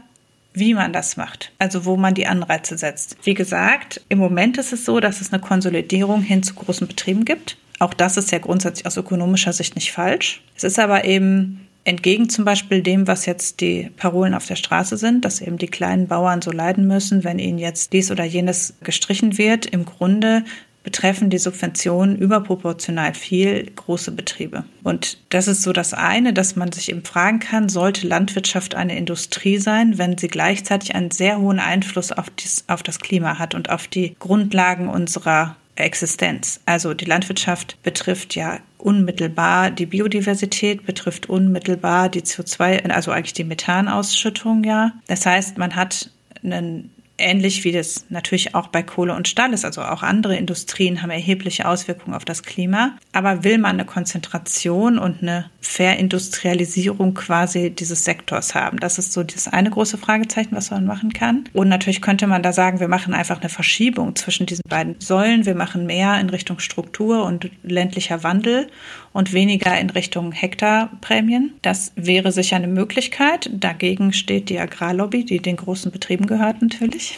wie 0.54 0.74
man 0.74 0.94
das 0.94 1.18
macht, 1.18 1.52
also 1.60 1.86
wo 1.86 1.98
man 1.98 2.14
die 2.14 2.28
Anreize 2.28 2.78
setzt. 2.78 3.18
Wie 3.24 3.34
gesagt, 3.34 4.02
im 4.10 4.20
Moment 4.20 4.58
ist 4.58 4.72
es 4.72 4.86
so, 4.86 5.00
dass 5.00 5.22
es 5.22 5.34
eine 5.34 5.42
Konsolidierung 5.42 6.22
hin 6.22 6.44
zu 6.44 6.54
großen 6.54 6.88
Betrieben 6.88 7.26
gibt. 7.26 7.58
Auch 7.80 7.94
das 7.94 8.18
ist 8.18 8.32
ja 8.32 8.40
grundsätzlich 8.40 8.86
aus 8.86 8.98
ökonomischer 8.98 9.54
Sicht 9.54 9.76
nicht 9.76 9.92
falsch. 9.92 10.42
Es 10.56 10.64
ist 10.64 10.80
aber 10.80 11.06
eben 11.06 11.68
entgegen 11.86 12.30
zum 12.30 12.46
Beispiel 12.46 12.82
dem, 12.82 13.08
was 13.08 13.26
jetzt 13.26 13.60
die 13.60 13.90
Parolen 13.98 14.34
auf 14.34 14.46
der 14.46 14.56
Straße 14.56 14.96
sind, 14.98 15.26
dass 15.26 15.42
eben 15.42 15.58
die 15.58 15.68
kleinen 15.68 16.08
Bauern 16.08 16.42
so 16.42 16.52
leiden 16.52 16.88
müssen, 16.88 17.24
wenn 17.24 17.40
ihnen 17.40 17.58
jetzt 17.58 17.92
dies 17.92 18.10
oder 18.10 18.24
jenes 18.24 18.76
gestrichen 18.84 19.38
wird, 19.38 19.66
im 19.66 19.86
Grunde 19.86 20.44
betreffen 20.84 21.30
die 21.30 21.38
Subventionen 21.38 22.18
überproportional 22.18 23.14
viel 23.14 23.72
große 23.76 24.12
Betriebe. 24.12 24.66
Und 24.84 25.18
das 25.30 25.48
ist 25.48 25.64
so 25.64 25.72
das 25.74 25.94
eine, 25.94 26.34
dass 26.34 26.56
man 26.56 26.72
sich 26.72 26.90
eben 26.90 27.04
fragen 27.04 27.40
kann, 27.40 27.70
sollte 27.70 28.08
Landwirtschaft 28.08 28.76
eine 28.76 28.98
Industrie 28.98 29.58
sein, 29.58 29.98
wenn 29.98 30.18
sie 30.18 30.28
gleichzeitig 30.28 30.94
einen 30.94 31.12
sehr 31.12 31.40
hohen 31.40 31.60
Einfluss 31.60 32.12
auf, 32.12 32.30
dies, 32.32 32.66
auf 32.68 32.84
das 32.84 33.00
Klima 33.00 33.40
hat 33.40 33.56
und 33.56 33.70
auf 33.70 33.88
die 33.88 34.16
Grundlagen 34.20 34.90
unserer 34.90 35.56
Existenz. 35.76 36.60
Also 36.66 36.94
die 36.94 37.06
Landwirtschaft 37.06 37.82
betrifft 37.82 38.36
ja 38.36 38.60
unmittelbar 38.78 39.72
die 39.72 39.86
Biodiversität, 39.86 40.86
betrifft 40.86 41.30
unmittelbar 41.30 42.10
die 42.10 42.22
CO2, 42.22 42.90
also 42.90 43.12
eigentlich 43.12 43.34
die 43.34 43.44
Methanausschüttung, 43.44 44.64
ja. 44.66 44.92
Das 45.08 45.26
heißt, 45.26 45.58
man 45.58 45.76
hat 45.76 46.12
einen 46.44 46.92
ähnlich 47.18 47.64
wie 47.64 47.72
das 47.72 48.06
natürlich 48.10 48.56
auch 48.56 48.68
bei 48.68 48.82
Kohle 48.82 49.14
und 49.16 49.28
Stahl 49.28 49.54
ist. 49.54 49.66
Also 49.66 49.82
auch 49.82 50.04
andere 50.04 50.36
Industrien 50.36 51.02
haben 51.02 51.12
erhebliche 51.12 51.68
Auswirkungen 51.68 52.16
auf 52.16 52.26
das 52.26 52.44
Klima. 52.44 52.98
Aber 53.12 53.44
will 53.44 53.58
man 53.58 53.72
eine 53.72 53.86
Konzentration 53.86 54.98
und 54.98 55.22
eine 55.22 55.50
Verindustrialisierung 55.62 57.14
quasi 57.14 57.70
dieses 57.70 58.04
Sektors 58.04 58.56
haben? 58.56 58.80
Das 58.80 58.98
ist 58.98 59.14
so 59.14 59.24
das 59.24 59.48
eine 59.48 59.70
große 59.70 59.98
Fragezeichen, 59.98 60.56
was 60.56 60.72
man 60.72 60.86
machen 60.86 61.14
kann. 61.14 61.46
Und 61.54 61.70
natürlich 61.70 62.02
könnte 62.02 62.28
man 62.28 62.42
da 62.42 62.52
sagen, 62.52 62.80
wir 62.80 62.88
machen 62.88 63.14
einfach 63.14 63.40
eine 63.40 63.50
Verschiebung 63.50 64.16
zwischen 64.16 64.46
diesen 64.46 64.64
beiden 64.68 64.96
Säulen. 65.00 65.46
Wir 65.46 65.56
machen 65.56 65.86
mehr 65.86 66.20
in 66.20 66.30
Richtung 66.30 66.60
Struktur 66.60 67.24
und 67.26 67.50
ländlicher 67.64 68.24
Wandel 68.24 68.68
und 69.14 69.32
weniger 69.32 69.80
in 69.80 69.90
Richtung 69.90 70.32
Hektarprämien. 70.32 71.54
Das 71.62 71.94
wäre 71.96 72.32
sicher 72.32 72.56
eine 72.56 72.68
Möglichkeit. 72.68 73.50
Dagegen 73.54 74.12
steht 74.12 74.50
die 74.50 74.60
Agrarlobby, 74.60 75.24
die 75.24 75.40
den 75.40 75.56
großen 75.56 75.92
Betrieben 75.92 76.26
gehört 76.26 76.62
natürlich 76.62 77.16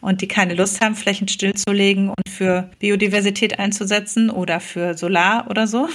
und 0.00 0.20
die 0.20 0.28
keine 0.28 0.54
Lust 0.54 0.80
haben, 0.80 0.94
Flächen 0.94 1.28
stillzulegen 1.28 2.08
und 2.08 2.28
für 2.28 2.70
Biodiversität 2.78 3.58
einzusetzen 3.58 4.30
oder 4.30 4.60
für 4.60 4.96
Solar 4.96 5.46
oder 5.50 5.66
so. 5.66 5.88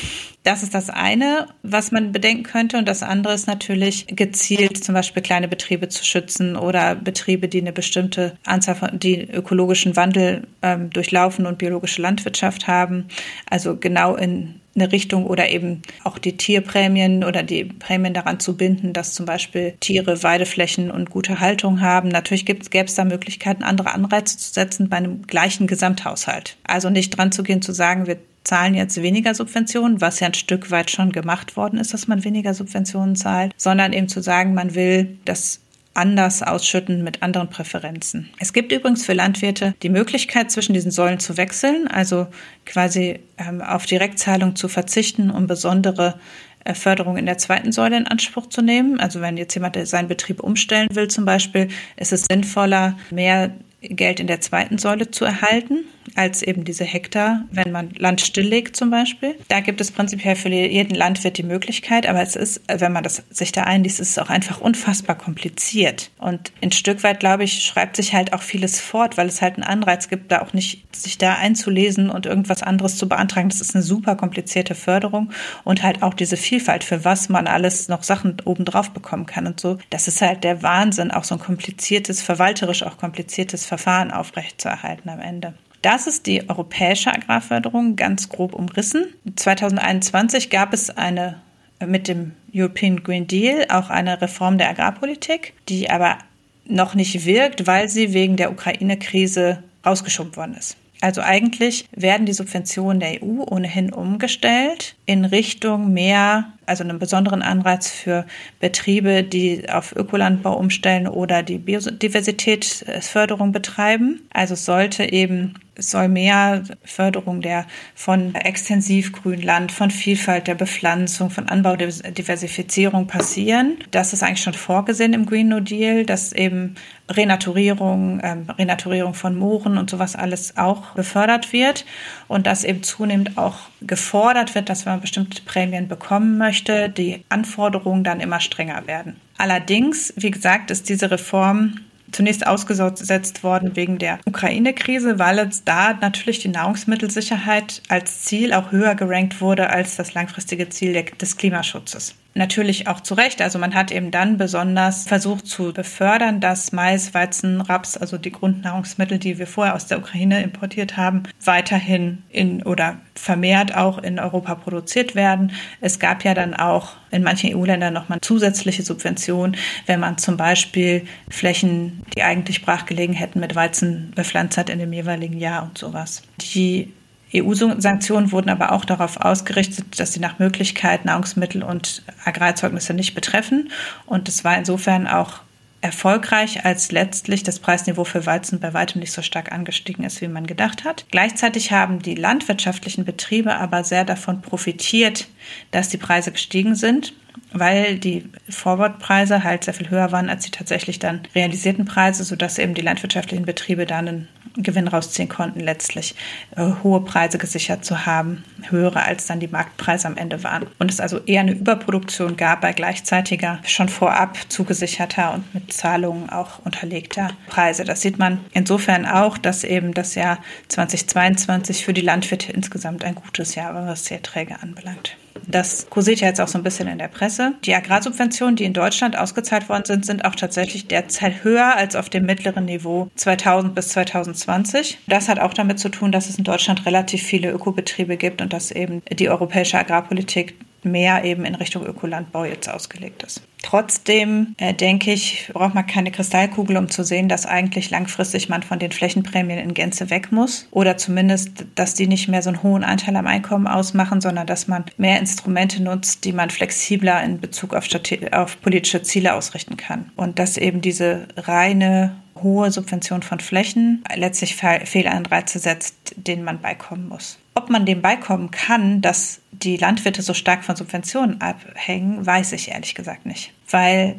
Das 0.44 0.62
ist 0.62 0.74
das 0.74 0.90
eine, 0.90 1.48
was 1.62 1.92
man 1.92 2.12
bedenken 2.12 2.44
könnte. 2.44 2.78
Und 2.78 2.88
das 2.88 3.02
andere 3.02 3.34
ist 3.34 3.48
natürlich 3.48 4.08
gezielt 4.08 4.84
zum 4.84 4.94
Beispiel 4.94 5.24
kleine 5.24 5.48
Betriebe 5.48 5.88
zu 5.88 6.04
schützen 6.04 6.58
oder 6.58 6.96
Betriebe, 6.96 7.48
die 7.48 7.62
eine 7.62 7.72
bestimmte 7.72 8.38
Anzahl 8.46 8.76
von, 8.76 9.00
die 9.00 9.22
ökologischen 9.22 9.96
Wandel 9.96 10.48
ähm, 10.62 10.90
durchlaufen 10.90 11.46
und 11.46 11.58
biologische 11.58 12.02
Landwirtschaft 12.02 12.68
haben. 12.68 13.06
Also 13.50 13.78
genau 13.78 14.16
in 14.16 14.60
eine 14.76 14.92
Richtung 14.92 15.26
oder 15.26 15.50
eben 15.50 15.82
auch 16.04 16.18
die 16.18 16.36
Tierprämien 16.38 17.24
oder 17.24 17.44
die 17.44 17.66
Prämien 17.66 18.14
daran 18.14 18.40
zu 18.40 18.58
binden, 18.58 18.94
dass 18.94 19.14
zum 19.14 19.26
Beispiel 19.26 19.74
Tiere 19.80 20.24
Weideflächen 20.24 20.90
und 20.90 21.10
gute 21.10 21.40
Haltung 21.40 21.82
haben. 21.82 22.10
Natürlich 22.10 22.46
gäbe 22.46 22.86
es 22.86 22.96
da 22.96 23.06
Möglichkeiten, 23.06 23.64
andere 23.64 23.94
Anreize 23.94 24.38
zu 24.38 24.54
setzen 24.54 24.90
bei 24.90 24.98
einem 24.98 25.28
gleichen 25.28 25.68
Gesamthaushalt. 25.68 26.58
Also 26.64 26.90
nicht 26.90 27.12
dran 27.12 27.32
zu 27.32 27.44
gehen, 27.44 27.62
zu 27.62 27.72
sagen, 27.72 28.08
wir 28.08 28.18
zahlen 28.44 28.76
jetzt 28.76 29.02
weniger 29.02 29.34
Subventionen, 29.34 30.02
was 30.02 30.20
ja 30.20 30.28
ein 30.28 30.34
Stück 30.34 30.70
weit 30.70 30.92
schon 30.92 31.12
gemacht 31.12 31.56
worden 31.56 31.80
ist, 31.80 31.94
dass 31.94 32.08
man 32.08 32.24
weniger 32.24 32.54
Subventionen 32.54 33.16
zahlt, 33.16 33.54
sondern 33.58 33.94
eben 33.94 34.10
zu 34.10 34.22
sagen, 34.22 34.54
man 34.54 34.76
will 34.76 35.18
das 35.26 35.62
anders 35.94 36.42
ausschütten 36.42 37.04
mit 37.04 37.22
anderen 37.22 37.50
Präferenzen. 37.50 38.30
Es 38.40 38.54
gibt 38.54 38.72
übrigens 38.72 39.06
für 39.06 39.14
Landwirte 39.14 39.76
die 39.84 39.90
Möglichkeit, 39.90 40.52
zwischen 40.52 40.74
diesen 40.74 40.92
Säulen 40.92 41.20
zu 41.20 41.38
wechseln, 41.38 41.88
also 41.88 42.28
quasi 42.66 43.20
ähm, 43.38 43.62
auf 43.62 43.86
Direktzahlung 43.86 44.56
zu 44.56 44.68
verzichten, 44.68 45.30
um 45.30 45.48
besondere 45.48 46.20
äh, 46.64 46.74
Förderung 46.74 47.18
in 47.18 47.26
der 47.26 47.38
zweiten 47.38 47.72
Säule 47.72 47.98
in 47.98 48.08
Anspruch 48.08 48.48
zu 48.48 48.62
nehmen. 48.62 49.00
Also 49.00 49.22
wenn 49.22 49.38
jetzt 49.38 49.54
jemand 49.54 49.78
seinen 49.88 50.08
Betrieb 50.08 50.42
umstellen 50.42 50.88
will 50.94 51.10
zum 51.10 51.26
Beispiel, 51.26 51.68
ist 51.98 52.14
es 52.14 52.26
sinnvoller, 52.30 52.98
mehr 53.12 53.52
Geld 53.82 54.20
in 54.20 54.28
der 54.28 54.42
zweiten 54.42 54.78
Säule 54.78 55.12
zu 55.12 55.26
erhalten, 55.26 55.86
als 56.16 56.42
eben 56.42 56.64
diese 56.64 56.84
Hektar, 56.84 57.46
wenn 57.52 57.72
man 57.72 57.92
Land 57.92 58.22
stilllegt 58.22 58.76
zum 58.76 58.90
Beispiel. 58.90 59.36
Da 59.48 59.60
gibt 59.60 59.82
es 59.82 59.92
prinzipiell 59.92 60.36
für 60.36 60.50
jeden 60.50 60.96
Landwirt 60.96 61.38
die 61.38 61.44
Möglichkeit, 61.44 62.08
aber 62.08 62.22
es 62.22 62.36
ist, 62.36 62.62
wenn 62.68 62.92
man 62.92 63.04
das, 63.04 63.24
sich 63.30 63.52
da 63.52 63.64
einliest, 63.64 64.00
ist 64.00 64.12
es 64.12 64.20
auch 64.20 64.30
einfach 64.30 64.62
unfassbar 64.62 65.18
kompliziert. 65.18 66.12
Und 66.18 66.52
ein 66.62 66.72
Stück 66.72 67.04
weit, 67.04 67.20
glaube 67.20 67.44
ich, 67.44 67.64
schreibt 67.64 67.96
sich 67.96 68.14
halt 68.14 68.34
auch 68.34 68.42
vieles 68.42 68.80
fort, 68.80 69.18
weil 69.18 69.28
es 69.28 69.42
halt 69.42 69.56
einen 69.56 69.64
Anreiz 69.64 70.10
gibt, 70.10 70.32
da 70.32 70.42
auch 70.42 70.54
nicht 70.54 70.84
sich 70.96 71.18
da 71.18 71.36
einzulesen 71.36 72.10
und 72.10 72.26
irgendwas 72.26 72.64
anderes 72.64 72.98
zu 72.98 73.08
beantragen. 73.10 73.50
Das 73.50 73.62
ist 73.62 73.76
eine 73.76 73.84
super 73.84 74.16
komplizierte 74.16 74.76
Förderung 74.76 75.32
und 75.64 75.84
halt 75.84 76.04
auch 76.04 76.14
diese 76.14 76.38
Vielfalt, 76.38 76.84
für 76.84 77.06
was 77.06 77.30
man 77.30 77.48
alles 77.48 77.88
noch 77.88 78.04
Sachen 78.04 78.38
obendrauf 78.46 78.92
bekommen 78.92 79.26
kann 79.26 79.48
und 79.48 79.60
so. 79.60 79.78
Das 79.90 80.08
ist 80.08 80.22
halt 80.22 80.44
der 80.44 80.62
Wahnsinn, 80.64 81.12
auch 81.12 81.24
so 81.24 81.36
ein 81.36 81.42
kompliziertes, 81.42 82.22
verwalterisch 82.22 82.84
auch 82.84 82.98
kompliziertes 82.98 83.66
Verfahren 83.66 84.12
aufrechtzuerhalten 84.12 85.10
am 85.10 85.20
Ende. 85.20 85.54
Das 85.84 86.08
ist 86.08 86.28
die 86.28 86.50
europäische 86.50 87.14
Agrarförderung 87.14 87.98
ganz 87.98 88.30
grob 88.30 88.56
umrissen. 88.56 89.06
2021 89.36 90.50
gab 90.50 90.74
es 90.74 90.90
eine 90.90 91.42
mit 91.86 92.08
dem 92.08 92.32
European 92.56 93.04
Green 93.04 93.28
Deal 93.28 93.66
auch 93.70 93.90
eine 93.90 94.22
Reform 94.22 94.58
der 94.58 94.70
Agrarpolitik, 94.70 95.54
die 95.68 95.90
aber 95.90 96.18
noch 96.66 96.96
nicht 96.96 97.26
wirkt, 97.26 97.68
weil 97.68 97.90
sie 97.90 98.14
wegen 98.14 98.38
der 98.38 98.52
Ukraine-Krise 98.52 99.62
rausgeschoben 99.86 100.38
worden 100.38 100.56
ist. 100.58 100.78
Also 101.02 101.20
eigentlich 101.20 101.86
werden 101.92 102.26
die 102.26 102.32
Subventionen 102.32 103.02
der 103.02 103.22
EU 103.22 103.44
ohnehin 103.44 103.92
umgestellt 103.92 104.96
in 105.06 105.26
Richtung 105.26 105.92
mehr, 105.92 106.54
also 106.66 106.86
einen 106.86 106.98
besonderen 106.98 107.42
Anreiz 107.42 107.90
für 107.92 108.26
Betriebe, 108.62 109.22
die 109.22 109.70
auf 109.70 109.94
Ökolandbau 109.94 110.56
umstellen 110.56 111.10
oder 111.10 111.44
die 111.44 111.58
Biodiversitätsförderung 111.58 113.52
betreiben. 113.52 114.22
Also 114.32 114.56
sollte 114.56 115.12
eben 115.12 115.56
es 115.76 115.90
soll 115.90 116.08
mehr 116.08 116.64
Förderung 116.84 117.42
der 117.42 117.66
von 117.96 118.36
Extensivgrünland, 118.36 119.72
von 119.72 119.90
Vielfalt 119.90 120.48
der 120.48 120.56
Bepflanzung, 120.56 121.30
von 121.30 121.50
Anbaudiversifizierung 121.50 123.08
passieren. 123.08 123.78
Das 123.92 124.14
ist 124.14 124.22
eigentlich 124.22 124.44
schon 124.44 124.54
vorgesehen 124.54 125.14
im 125.14 125.26
Green 125.26 125.48
No 125.48 125.60
Deal, 125.60 126.06
dass 126.06 126.32
eben 126.32 126.76
Renaturierung, 127.10 128.22
ähm, 128.24 128.48
Renaturierung 128.58 129.14
von 129.14 129.36
Mooren 129.36 129.78
und 129.78 129.90
sowas 129.90 130.16
alles 130.16 130.58
auch 130.58 130.92
befördert 130.92 131.52
wird 131.52 131.86
und 132.28 132.46
dass 132.46 132.64
eben 132.64 132.84
zunehmend 132.84 133.38
auch 133.38 133.58
gefordert 133.82 134.56
wird, 134.56 134.70
dass 134.70 134.86
wenn 134.86 134.94
man 134.94 135.02
bestimmte 135.02 135.42
Prämien 135.42 135.88
bekommen 135.88 136.38
möchte, 136.38 136.90
die 136.90 137.24
Anforderungen 137.30 138.04
dann 138.04 138.20
immer 138.20 138.40
strenger 138.40 138.86
werden. 138.88 139.16
Allerdings, 139.38 140.14
wie 140.16 140.32
gesagt, 140.32 140.72
ist 140.72 140.88
diese 140.88 141.10
Reform 141.10 141.80
zunächst 142.14 142.48
ausgesetzt 142.48 143.44
worden 143.44 143.76
wegen 143.76 143.98
der 143.98 144.20
Ukraine-Krise, 144.26 145.20
weil 145.20 145.40
es 145.40 145.64
da 145.64 145.94
natürlich 145.94 146.40
die 146.40 146.48
Nahrungsmittelsicherheit 146.48 147.82
als 147.90 148.22
Ziel 148.22 148.54
auch 148.54 148.72
höher 148.72 148.96
gerankt 148.96 149.42
wurde 149.42 149.70
als 149.70 149.96
das 149.96 150.14
langfristige 150.14 150.70
Ziel 150.70 151.06
des 151.20 151.38
Klimaschutzes. 151.38 152.16
Natürlich 152.36 152.88
auch 152.88 153.00
zu 153.00 153.14
Recht. 153.14 153.42
Also 153.42 153.60
man 153.60 153.76
hat 153.76 153.92
eben 153.92 154.10
dann 154.10 154.38
besonders 154.38 155.04
versucht 155.08 155.46
zu 155.46 155.72
befördern, 155.72 156.40
dass 156.40 156.72
Mais, 156.72 157.14
Weizen, 157.14 157.62
Raps, 157.62 157.96
also 157.96 158.18
die 158.18 158.32
Grundnahrungsmittel, 158.32 159.20
die 159.20 159.38
wir 159.38 159.46
vorher 159.46 159.76
aus 159.76 159.86
der 159.86 160.00
Ukraine 160.00 160.42
importiert 160.42 160.98
haben, 160.98 161.24
weiterhin 161.44 162.24
in 162.30 162.64
oder 162.64 162.98
vermehrt 163.14 163.76
auch 163.76 164.00
in 164.00 164.20
Europa 164.20 164.56
produziert 164.56 165.14
werden. 165.14 165.52
Es 165.80 166.00
gab 166.00 166.24
ja 166.24 166.34
dann 166.34 166.56
auch 166.56 166.94
in 167.12 167.22
manchen 167.22 167.56
EU-Ländern 167.56 167.94
nochmal 167.94 168.20
zusätzliche 168.22 168.82
Subventionen, 168.82 169.56
wenn 169.86 170.00
man 170.00 170.18
zum 170.18 170.36
Beispiel 170.36 171.06
Flächen, 171.30 172.02
die 172.16 172.24
eigentlich 172.24 172.64
brachgelegen 172.66 173.14
hätten, 173.14 173.40
mit 173.40 173.54
Weizen 173.54 174.12
bepflanzt 174.16 174.58
hat 174.58 174.72
in 174.72 174.80
dem 174.80 174.92
jeweiligen 174.92 175.38
Jahr 175.38 175.62
und 175.62 175.78
sowas. 175.78 176.24
Die 176.40 176.92
EU-Sanktionen 177.36 178.32
wurden 178.32 178.50
aber 178.50 178.72
auch 178.72 178.86
darauf 178.86 179.18
ausgerichtet, 179.18 180.00
dass 180.00 180.14
sie 180.14 180.20
nach 180.20 180.40
Möglichkeit 180.40 181.06
Nahrungsmittel 181.06 181.64
und 181.64 182.04
Agrarerzeugnisse 182.26 182.94
nicht 182.94 183.16
betreffen. 183.16 183.72
Und 184.06 184.30
es 184.30 184.44
war 184.44 184.58
insofern 184.58 185.08
auch 185.08 185.42
erfolgreich, 185.82 186.64
als 186.64 186.92
letztlich 186.92 187.44
das 187.44 187.60
Preisniveau 187.60 188.06
für 188.06 188.26
Weizen 188.26 188.60
bei 188.60 188.74
weitem 188.74 189.02
nicht 189.02 189.12
so 189.12 189.22
stark 189.22 189.52
angestiegen 189.52 190.06
ist, 190.06 190.22
wie 190.22 190.30
man 190.30 190.48
gedacht 190.48 190.86
hat. 190.86 191.06
Gleichzeitig 191.12 191.74
haben 191.74 192.00
die 192.00 192.16
landwirtschaftlichen 192.16 193.04
Betriebe 193.04 193.56
aber 193.56 193.84
sehr 193.84 194.06
davon 194.06 194.42
profitiert, 194.42 195.28
dass 195.72 195.90
die 195.90 195.98
Preise 195.98 196.32
gestiegen 196.32 196.76
sind 196.76 197.14
weil 197.54 197.98
die 197.98 198.26
Forwardpreise 198.50 199.44
halt 199.44 199.64
sehr 199.64 199.74
viel 199.74 199.90
höher 199.90 200.12
waren 200.12 200.30
als 200.30 200.46
die 200.46 200.52
tatsächlich 200.52 201.00
dann 201.00 201.22
realisierten 201.36 201.86
Preise, 201.86 202.24
sodass 202.24 202.58
eben 202.58 202.74
die 202.74 202.82
landwirtschaftlichen 202.82 203.46
Betriebe 203.46 203.86
dann 203.86 204.08
einen 204.08 204.28
Gewinn 204.58 204.88
rausziehen 204.88 205.30
konnten, 205.30 205.60
letztlich 205.60 206.16
äh, 206.56 206.72
hohe 206.84 207.02
Preise 207.02 207.38
gesichert 207.38 207.86
zu 207.86 208.06
haben, 208.06 208.44
höhere 208.70 209.04
als 209.04 209.26
dann 209.26 209.40
die 209.40 209.48
Marktpreise 209.48 210.08
am 210.08 210.18
Ende 210.18 210.44
waren. 210.44 210.68
Und 210.80 210.92
es 210.92 211.00
also 211.00 211.20
eher 211.26 211.42
eine 211.42 211.54
Überproduktion 211.54 212.38
gab 212.38 212.62
bei 212.62 212.74
gleichzeitiger, 212.74 213.60
schon 213.66 213.90
vorab 213.90 214.38
zugesicherter 214.50 215.34
und 215.34 215.54
mit 215.54 215.74
Zahlungen 215.74 216.30
auch 216.30 216.60
unterlegter 216.66 217.30
Preise. 217.48 217.84
Das 217.84 218.02
sieht 218.02 218.20
man 218.20 218.40
insofern 218.52 219.06
auch, 219.06 219.38
dass 219.38 219.64
eben 219.64 219.94
das 219.94 220.16
Jahr 220.16 220.38
2022 220.68 221.86
für 221.86 221.94
die 221.94 222.02
Landwirte 222.02 222.52
insgesamt 222.52 223.04
ein 223.04 223.16
gutes 223.16 223.56
Jahr 223.56 223.74
war, 223.74 223.88
was 223.88 224.04
die 224.04 224.14
Erträge 224.14 224.62
anbelangt. 224.62 225.18
Das 225.48 225.88
kursiert 225.90 226.22
ja 226.22 226.28
jetzt 226.28 226.42
auch 226.42 226.48
so 226.48 226.58
ein 226.58 226.64
bisschen 226.64 226.88
in 226.88 226.98
der 226.98 227.08
Presse. 227.08 227.54
Die 227.64 227.76
Agrarsubventionen, 227.76 228.56
die 228.56 228.64
in 228.64 228.74
Deutschland 228.74 229.18
ausgezahlt 229.18 229.70
worden 229.70 229.86
sind, 229.86 230.06
sind 230.06 230.26
auch 230.26 230.36
tatsächlich 230.36 230.88
derzeit 230.88 231.44
höher 231.44 231.76
als 231.76 231.96
auf 231.96 232.10
dem 232.10 232.26
mittleren 232.26 232.66
Niveau 232.66 233.10
2000 233.16 233.76
bis 233.76 233.90
2020. 233.90 235.00
Das 235.08 235.30
hat 235.30 235.40
auch 235.40 235.54
damit 235.54 235.80
zu 235.80 235.90
tun, 235.90 236.12
dass 236.12 236.30
es 236.30 236.38
in 236.38 236.44
Deutschland 236.44 236.86
relativ 236.86 237.24
viele 237.24 237.52
Ökobetriebe 237.52 238.18
gibt 238.18 238.42
und 238.42 238.54
dass 238.54 238.72
eben 238.72 239.02
die 239.12 239.30
europäische 239.30 239.78
Agrarpolitik 239.78 240.56
mehr 240.86 241.24
eben 241.24 241.46
in 241.46 241.56
Richtung 241.56 241.86
Ökolandbau 241.86 242.46
jetzt 242.46 242.70
ausgelegt 242.70 243.24
ist. 243.24 243.42
Trotzdem 243.64 244.56
äh, 244.58 244.74
denke 244.74 245.14
ich, 245.14 245.50
braucht 245.54 245.74
man 245.74 245.88
keine 245.88 246.12
Kristallkugel, 246.12 246.76
um 246.76 246.90
zu 246.90 247.04
sehen, 247.04 247.30
dass 247.30 247.46
eigentlich 247.46 247.90
langfristig 247.90 248.50
man 248.50 248.62
von 248.62 248.78
den 248.78 248.92
Flächenprämien 248.92 249.58
in 249.58 249.74
Gänze 249.74 250.10
weg 250.10 250.32
muss 250.32 250.68
oder 250.72 250.98
zumindest, 250.98 251.66
dass 251.76 251.94
die 251.94 252.08
nicht 252.08 252.28
mehr 252.28 252.42
so 252.42 252.50
einen 252.50 252.62
hohen 252.62 252.84
Anteil 252.84 253.16
am 253.16 253.26
Einkommen 253.26 253.68
ausmachen, 253.68 254.20
sondern 254.20 254.48
dass 254.48 254.68
man 254.68 254.84
mehr 254.98 255.20
Instrumente 255.20 255.82
nutzt, 255.82 256.26
die 256.26 256.34
man 256.34 256.50
flexibler 256.50 257.24
in 257.24 257.40
Bezug 257.40 257.74
auf, 257.74 257.88
auf 258.32 258.62
politische 258.62 259.02
Ziele 259.02 259.34
ausrichten 259.34 259.78
kann 259.78 260.12
und 260.18 260.40
dass 260.40 260.58
eben 260.58 260.82
diese 260.82 261.28
reine 261.38 262.18
hohe 262.44 262.72
Subvention 262.72 263.24
von 263.24 263.40
Flächen 263.40 264.04
letztlich 264.16 264.56
Fehlanreize 264.56 265.60
setzt, 265.60 266.16
denen 266.18 266.44
man 266.44 266.60
beikommen 266.60 267.08
muss. 267.08 267.40
Ob 267.56 267.70
man 267.70 267.86
dem 267.86 268.02
beikommen 268.02 268.52
kann, 268.52 269.02
dass 269.02 269.40
die 269.64 269.78
Landwirte 269.78 270.22
so 270.22 270.34
stark 270.34 270.64
von 270.64 270.76
Subventionen 270.76 271.42
abhängen, 271.42 272.26
weiß 272.26 272.54
ich 272.54 272.70
ehrlich 272.70 272.96
gesagt 272.96 273.26
nicht. 273.26 273.54
Weil 273.70 274.16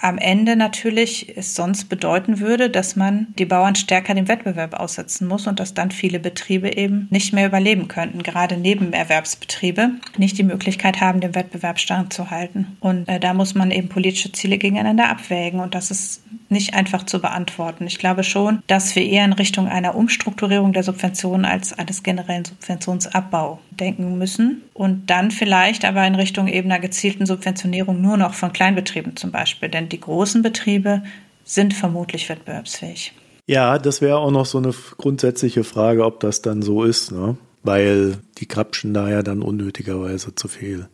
am 0.00 0.18
Ende 0.18 0.56
natürlich 0.56 1.36
es 1.36 1.54
sonst 1.54 1.86
bedeuten 1.86 2.38
würde, 2.38 2.68
dass 2.68 2.96
man 2.96 3.28
die 3.38 3.46
Bauern 3.46 3.74
stärker 3.74 4.14
dem 4.14 4.28
Wettbewerb 4.28 4.74
aussetzen 4.74 5.26
muss 5.26 5.46
und 5.46 5.58
dass 5.58 5.74
dann 5.74 5.90
viele 5.90 6.20
Betriebe 6.20 6.76
eben 6.76 7.08
nicht 7.10 7.32
mehr 7.32 7.46
überleben 7.46 7.88
könnten, 7.88 8.22
gerade 8.22 8.56
Nebenerwerbsbetriebe 8.56 9.92
nicht 10.18 10.36
die 10.38 10.42
Möglichkeit 10.42 11.00
haben, 11.00 11.20
dem 11.20 11.34
Wettbewerb 11.34 11.78
standzuhalten. 11.78 12.76
Und 12.80 13.08
äh, 13.08 13.18
da 13.18 13.32
muss 13.32 13.54
man 13.54 13.70
eben 13.70 13.88
politische 13.88 14.32
Ziele 14.32 14.58
gegeneinander 14.58 15.08
abwägen 15.08 15.60
und 15.60 15.74
das 15.74 15.90
ist 15.90 16.22
nicht 16.48 16.74
einfach 16.74 17.04
zu 17.04 17.20
beantworten. 17.20 17.86
Ich 17.86 17.98
glaube 17.98 18.24
schon, 18.24 18.62
dass 18.66 18.94
wir 18.96 19.04
eher 19.04 19.24
in 19.24 19.32
Richtung 19.32 19.68
einer 19.68 19.94
Umstrukturierung 19.94 20.72
der 20.72 20.82
Subventionen 20.82 21.44
als 21.44 21.72
eines 21.72 22.02
generellen 22.02 22.44
Subventionsabbau 22.44 23.60
denken 23.70 24.18
müssen 24.18 24.62
und 24.74 25.10
dann 25.10 25.30
vielleicht 25.30 25.84
aber 25.84 26.06
in 26.06 26.14
Richtung 26.14 26.48
eben 26.48 26.70
einer 26.70 26.80
gezielten 26.80 27.26
Subventionierung 27.26 28.00
nur 28.00 28.16
noch 28.16 28.34
von 28.34 28.52
Kleinbetrieben 28.52 29.16
zum 29.16 29.32
Beispiel, 29.32 29.68
denn 29.68 29.88
die 29.88 30.00
großen 30.00 30.42
Betriebe 30.42 31.02
sind 31.44 31.74
vermutlich 31.74 32.28
wettbewerbsfähig. 32.28 33.12
Ja, 33.46 33.78
das 33.78 34.00
wäre 34.00 34.18
auch 34.18 34.32
noch 34.32 34.46
so 34.46 34.58
eine 34.58 34.74
grundsätzliche 34.98 35.62
Frage, 35.62 36.04
ob 36.04 36.20
das 36.20 36.42
dann 36.42 36.62
so 36.62 36.82
ist, 36.82 37.12
ne? 37.12 37.36
weil 37.62 38.18
die 38.38 38.46
krapschen 38.46 38.92
da 38.92 39.08
ja 39.08 39.22
dann 39.22 39.42
unnötigerweise 39.42 40.34
zu 40.34 40.48
viel 40.48 40.88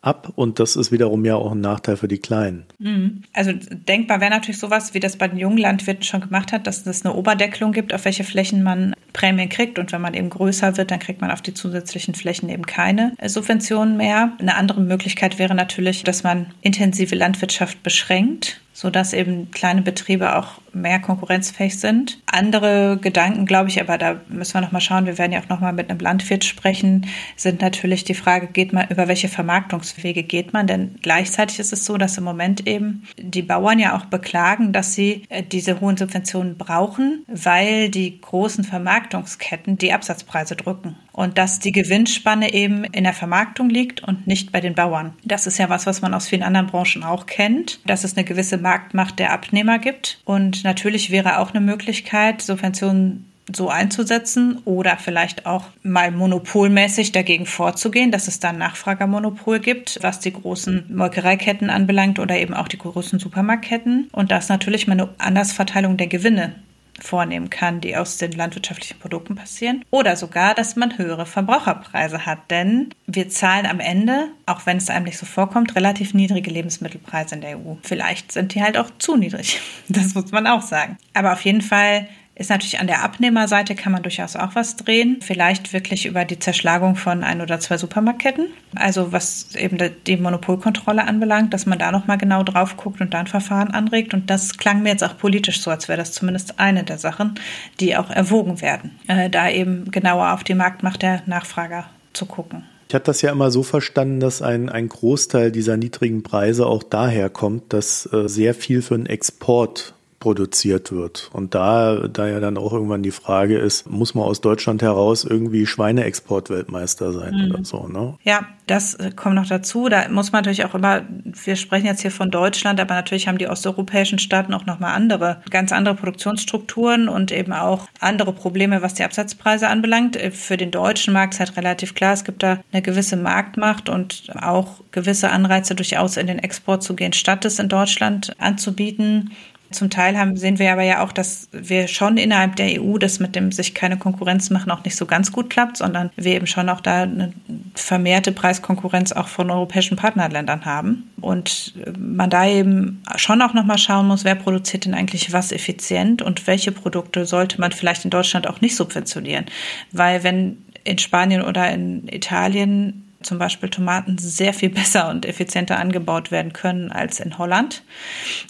ab 0.00 0.32
und 0.36 0.60
das 0.60 0.76
ist 0.76 0.92
wiederum 0.92 1.24
ja 1.24 1.36
auch 1.36 1.52
ein 1.52 1.60
Nachteil 1.60 1.96
für 1.96 2.08
die 2.08 2.18
Kleinen. 2.18 2.64
Mhm. 2.78 3.22
Also 3.32 3.52
denkbar 3.52 4.20
wäre 4.20 4.30
natürlich 4.30 4.58
sowas, 4.58 4.94
wie 4.94 5.00
das 5.00 5.16
bei 5.16 5.28
den 5.28 5.38
jungen 5.38 5.58
Landwirten 5.58 6.04
schon 6.04 6.20
gemacht 6.20 6.52
hat, 6.52 6.66
dass 6.66 6.86
es 6.86 7.04
eine 7.04 7.14
Oberdeckelung 7.14 7.72
gibt, 7.72 7.92
auf 7.92 8.04
welche 8.04 8.24
Flächen 8.24 8.62
man 8.62 8.94
Prämien 9.12 9.48
kriegt 9.48 9.78
und 9.78 9.92
wenn 9.92 10.00
man 10.00 10.14
eben 10.14 10.30
größer 10.30 10.76
wird, 10.76 10.90
dann 10.90 10.98
kriegt 10.98 11.20
man 11.20 11.30
auf 11.30 11.42
die 11.42 11.54
zusätzlichen 11.54 12.14
Flächen 12.14 12.48
eben 12.48 12.66
keine 12.66 13.14
Subventionen 13.24 13.96
mehr. 13.96 14.32
Eine 14.38 14.56
andere 14.56 14.80
Möglichkeit 14.80 15.38
wäre 15.38 15.54
natürlich, 15.54 16.04
dass 16.04 16.22
man 16.22 16.46
intensive 16.60 17.14
Landwirtschaft 17.14 17.82
beschränkt 17.82 18.60
sodass 18.76 19.14
eben 19.14 19.50
kleine 19.52 19.80
Betriebe 19.80 20.36
auch 20.36 20.60
mehr 20.74 21.00
konkurrenzfähig 21.00 21.80
sind. 21.80 22.20
Andere 22.26 22.98
Gedanken, 23.00 23.46
glaube 23.46 23.70
ich, 23.70 23.80
aber 23.80 23.96
da 23.96 24.20
müssen 24.28 24.52
wir 24.52 24.60
nochmal 24.60 24.82
schauen, 24.82 25.06
wir 25.06 25.16
werden 25.16 25.32
ja 25.32 25.40
auch 25.40 25.48
nochmal 25.48 25.72
mit 25.72 25.88
einem 25.88 25.98
Landwirt 25.98 26.44
sprechen, 26.44 27.06
sind 27.36 27.62
natürlich 27.62 28.04
die 28.04 28.12
Frage, 28.12 28.48
geht 28.48 28.74
man, 28.74 28.86
über 28.90 29.08
welche 29.08 29.28
Vermarktungswege 29.28 30.24
geht 30.24 30.52
man? 30.52 30.66
Denn 30.66 30.96
gleichzeitig 31.00 31.58
ist 31.58 31.72
es 31.72 31.86
so, 31.86 31.96
dass 31.96 32.18
im 32.18 32.24
Moment 32.24 32.66
eben 32.66 33.04
die 33.16 33.40
Bauern 33.40 33.78
ja 33.78 33.96
auch 33.96 34.04
beklagen, 34.04 34.74
dass 34.74 34.92
sie 34.92 35.22
äh, 35.30 35.42
diese 35.42 35.80
hohen 35.80 35.96
Subventionen 35.96 36.58
brauchen, 36.58 37.24
weil 37.28 37.88
die 37.88 38.20
großen 38.20 38.62
Vermarktungsketten 38.62 39.78
die 39.78 39.94
Absatzpreise 39.94 40.54
drücken 40.54 40.96
und 41.12 41.38
dass 41.38 41.60
die 41.60 41.72
Gewinnspanne 41.72 42.52
eben 42.52 42.84
in 42.84 43.04
der 43.04 43.14
Vermarktung 43.14 43.70
liegt 43.70 44.02
und 44.02 44.26
nicht 44.26 44.52
bei 44.52 44.60
den 44.60 44.74
Bauern. 44.74 45.14
Das 45.24 45.46
ist 45.46 45.56
ja 45.56 45.70
was, 45.70 45.86
was 45.86 46.02
man 46.02 46.12
aus 46.12 46.28
vielen 46.28 46.42
anderen 46.42 46.66
Branchen 46.66 47.02
auch 47.02 47.24
kennt, 47.24 47.80
dass 47.86 48.04
es 48.04 48.16
eine 48.16 48.24
gewisse 48.24 48.58
Marktmacht 48.66 49.20
der 49.20 49.32
Abnehmer 49.32 49.78
gibt. 49.78 50.18
Und 50.24 50.64
natürlich 50.64 51.12
wäre 51.12 51.38
auch 51.38 51.50
eine 51.50 51.60
Möglichkeit, 51.60 52.42
Subventionen 52.42 53.30
so 53.54 53.68
einzusetzen 53.68 54.58
oder 54.64 54.96
vielleicht 54.96 55.46
auch 55.46 55.66
mal 55.84 56.10
monopolmäßig 56.10 57.12
dagegen 57.12 57.46
vorzugehen, 57.46 58.10
dass 58.10 58.26
es 58.26 58.40
dann 58.40 58.58
Nachfragermonopol 58.58 59.60
gibt, 59.60 60.00
was 60.02 60.18
die 60.18 60.32
großen 60.32 60.86
Molkereiketten 60.92 61.70
anbelangt 61.70 62.18
oder 62.18 62.36
eben 62.36 62.54
auch 62.54 62.66
die 62.66 62.78
großen 62.78 63.20
Supermarktketten 63.20 64.08
und 64.10 64.32
das 64.32 64.48
natürlich 64.48 64.88
mal 64.88 64.94
eine 64.94 65.10
Andersverteilung 65.18 65.96
der 65.96 66.08
Gewinne 66.08 66.56
vornehmen 67.00 67.50
kann, 67.50 67.80
die 67.80 67.96
aus 67.96 68.18
den 68.18 68.32
landwirtschaftlichen 68.32 68.98
Produkten 68.98 69.34
passieren. 69.34 69.84
Oder 69.90 70.16
sogar, 70.16 70.54
dass 70.54 70.76
man 70.76 70.98
höhere 70.98 71.26
Verbraucherpreise 71.26 72.26
hat. 72.26 72.50
Denn 72.50 72.90
wir 73.06 73.28
zahlen 73.28 73.66
am 73.66 73.80
Ende, 73.80 74.28
auch 74.46 74.66
wenn 74.66 74.76
es 74.76 74.90
einem 74.90 75.04
nicht 75.04 75.18
so 75.18 75.26
vorkommt, 75.26 75.76
relativ 75.76 76.14
niedrige 76.14 76.50
Lebensmittelpreise 76.50 77.34
in 77.34 77.40
der 77.40 77.58
EU. 77.58 77.74
Vielleicht 77.82 78.32
sind 78.32 78.54
die 78.54 78.62
halt 78.62 78.76
auch 78.76 78.90
zu 78.98 79.16
niedrig. 79.16 79.60
Das 79.88 80.14
muss 80.14 80.32
man 80.32 80.46
auch 80.46 80.62
sagen. 80.62 80.98
Aber 81.14 81.32
auf 81.32 81.42
jeden 81.42 81.60
Fall 81.60 82.08
ist 82.38 82.50
natürlich 82.50 82.78
an 82.78 82.86
der 82.86 83.02
Abnehmerseite 83.02 83.74
kann 83.74 83.92
man 83.92 84.02
durchaus 84.02 84.36
auch 84.36 84.54
was 84.54 84.76
drehen. 84.76 85.18
Vielleicht 85.22 85.72
wirklich 85.72 86.04
über 86.04 86.26
die 86.26 86.38
Zerschlagung 86.38 86.94
von 86.94 87.24
ein 87.24 87.40
oder 87.40 87.58
zwei 87.60 87.78
Supermarktketten. 87.78 88.48
Also 88.74 89.10
was 89.10 89.54
eben 89.56 89.78
die 90.06 90.16
Monopolkontrolle 90.18 91.06
anbelangt, 91.06 91.54
dass 91.54 91.64
man 91.64 91.78
da 91.78 91.90
nochmal 91.90 92.18
genau 92.18 92.42
drauf 92.42 92.76
guckt 92.76 93.00
und 93.00 93.14
da 93.14 93.20
ein 93.20 93.26
Verfahren 93.26 93.70
anregt. 93.70 94.12
Und 94.12 94.28
das 94.28 94.58
klang 94.58 94.82
mir 94.82 94.90
jetzt 94.90 95.02
auch 95.02 95.16
politisch 95.16 95.62
so, 95.62 95.70
als 95.70 95.88
wäre 95.88 95.96
das 95.96 96.12
zumindest 96.12 96.60
eine 96.60 96.84
der 96.84 96.98
Sachen, 96.98 97.40
die 97.80 97.96
auch 97.96 98.10
erwogen 98.10 98.60
werden. 98.60 98.98
Äh, 99.06 99.30
da 99.30 99.48
eben 99.48 99.90
genauer 99.90 100.32
auf 100.32 100.44
die 100.44 100.54
Marktmacht 100.54 101.00
der 101.00 101.22
Nachfrager 101.24 101.86
zu 102.12 102.26
gucken. 102.26 102.64
Ich 102.88 102.94
hatte 102.94 103.06
das 103.06 103.22
ja 103.22 103.32
immer 103.32 103.50
so 103.50 103.62
verstanden, 103.62 104.20
dass 104.20 104.42
ein, 104.42 104.68
ein 104.68 104.88
Großteil 104.88 105.50
dieser 105.50 105.78
niedrigen 105.78 106.22
Preise 106.22 106.66
auch 106.66 106.82
daher 106.82 107.30
kommt, 107.30 107.72
dass 107.72 108.08
äh, 108.12 108.28
sehr 108.28 108.54
viel 108.54 108.82
für 108.82 108.96
den 108.96 109.06
Export 109.06 109.95
produziert 110.26 110.90
wird. 110.90 111.30
Und 111.32 111.54
da, 111.54 112.08
da 112.08 112.26
ja 112.26 112.40
dann 112.40 112.58
auch 112.58 112.72
irgendwann 112.72 113.04
die 113.04 113.12
Frage 113.12 113.58
ist, 113.58 113.88
muss 113.88 114.16
man 114.16 114.24
aus 114.24 114.40
Deutschland 114.40 114.82
heraus 114.82 115.22
irgendwie 115.22 115.66
Schweineexportweltmeister 115.66 117.12
sein 117.12 117.32
mhm. 117.32 117.54
oder 117.54 117.64
so, 117.64 117.86
ne? 117.86 118.14
Ja, 118.24 118.44
das 118.66 118.94
äh, 118.94 119.12
kommt 119.14 119.36
noch 119.36 119.46
dazu. 119.46 119.88
Da 119.88 120.08
muss 120.08 120.32
man 120.32 120.40
natürlich 120.40 120.64
auch 120.64 120.74
immer, 120.74 121.02
wir 121.22 121.54
sprechen 121.54 121.86
jetzt 121.86 122.02
hier 122.02 122.10
von 122.10 122.32
Deutschland, 122.32 122.80
aber 122.80 122.94
natürlich 122.94 123.28
haben 123.28 123.38
die 123.38 123.46
osteuropäischen 123.46 124.18
Staaten 124.18 124.52
auch 124.52 124.66
nochmal 124.66 124.96
andere, 124.96 125.42
ganz 125.48 125.70
andere 125.70 125.94
Produktionsstrukturen 125.94 127.08
und 127.08 127.30
eben 127.30 127.52
auch 127.52 127.86
andere 128.00 128.32
Probleme, 128.32 128.82
was 128.82 128.94
die 128.94 129.04
Absatzpreise 129.04 129.68
anbelangt. 129.68 130.16
Äh, 130.16 130.32
für 130.32 130.56
den 130.56 130.72
deutschen 130.72 131.14
Markt 131.14 131.34
ist 131.34 131.38
halt 131.38 131.56
relativ 131.56 131.94
klar, 131.94 132.14
es 132.14 132.24
gibt 132.24 132.42
da 132.42 132.58
eine 132.72 132.82
gewisse 132.82 133.16
Marktmacht 133.16 133.88
und 133.88 134.24
auch 134.42 134.80
gewisse 134.90 135.30
Anreize 135.30 135.76
durchaus 135.76 136.16
in 136.16 136.26
den 136.26 136.40
Export 136.40 136.82
zu 136.82 136.96
gehen, 136.96 137.12
statt 137.12 137.44
es 137.44 137.60
in 137.60 137.68
Deutschland 137.68 138.34
anzubieten. 138.40 139.30
Zum 139.70 139.90
Teil 139.90 140.16
haben, 140.16 140.36
sehen 140.36 140.58
wir 140.58 140.72
aber 140.72 140.82
ja 140.82 141.02
auch, 141.02 141.12
dass 141.12 141.48
wir 141.52 141.88
schon 141.88 142.16
innerhalb 142.16 142.56
der 142.56 142.80
EU 142.80 142.98
das 142.98 143.20
mit 143.20 143.34
dem 143.34 143.52
sich 143.52 143.74
keine 143.74 143.96
Konkurrenz 143.96 144.50
machen 144.50 144.70
auch 144.70 144.84
nicht 144.84 144.96
so 144.96 145.06
ganz 145.06 145.32
gut 145.32 145.50
klappt, 145.50 145.78
sondern 145.78 146.10
wir 146.16 146.34
eben 146.34 146.46
schon 146.46 146.68
auch 146.68 146.80
da 146.80 147.02
eine 147.02 147.32
vermehrte 147.74 148.32
Preiskonkurrenz 148.32 149.12
auch 149.12 149.28
von 149.28 149.50
europäischen 149.50 149.96
Partnerländern 149.96 150.64
haben. 150.64 151.10
Und 151.20 151.74
man 151.98 152.30
da 152.30 152.46
eben 152.46 153.02
schon 153.16 153.42
auch 153.42 153.54
nochmal 153.54 153.78
schauen 153.78 154.06
muss, 154.06 154.24
wer 154.24 154.34
produziert 154.34 154.84
denn 154.84 154.94
eigentlich 154.94 155.32
was 155.32 155.52
effizient 155.52 156.22
und 156.22 156.46
welche 156.46 156.72
Produkte 156.72 157.26
sollte 157.26 157.60
man 157.60 157.72
vielleicht 157.72 158.04
in 158.04 158.10
Deutschland 158.10 158.46
auch 158.46 158.60
nicht 158.60 158.76
subventionieren. 158.76 159.46
Weil 159.92 160.22
wenn 160.22 160.58
in 160.84 160.98
Spanien 160.98 161.42
oder 161.42 161.70
in 161.72 162.06
Italien 162.08 163.05
zum 163.22 163.38
Beispiel 163.38 163.68
Tomaten 163.68 164.18
sehr 164.18 164.52
viel 164.52 164.68
besser 164.70 165.08
und 165.10 165.26
effizienter 165.26 165.78
angebaut 165.78 166.30
werden 166.30 166.52
können 166.52 166.92
als 166.92 167.20
in 167.20 167.38
Holland, 167.38 167.82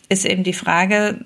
ist 0.08 0.24
eben 0.24 0.44
die 0.44 0.52
Frage, 0.52 1.18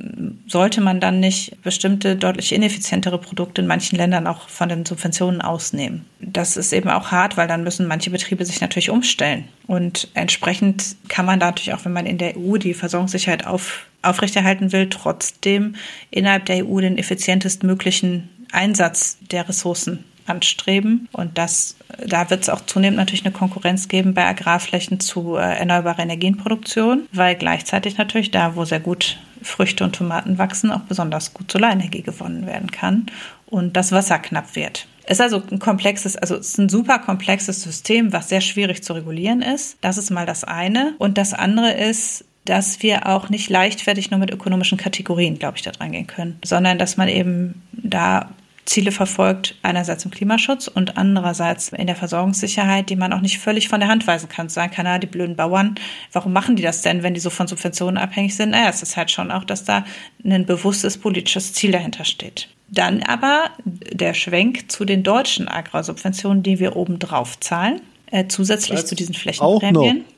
sollte 0.47 0.81
man 0.81 1.01
dann 1.01 1.21
nicht 1.21 1.61
bestimmte 1.63 2.17
deutlich 2.17 2.53
ineffizientere 2.53 3.19
Produkte 3.19 3.63
in 3.63 3.67
manchen 3.67 3.97
Ländern 3.97 4.27
auch 4.27 4.49
von 4.49 4.69
den 4.69 4.87
Subventionen 4.87 5.41
ausnehmen? 5.41 6.05
Das 6.21 6.57
ist 6.57 6.73
eben 6.73 6.91
auch 6.91 7.11
hart, 7.11 7.37
weil 7.37 7.49
dann 7.49 7.65
müssen 7.65 7.87
manche 7.87 8.11
Betriebe 8.11 8.45
sich 8.45 8.61
natürlich 8.61 8.91
umstellen. 8.91 9.49
Und 9.67 10.09
entsprechend 10.15 10.97
kann 11.09 11.27
man 11.27 11.39
natürlich 11.39 11.75
auch, 11.75 11.85
wenn 11.85 11.93
man 11.93 12.07
in 12.07 12.19
der 12.19 12.37
EU 12.37 12.57
die 12.57 12.75
Versorgungssicherheit 12.75 13.47
auf, 13.47 13.87
aufrechterhalten 14.03 14.73
will, 14.73 14.89
trotzdem 14.89 15.77
innerhalb 16.11 16.47
der 16.47 16.67
EU 16.67 16.81
den 16.81 16.99
effizientest 16.99 17.63
möglichen 17.63 18.29
Einsatz 18.53 19.19
der 19.31 19.49
Ressourcen 19.49 20.05
anstreben. 20.31 21.09
Und 21.13 21.37
das, 21.39 21.77
da 22.07 22.31
wird 22.31 22.43
es 22.43 22.49
auch 22.49 22.65
zunehmend 22.67 22.99
natürlich 22.99 23.25
eine 23.25 23.35
Konkurrenz 23.35 23.89
geben 23.89 24.15
bei 24.15 24.25
Agrarflächen 24.25 25.01
zu 25.01 25.37
äh, 25.37 25.59
erneuerbarer 25.59 26.01
Energienproduktion, 26.01 27.09
weil 27.13 27.35
gleichzeitig 27.35 27.99
natürlich 27.99 28.31
da, 28.31 28.57
wo 28.57 28.65
sehr 28.65 28.81
gut 28.81 29.19
Früchte 29.43 29.85
und 29.85 29.95
Tomaten 29.95 30.39
wachsen, 30.39 30.71
auch 30.71 30.81
besonders 30.81 31.35
gut 31.35 31.51
Solarenergie 31.51 32.03
gewonnen 32.03 32.47
werden 32.47 32.71
kann 32.71 33.07
und 33.47 33.77
das 33.77 33.93
Wasser 33.93 34.19
knapp 34.19 34.55
wird. 34.55 34.87
Es 35.05 35.19
ist 35.19 35.23
also 35.23 35.43
ein 35.51 35.59
komplexes, 35.59 36.17
also 36.17 36.37
es 36.37 36.51
ist 36.51 36.59
ein 36.59 36.69
super 36.69 36.99
komplexes 36.99 37.63
System, 37.63 38.13
was 38.13 38.29
sehr 38.29 38.41
schwierig 38.41 38.85
zu 38.85 38.93
regulieren 38.93 39.43
ist. 39.43 39.77
Das 39.81 39.99
ist 39.99 40.11
mal 40.11 40.27
das 40.27 40.45
eine. 40.45 40.95
Und 40.99 41.19
das 41.19 41.35
andere 41.35 41.73
ist, 41.73 42.25
dass 42.45 42.83
wir 42.83 43.07
auch 43.07 43.29
nicht 43.29 43.51
leichtfertig 43.51 44.11
nur 44.11 44.21
mit 44.21 44.31
ökonomischen 44.31 44.79
Kategorien, 44.79 45.39
glaube 45.39 45.57
ich, 45.57 45.63
da 45.63 45.73
dran 45.73 45.93
gehen 45.93 46.07
können, 46.07 46.39
sondern 46.45 46.79
dass 46.79 46.97
man 46.97 47.09
eben 47.09 47.63
da 47.73 48.31
Ziele 48.71 48.93
verfolgt, 48.93 49.57
einerseits 49.63 50.05
im 50.05 50.13
Klimaschutz 50.13 50.69
und 50.69 50.97
andererseits 50.97 51.71
in 51.71 51.89
der 51.89 51.97
Versorgungssicherheit, 51.97 52.89
die 52.89 52.95
man 52.95 53.13
auch 53.13 53.21
nicht 53.21 53.41
völlig 53.41 53.69
von 53.69 53.81
der 53.81 53.89
Hand 53.89 54.07
weisen 54.07 54.29
kann. 54.29 54.49
Sagen 54.49 54.73
kann, 54.73 54.87
ah, 54.87 55.01
die 55.01 55.09
blöden 55.09 55.35
Bauern, 55.35 55.75
warum 56.13 56.33
machen 56.33 56.55
die 56.55 56.63
das 56.63 56.81
denn, 56.81 57.03
wenn 57.03 57.15
die 57.15 57.21
so 57.21 57.31
von 57.31 57.49
Subventionen 57.49 57.99
abhängig 57.99 58.37
sind? 58.37 58.51
Naja, 58.51 58.69
es 58.69 58.81
ist 58.81 58.97
halt 58.97 59.11
schon 59.11 59.33
auch, 59.33 59.43
dass 59.43 59.65
da 59.65 59.85
ein 60.25 60.47
bewusstes 60.47 60.99
politisches 60.99 61.53
Ziel 61.53 61.73
dahinter 61.73 62.05
steht. 62.05 62.49
Dann 62.69 63.03
aber 63.03 63.51
der 63.65 64.15
Schwenk 64.15 64.71
zu 64.71 64.85
den 64.85 65.03
deutschen 65.03 65.49
Agrarsubventionen, 65.49 66.45
die 66.45 66.61
wir 66.61 66.77
obendrauf 66.77 67.41
zahlen 67.41 67.81
äh, 68.11 68.27
zusätzlich 68.27 68.79
Was? 68.79 68.87
zu 68.87 68.95
diesen 68.95 69.15
Flächenprämien. 69.15 70.05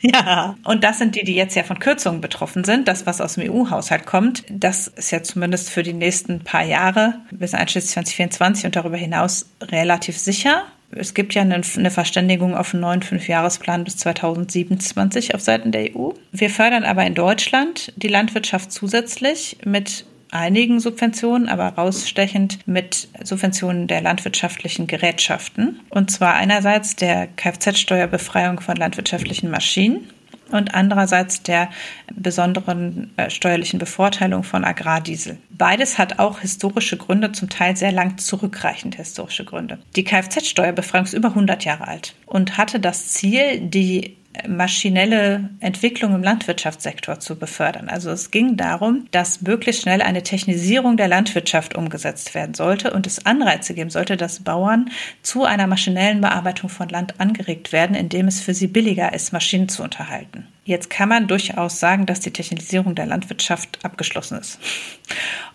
Ja, 0.00 0.56
und 0.64 0.82
das 0.82 0.98
sind 0.98 1.14
die, 1.14 1.24
die 1.24 1.34
jetzt 1.34 1.54
ja 1.54 1.62
von 1.62 1.78
Kürzungen 1.78 2.20
betroffen 2.20 2.64
sind. 2.64 2.88
Das, 2.88 3.06
was 3.06 3.20
aus 3.20 3.34
dem 3.34 3.52
EU-Haushalt 3.52 4.06
kommt, 4.06 4.44
das 4.48 4.88
ist 4.88 5.12
ja 5.12 5.22
zumindest 5.22 5.70
für 5.70 5.82
die 5.82 5.92
nächsten 5.92 6.40
paar 6.40 6.64
Jahre 6.64 7.20
bis 7.30 7.54
einschließlich 7.54 7.92
2024 7.92 8.64
und 8.64 8.74
darüber 8.74 8.96
hinaus 8.96 9.46
relativ 9.60 10.18
sicher. 10.18 10.64
Es 10.90 11.14
gibt 11.14 11.34
ja 11.34 11.42
eine, 11.42 11.60
eine 11.76 11.90
Verständigung 11.90 12.56
auf 12.56 12.74
einen 12.74 12.82
neuen 12.82 13.02
Fünfjahresplan 13.02 13.84
bis 13.84 13.96
2027 13.98 15.34
auf 15.34 15.40
Seiten 15.40 15.70
der 15.70 15.96
EU. 15.96 16.10
Wir 16.32 16.50
fördern 16.50 16.84
aber 16.84 17.06
in 17.06 17.14
Deutschland 17.14 17.92
die 17.96 18.08
Landwirtschaft 18.08 18.72
zusätzlich 18.72 19.58
mit 19.64 20.04
einigen 20.32 20.80
Subventionen, 20.80 21.48
aber 21.48 21.68
rausstechend 21.68 22.66
mit 22.66 23.08
Subventionen 23.22 23.86
der 23.86 24.00
landwirtschaftlichen 24.00 24.86
Gerätschaften. 24.86 25.80
Und 25.90 26.10
zwar 26.10 26.34
einerseits 26.34 26.96
der 26.96 27.28
Kfz-Steuerbefreiung 27.28 28.60
von 28.60 28.76
landwirtschaftlichen 28.76 29.50
Maschinen 29.50 30.08
und 30.50 30.74
andererseits 30.74 31.42
der 31.42 31.70
besonderen 32.14 33.10
äh, 33.16 33.30
steuerlichen 33.30 33.78
Bevorteilung 33.78 34.42
von 34.42 34.64
Agrardiesel. 34.64 35.38
Beides 35.50 35.98
hat 35.98 36.18
auch 36.18 36.40
historische 36.40 36.96
Gründe, 36.96 37.32
zum 37.32 37.48
Teil 37.48 37.76
sehr 37.76 37.92
lang 37.92 38.18
zurückreichende 38.18 38.98
historische 38.98 39.44
Gründe. 39.44 39.78
Die 39.96 40.04
Kfz-Steuerbefreiung 40.04 41.06
ist 41.06 41.14
über 41.14 41.28
100 41.28 41.64
Jahre 41.64 41.88
alt 41.88 42.14
und 42.26 42.58
hatte 42.58 42.80
das 42.80 43.08
Ziel, 43.08 43.60
die 43.60 44.16
maschinelle 44.48 45.50
Entwicklung 45.60 46.14
im 46.14 46.22
Landwirtschaftssektor 46.22 47.20
zu 47.20 47.38
befördern. 47.38 47.88
Also 47.88 48.10
es 48.10 48.30
ging 48.30 48.56
darum, 48.56 49.06
dass 49.10 49.42
möglichst 49.42 49.82
schnell 49.82 50.02
eine 50.02 50.22
Technisierung 50.22 50.96
der 50.96 51.08
Landwirtschaft 51.08 51.76
umgesetzt 51.76 52.34
werden 52.34 52.54
sollte 52.54 52.92
und 52.92 53.06
es 53.06 53.26
Anreize 53.26 53.74
geben 53.74 53.90
sollte, 53.90 54.16
dass 54.16 54.40
Bauern 54.40 54.90
zu 55.22 55.44
einer 55.44 55.66
maschinellen 55.66 56.20
Bearbeitung 56.20 56.70
von 56.70 56.88
Land 56.88 57.20
angeregt 57.20 57.72
werden, 57.72 57.94
indem 57.94 58.26
es 58.26 58.40
für 58.40 58.54
sie 58.54 58.68
billiger 58.68 59.12
ist, 59.12 59.32
Maschinen 59.32 59.68
zu 59.68 59.82
unterhalten. 59.82 60.46
Jetzt 60.64 60.90
kann 60.90 61.08
man 61.08 61.26
durchaus 61.26 61.80
sagen, 61.80 62.06
dass 62.06 62.20
die 62.20 62.30
Technisierung 62.30 62.94
der 62.94 63.06
Landwirtschaft 63.06 63.80
abgeschlossen 63.82 64.38
ist. 64.38 64.60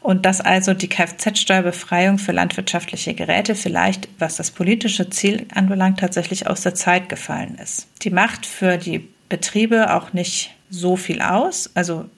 Und 0.02 0.26
dass 0.26 0.42
also 0.42 0.74
die 0.74 0.90
Kfz-Steuerbefreiung 0.90 2.18
für 2.18 2.34
landwirtschaftliche 2.34 3.14
Geräte 3.14 3.56
vielleicht, 3.56 4.10
was 4.20 4.36
das 4.36 4.52
politische 4.52 5.10
Ziel 5.10 5.46
anbelangt, 5.54 6.00
tatsächlich 6.00 6.48
aus 6.48 6.62
der 6.62 6.76
Zeit 6.76 7.08
gefallen 7.08 7.58
ist. 7.62 7.88
Die 8.04 8.10
macht 8.10 8.46
für 8.46 8.78
die 8.78 9.08
Betriebe 9.30 9.94
auch 9.94 10.12
nicht 10.12 10.54
so 10.70 10.98
viel 10.98 11.22
aus. 11.22 11.70
Also 11.74 12.10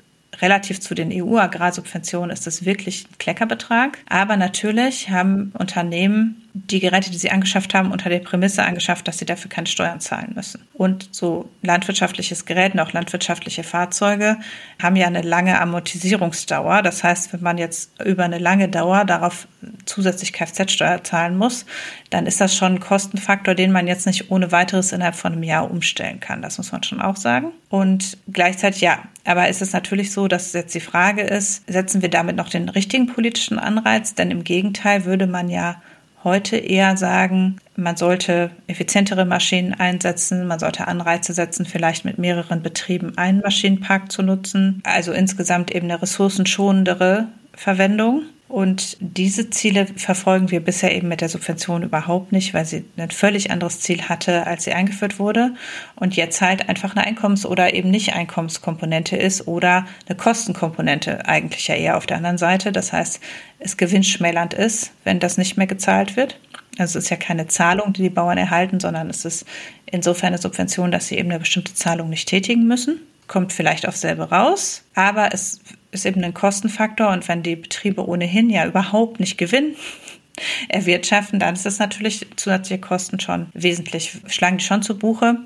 relativ 0.42 0.80
zu 0.80 0.96
den 0.96 1.12
EU-Agrarsubventionen 1.12 2.32
ist 2.32 2.48
das 2.48 2.66
wirklich 2.66 3.06
ein 3.06 3.18
Kleckerbetrag. 3.20 4.00
Aber 4.10 4.36
natürlich 4.36 5.10
haben 5.12 5.52
Unternehmen 5.58 6.49
die 6.68 6.80
Geräte, 6.80 7.12
die 7.12 7.18
sie 7.18 7.32
angeschafft 7.32 7.74
haben, 7.74 7.92
unter 7.92 8.10
der 8.10 8.20
Prämisse 8.20 8.64
angeschafft, 8.64 9.08
dass 9.08 9.18
sie 9.18 9.26
dafür 9.26 9.50
keine 9.50 9.68
Steuern 9.68 10.00
zahlen 10.00 10.34
müssen. 10.36 10.68
Und 10.74 11.10
so 11.12 11.50
landwirtschaftliches 11.62 12.46
Gerät 12.46 12.74
und 12.74 12.80
auch 12.80 12.94
landwirtschaftliche 12.94 13.64
Fahrzeuge 13.64 14.38
haben 14.82 14.96
ja 14.96 15.08
eine 15.08 15.22
lange 15.22 15.60
Amortisierungsdauer. 15.60 16.82
Das 16.82 17.04
heißt, 17.04 17.34
wenn 17.34 17.42
man 17.42 17.58
jetzt 17.58 17.92
über 18.04 18.24
eine 18.24 18.40
lange 18.40 18.70
Dauer 18.70 19.06
darauf 19.06 19.48
zusätzlich 19.86 20.34
Kfz-Steuer 20.34 21.04
zahlen 21.04 21.38
muss, 21.38 21.66
dann 22.10 22.26
ist 22.26 22.42
das 22.42 22.56
schon 22.56 22.76
ein 22.76 22.80
Kostenfaktor, 22.80 23.56
den 23.56 23.72
man 23.72 23.88
jetzt 23.88 24.06
nicht 24.06 24.32
ohne 24.32 24.52
weiteres 24.52 24.92
innerhalb 24.92 25.16
von 25.16 25.34
einem 25.34 25.44
Jahr 25.44 25.70
umstellen 25.70 26.20
kann. 26.20 26.42
Das 26.42 26.58
muss 26.58 26.72
man 26.72 26.84
schon 26.84 27.02
auch 27.02 27.16
sagen. 27.16 27.52
Und 27.70 28.18
gleichzeitig, 28.32 28.82
ja, 28.82 29.04
aber 29.26 29.50
ist 29.50 29.62
es 29.62 29.74
natürlich 29.74 30.12
so, 30.12 30.28
dass 30.28 30.54
jetzt 30.54 30.74
die 30.74 30.80
Frage 30.80 31.22
ist, 31.22 31.70
setzen 31.70 32.02
wir 32.02 32.10
damit 32.10 32.36
noch 32.36 32.50
den 32.50 32.70
richtigen 32.70 33.08
politischen 33.08 33.60
Anreiz? 33.60 34.16
Denn 34.16 34.32
im 34.32 34.44
Gegenteil 34.44 35.06
würde 35.06 35.28
man 35.28 35.50
ja 35.50 35.82
heute 36.24 36.58
eher 36.58 36.98
sagen, 36.98 37.58
man 37.76 37.98
sollte 37.98 38.52
effizientere 38.68 39.26
Maschinen 39.26 39.74
einsetzen, 39.74 40.48
man 40.48 40.60
sollte 40.60 40.88
Anreize 40.88 41.34
setzen, 41.34 41.66
vielleicht 41.66 42.06
mit 42.06 42.18
mehreren 42.18 42.62
Betrieben 42.62 43.18
einen 43.18 43.40
Maschinenpark 43.42 44.12
zu 44.12 44.22
nutzen, 44.22 44.82
also 44.84 45.12
insgesamt 45.12 45.72
eben 45.72 45.90
eine 45.90 46.02
ressourcenschonendere 46.02 47.28
Verwendung. 47.54 48.24
Und 48.50 48.98
diese 49.00 49.52
Ziele 49.52 49.86
verfolgen 49.96 50.50
wir 50.50 50.60
bisher 50.60 50.96
eben 50.96 51.08
mit 51.08 51.22
der 51.22 51.30
Subvention 51.30 51.84
überhaupt 51.84 52.32
nicht, 52.32 52.56
weil 52.56 52.66
sie 52.66 52.84
ein 52.98 53.12
völlig 53.12 53.52
anderes 53.52 53.80
Ziel 53.80 54.02
hatte, 54.10 54.48
als 54.48 54.64
sie 54.64 54.74
eingeführt 54.74 55.20
wurde. 55.20 55.54
Und 55.96 56.16
jetzt 56.16 56.42
halt 56.42 56.68
einfach 56.68 56.96
eine 56.96 57.06
Einkommens- 57.06 57.46
oder 57.46 57.76
eben 57.76 57.92
nicht 57.92 58.14
Einkommenskomponente 58.16 59.16
ist 59.16 59.48
oder 59.48 59.86
eine 60.08 60.18
Kostenkomponente 60.18 61.28
eigentlich 61.28 61.68
ja 61.68 61.76
eher 61.76 61.96
auf 61.96 62.08
der 62.08 62.18
anderen 62.18 62.40
Seite. 62.40 62.72
Das 62.72 62.92
heißt, 62.92 63.20
es 63.60 63.78
gewinnschmälernd 63.78 64.56
ist, 64.56 64.94
wenn 65.04 65.20
das 65.20 65.38
nicht 65.38 65.56
mehr 65.56 65.68
gezahlt 65.68 66.18
wird. 66.18 66.40
Also 66.80 66.98
es 66.98 67.06
ist 67.06 67.12
ja 67.12 67.18
keine 67.18 67.46
Zahlung, 67.46 67.94
die 67.94 68.02
die 68.02 68.10
Bauern 68.10 68.40
erhalten, 68.40 68.80
sondern 68.80 69.12
es 69.12 69.26
ist 69.26 69.46
insofern 69.86 70.30
eine 70.30 70.40
Subvention, 70.40 70.90
dass 70.90 71.08
sie 71.08 71.20
eben 71.20 71.30
eine 71.30 71.40
bestimmte 71.40 71.76
Zahlung 71.76 72.10
nicht 72.10 72.28
tätigen 72.28 72.66
müssen. 72.66 73.00
Kommt 73.28 73.54
vielleicht 73.54 73.88
auf 73.88 73.96
selber 73.96 74.32
raus, 74.32 74.86
aber 74.96 75.34
es 75.34 75.60
ist 75.92 76.06
eben 76.06 76.24
ein 76.24 76.34
Kostenfaktor 76.34 77.10
und 77.10 77.28
wenn 77.28 77.44
die 77.44 77.56
Betriebe 77.56 78.08
ohnehin 78.08 78.50
ja 78.50 78.66
überhaupt 78.66 79.20
nicht 79.20 79.38
Gewinn 79.38 79.76
erwirtschaften, 80.70 81.40
dann 81.40 81.56
ist 81.56 81.66
das 81.66 81.80
natürlich 81.80 82.28
zusätzliche 82.36 82.82
Kosten 82.82 83.20
schon 83.20 83.48
wesentlich, 83.54 84.18
schlagen 84.28 84.58
die 84.58 84.66
schon 84.66 84.82
zu 84.82 84.98
Buche. 84.98 85.38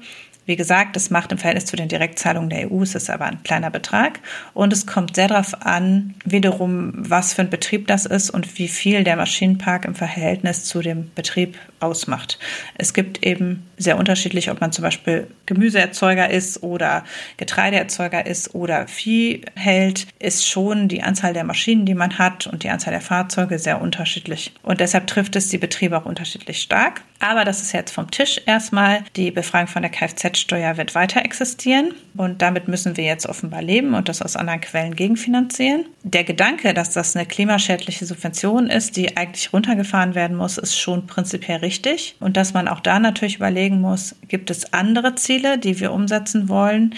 Wie 0.46 0.58
gesagt, 0.58 0.98
das 0.98 1.10
macht 1.10 1.32
im 1.32 1.38
Verhältnis 1.38 1.66
zu 1.66 1.78
den 1.78 1.88
Direktzahlungen 1.88 2.50
der 2.50 2.70
EU, 2.70 2.82
es 2.82 2.96
ist 2.96 3.10
aber 3.10 3.26
ein 3.26 3.44
kleiner 3.44 3.70
Betrag. 3.70 4.20
Und 4.54 4.74
es 4.74 4.86
kommt 4.86 5.16
sehr 5.16 5.30
darauf 5.30 5.66
an, 5.66 6.16
wiederum, 6.26 6.92
was 6.98 7.34
für 7.34 7.44
ein 7.44 7.50
Betrieb 7.50 7.88
das 7.88 8.06
ist 8.06 8.30
und 8.30 8.58
wie 8.58 8.68
viel 8.68 9.06
der 9.06 9.16
Maschinenpark 9.16 9.86
im 9.86 9.96
Verhältnis 9.96 10.66
zu 10.66 10.82
dem 10.82 11.12
Betrieb 11.16 11.58
ausmacht. 11.84 12.40
Es 12.78 12.94
gibt 12.94 13.24
eben 13.24 13.64
sehr 13.78 13.98
unterschiedlich, 13.98 14.50
ob 14.50 14.62
man 14.62 14.72
zum 14.72 14.84
Beispiel 14.84 15.28
Gemüseerzeuger 15.46 16.30
ist 16.30 16.64
oder 16.64 17.04
Getreideerzeuger 17.38 18.26
ist 18.26 18.56
oder 18.56 18.88
Vieh 18.88 19.42
hält, 19.56 20.08
ist 20.20 20.48
schon 20.48 20.88
die 20.88 21.04
Anzahl 21.04 21.34
der 21.34 21.44
Maschinen, 21.44 21.86
die 21.86 21.96
man 21.96 22.18
hat 22.18 22.48
und 22.48 22.64
die 22.64 22.70
Anzahl 22.70 22.94
der 22.94 23.02
Fahrzeuge 23.02 23.60
sehr 23.60 23.82
unterschiedlich. 23.82 24.54
Und 24.64 24.80
deshalb 24.80 25.08
trifft 25.08 25.36
es 25.36 25.50
die 25.50 25.58
Betriebe 25.58 25.98
auch 25.98 26.06
unterschiedlich 26.06 26.62
stark. 26.62 27.02
Aber 27.20 27.46
das 27.46 27.62
ist 27.62 27.72
jetzt 27.72 27.92
vom 27.92 28.12
Tisch 28.12 28.42
erstmal. 28.46 29.04
Die 29.16 29.32
Befreiung 29.32 29.68
von 29.68 29.82
der 29.82 29.92
Kfz-Steuer 29.92 30.76
wird 30.76 30.94
weiter 30.94 31.24
existieren 31.24 31.94
und 32.16 32.42
damit 32.42 32.68
müssen 32.68 32.98
wir 32.98 33.06
jetzt 33.06 33.28
offenbar 33.28 33.62
leben 33.62 33.94
und 33.94 34.10
das 34.10 34.22
aus 34.22 34.36
anderen 34.36 34.60
Quellen 34.60 34.96
gegenfinanzieren. 34.96 35.86
Der 36.04 36.26
Gedanke, 36.26 36.74
dass 36.74 36.92
das 36.92 37.16
eine 37.16 37.26
klimaschädliche 37.26 38.06
Subvention 38.06 38.68
ist, 38.68 38.98
die 38.98 39.16
eigentlich 39.16 39.54
runtergefahren 39.54 40.16
werden 40.16 40.36
muss, 40.36 40.58
ist 40.58 40.78
schon 40.78 41.08
prinzipiell 41.08 41.60
richtig 41.60 41.73
und 42.20 42.38
dass 42.38 42.54
man 42.54 42.68
auch 42.68 42.80
da 42.80 43.00
natürlich 43.00 43.38
überlegen 43.38 43.82
muss, 43.82 44.16
gibt 44.28 44.50
es 44.50 44.74
andere 44.74 45.16
Ziele, 45.16 45.58
die 45.58 45.80
wir 45.80 45.92
umsetzen 45.92 46.50
wollen, 46.50 46.96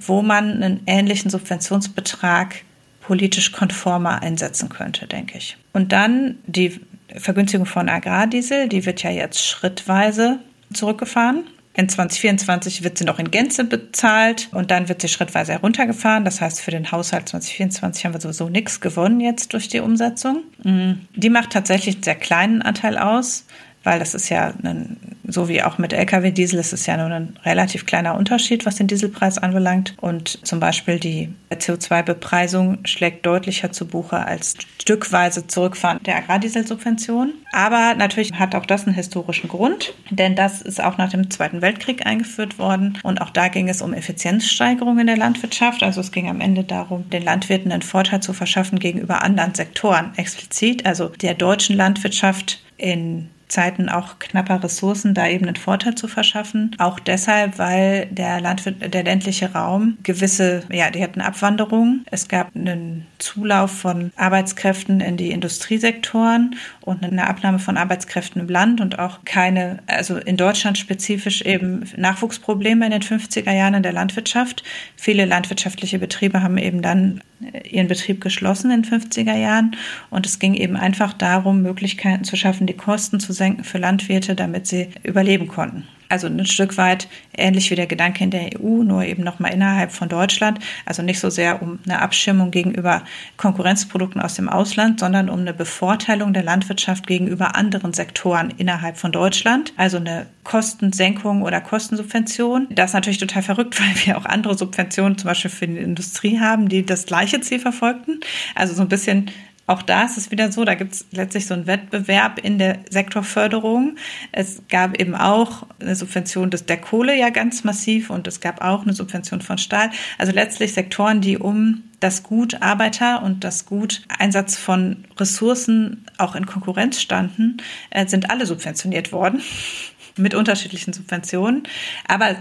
wo 0.00 0.22
man 0.22 0.62
einen 0.62 0.80
ähnlichen 0.86 1.30
Subventionsbetrag 1.30 2.56
politisch 3.00 3.52
konformer 3.52 4.22
einsetzen 4.22 4.68
könnte, 4.68 5.06
denke 5.06 5.38
ich. 5.38 5.56
Und 5.72 5.92
dann 5.92 6.36
die 6.46 6.80
Vergünstigung 7.14 7.66
von 7.66 7.88
Agrardiesel, 7.88 8.68
die 8.68 8.84
wird 8.84 9.02
ja 9.02 9.10
jetzt 9.10 9.46
schrittweise 9.46 10.40
zurückgefahren. 10.72 11.44
In 11.74 11.90
2024 11.90 12.84
wird 12.84 12.96
sie 12.96 13.04
noch 13.04 13.18
in 13.18 13.30
Gänze 13.30 13.62
bezahlt 13.62 14.48
und 14.52 14.70
dann 14.70 14.88
wird 14.88 15.02
sie 15.02 15.08
schrittweise 15.08 15.52
heruntergefahren. 15.52 16.24
Das 16.24 16.40
heißt, 16.40 16.60
für 16.62 16.70
den 16.70 16.90
Haushalt 16.90 17.28
2024 17.28 18.06
haben 18.06 18.14
wir 18.14 18.20
sowieso 18.20 18.48
nichts 18.48 18.80
gewonnen 18.80 19.20
jetzt 19.20 19.52
durch 19.52 19.68
die 19.68 19.80
Umsetzung. 19.80 20.42
Mm, 20.62 20.92
die 21.14 21.28
macht 21.28 21.50
tatsächlich 21.50 21.96
einen 21.96 22.02
sehr 22.02 22.14
kleinen 22.14 22.62
Anteil 22.62 22.96
aus 22.96 23.44
weil 23.86 24.00
das 24.00 24.14
ist 24.14 24.28
ja, 24.30 24.52
ein, 24.64 24.96
so 25.28 25.48
wie 25.48 25.62
auch 25.62 25.78
mit 25.78 25.92
Lkw-Diesel, 25.92 26.58
ist 26.58 26.72
es 26.72 26.86
ja 26.86 26.96
nur 26.96 27.06
ein 27.06 27.38
relativ 27.44 27.86
kleiner 27.86 28.16
Unterschied, 28.16 28.66
was 28.66 28.74
den 28.74 28.88
Dieselpreis 28.88 29.38
anbelangt. 29.38 29.94
Und 30.00 30.44
zum 30.44 30.58
Beispiel 30.58 30.98
die 30.98 31.32
CO2-Bepreisung 31.52 32.78
schlägt 32.84 33.24
deutlicher 33.24 33.70
zu 33.70 33.86
Buche 33.86 34.16
als 34.18 34.56
stückweise 34.80 35.46
Zurückfahren 35.46 36.02
der 36.02 36.16
Agrardieselsubvention. 36.16 37.34
Aber 37.52 37.94
natürlich 37.94 38.32
hat 38.32 38.56
auch 38.56 38.66
das 38.66 38.86
einen 38.86 38.96
historischen 38.96 39.48
Grund, 39.48 39.94
denn 40.10 40.34
das 40.34 40.62
ist 40.62 40.82
auch 40.82 40.98
nach 40.98 41.10
dem 41.10 41.30
Zweiten 41.30 41.62
Weltkrieg 41.62 42.04
eingeführt 42.04 42.58
worden. 42.58 42.98
Und 43.04 43.20
auch 43.20 43.30
da 43.30 43.46
ging 43.46 43.68
es 43.68 43.82
um 43.82 43.94
Effizienzsteigerung 43.94 44.98
in 44.98 45.06
der 45.06 45.16
Landwirtschaft. 45.16 45.84
Also 45.84 46.00
es 46.00 46.10
ging 46.10 46.28
am 46.28 46.40
Ende 46.40 46.64
darum, 46.64 47.08
den 47.10 47.22
Landwirten 47.22 47.70
einen 47.70 47.82
Vorteil 47.82 48.20
zu 48.20 48.32
verschaffen 48.32 48.80
gegenüber 48.80 49.22
anderen 49.22 49.54
Sektoren. 49.54 50.10
Explizit, 50.16 50.84
also 50.86 51.10
der 51.10 51.34
deutschen 51.34 51.76
Landwirtschaft 51.76 52.60
in 52.78 53.28
Zeiten 53.48 53.88
auch 53.88 54.18
knapper 54.18 54.62
Ressourcen 54.62 55.14
da 55.14 55.28
eben 55.28 55.46
einen 55.46 55.56
Vorteil 55.56 55.94
zu 55.94 56.08
verschaffen. 56.08 56.74
Auch 56.78 56.98
deshalb, 56.98 57.58
weil 57.58 58.06
der 58.06 58.40
Landwirt, 58.40 58.92
der 58.92 59.04
ländliche 59.04 59.52
Raum 59.52 59.98
gewisse, 60.02 60.64
ja, 60.70 60.90
die 60.90 61.02
hatten 61.02 61.20
Abwanderung. 61.20 62.00
Es 62.10 62.28
gab 62.28 62.54
einen 62.56 63.06
Zulauf 63.18 63.70
von 63.70 64.10
Arbeitskräften 64.16 65.00
in 65.00 65.16
die 65.16 65.30
Industriesektoren 65.30 66.56
und 66.80 67.04
eine 67.04 67.28
Abnahme 67.28 67.58
von 67.58 67.76
Arbeitskräften 67.76 68.40
im 68.40 68.48
Land 68.48 68.80
und 68.80 68.98
auch 68.98 69.20
keine, 69.24 69.78
also 69.86 70.16
in 70.16 70.36
Deutschland 70.36 70.76
spezifisch 70.78 71.42
eben 71.42 71.84
Nachwuchsprobleme 71.96 72.84
in 72.84 72.90
den 72.92 73.02
50er 73.02 73.52
Jahren 73.52 73.74
in 73.74 73.82
der 73.82 73.92
Landwirtschaft. 73.92 74.64
Viele 74.96 75.24
landwirtschaftliche 75.24 75.98
Betriebe 75.98 76.42
haben 76.42 76.58
eben 76.58 76.82
dann 76.82 77.20
ihren 77.64 77.88
Betrieb 77.88 78.20
geschlossen 78.20 78.70
in 78.70 78.82
den 78.82 79.00
50er 79.00 79.36
Jahren 79.36 79.76
und 80.10 80.26
es 80.26 80.38
ging 80.38 80.54
eben 80.54 80.76
einfach 80.76 81.12
darum, 81.12 81.62
Möglichkeiten 81.62 82.24
zu 82.24 82.36
schaffen, 82.36 82.66
die 82.66 82.76
Kosten 82.76 83.20
zu 83.20 83.32
senken 83.36 83.64
für 83.64 83.78
Landwirte, 83.78 84.34
damit 84.34 84.66
sie 84.66 84.88
überleben 85.02 85.48
konnten. 85.48 85.84
Also 86.08 86.26
ein 86.28 86.46
Stück 86.46 86.76
weit 86.76 87.08
ähnlich 87.36 87.70
wie 87.70 87.74
der 87.74 87.86
Gedanke 87.86 88.22
in 88.22 88.30
der 88.30 88.60
EU, 88.60 88.82
nur 88.82 89.04
eben 89.04 89.24
nochmal 89.24 89.52
innerhalb 89.52 89.92
von 89.92 90.08
Deutschland. 90.08 90.60
Also 90.84 91.02
nicht 91.02 91.18
so 91.18 91.30
sehr 91.30 91.62
um 91.62 91.78
eine 91.84 92.00
Abschirmung 92.00 92.50
gegenüber 92.50 93.02
Konkurrenzprodukten 93.36 94.20
aus 94.20 94.34
dem 94.34 94.48
Ausland, 94.48 95.00
sondern 95.00 95.28
um 95.28 95.40
eine 95.40 95.52
Bevorteilung 95.52 96.32
der 96.32 96.44
Landwirtschaft 96.44 97.06
gegenüber 97.06 97.56
anderen 97.56 97.92
Sektoren 97.92 98.52
innerhalb 98.56 98.98
von 98.98 99.12
Deutschland. 99.12 99.72
Also 99.76 99.96
eine 99.96 100.26
Kostensenkung 100.44 101.42
oder 101.42 101.60
Kostensubvention. 101.60 102.68
Das 102.70 102.90
ist 102.90 102.94
natürlich 102.94 103.18
total 103.18 103.42
verrückt, 103.42 103.80
weil 103.80 104.06
wir 104.06 104.16
auch 104.16 104.26
andere 104.26 104.56
Subventionen 104.56 105.18
zum 105.18 105.28
Beispiel 105.28 105.50
für 105.50 105.66
die 105.66 105.78
Industrie 105.78 106.38
haben, 106.38 106.68
die 106.68 106.86
das 106.86 107.06
gleiche 107.06 107.40
Ziel 107.40 107.58
verfolgten. 107.58 108.20
Also 108.54 108.74
so 108.74 108.82
ein 108.82 108.88
bisschen 108.88 109.30
auch 109.66 109.82
da 109.82 110.04
ist 110.04 110.16
es 110.16 110.30
wieder 110.30 110.52
so, 110.52 110.64
da 110.64 110.74
gibt 110.74 110.92
es 110.94 111.06
letztlich 111.10 111.46
so 111.46 111.54
einen 111.54 111.66
Wettbewerb 111.66 112.38
in 112.38 112.58
der 112.58 112.78
Sektorförderung. 112.88 113.96
Es 114.30 114.62
gab 114.68 115.00
eben 115.00 115.16
auch 115.16 115.66
eine 115.80 115.96
Subvention 115.96 116.50
des, 116.50 116.66
der 116.66 116.80
Kohle 116.80 117.18
ja 117.18 117.30
ganz 117.30 117.64
massiv 117.64 118.10
und 118.10 118.28
es 118.28 118.40
gab 118.40 118.62
auch 118.62 118.82
eine 118.82 118.92
Subvention 118.92 119.40
von 119.40 119.58
Stahl. 119.58 119.90
Also 120.18 120.32
letztlich 120.32 120.72
Sektoren, 120.72 121.20
die 121.20 121.36
um 121.36 121.82
das 121.98 122.22
Gut 122.22 122.62
Arbeiter 122.62 123.22
und 123.22 123.42
das 123.42 123.66
Gut 123.66 124.02
Einsatz 124.18 124.56
von 124.56 125.04
Ressourcen 125.18 126.04
auch 126.16 126.36
in 126.36 126.46
Konkurrenz 126.46 127.00
standen, 127.00 127.56
äh, 127.90 128.06
sind 128.06 128.30
alle 128.30 128.46
subventioniert 128.46 129.10
worden 129.12 129.42
mit 130.16 130.34
unterschiedlichen 130.34 130.92
Subventionen. 130.92 131.64
Aber 132.06 132.36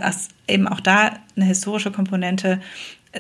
eben 0.48 0.68
auch 0.68 0.80
da 0.80 1.14
eine 1.36 1.46
historische 1.46 1.92
Komponente 1.92 2.62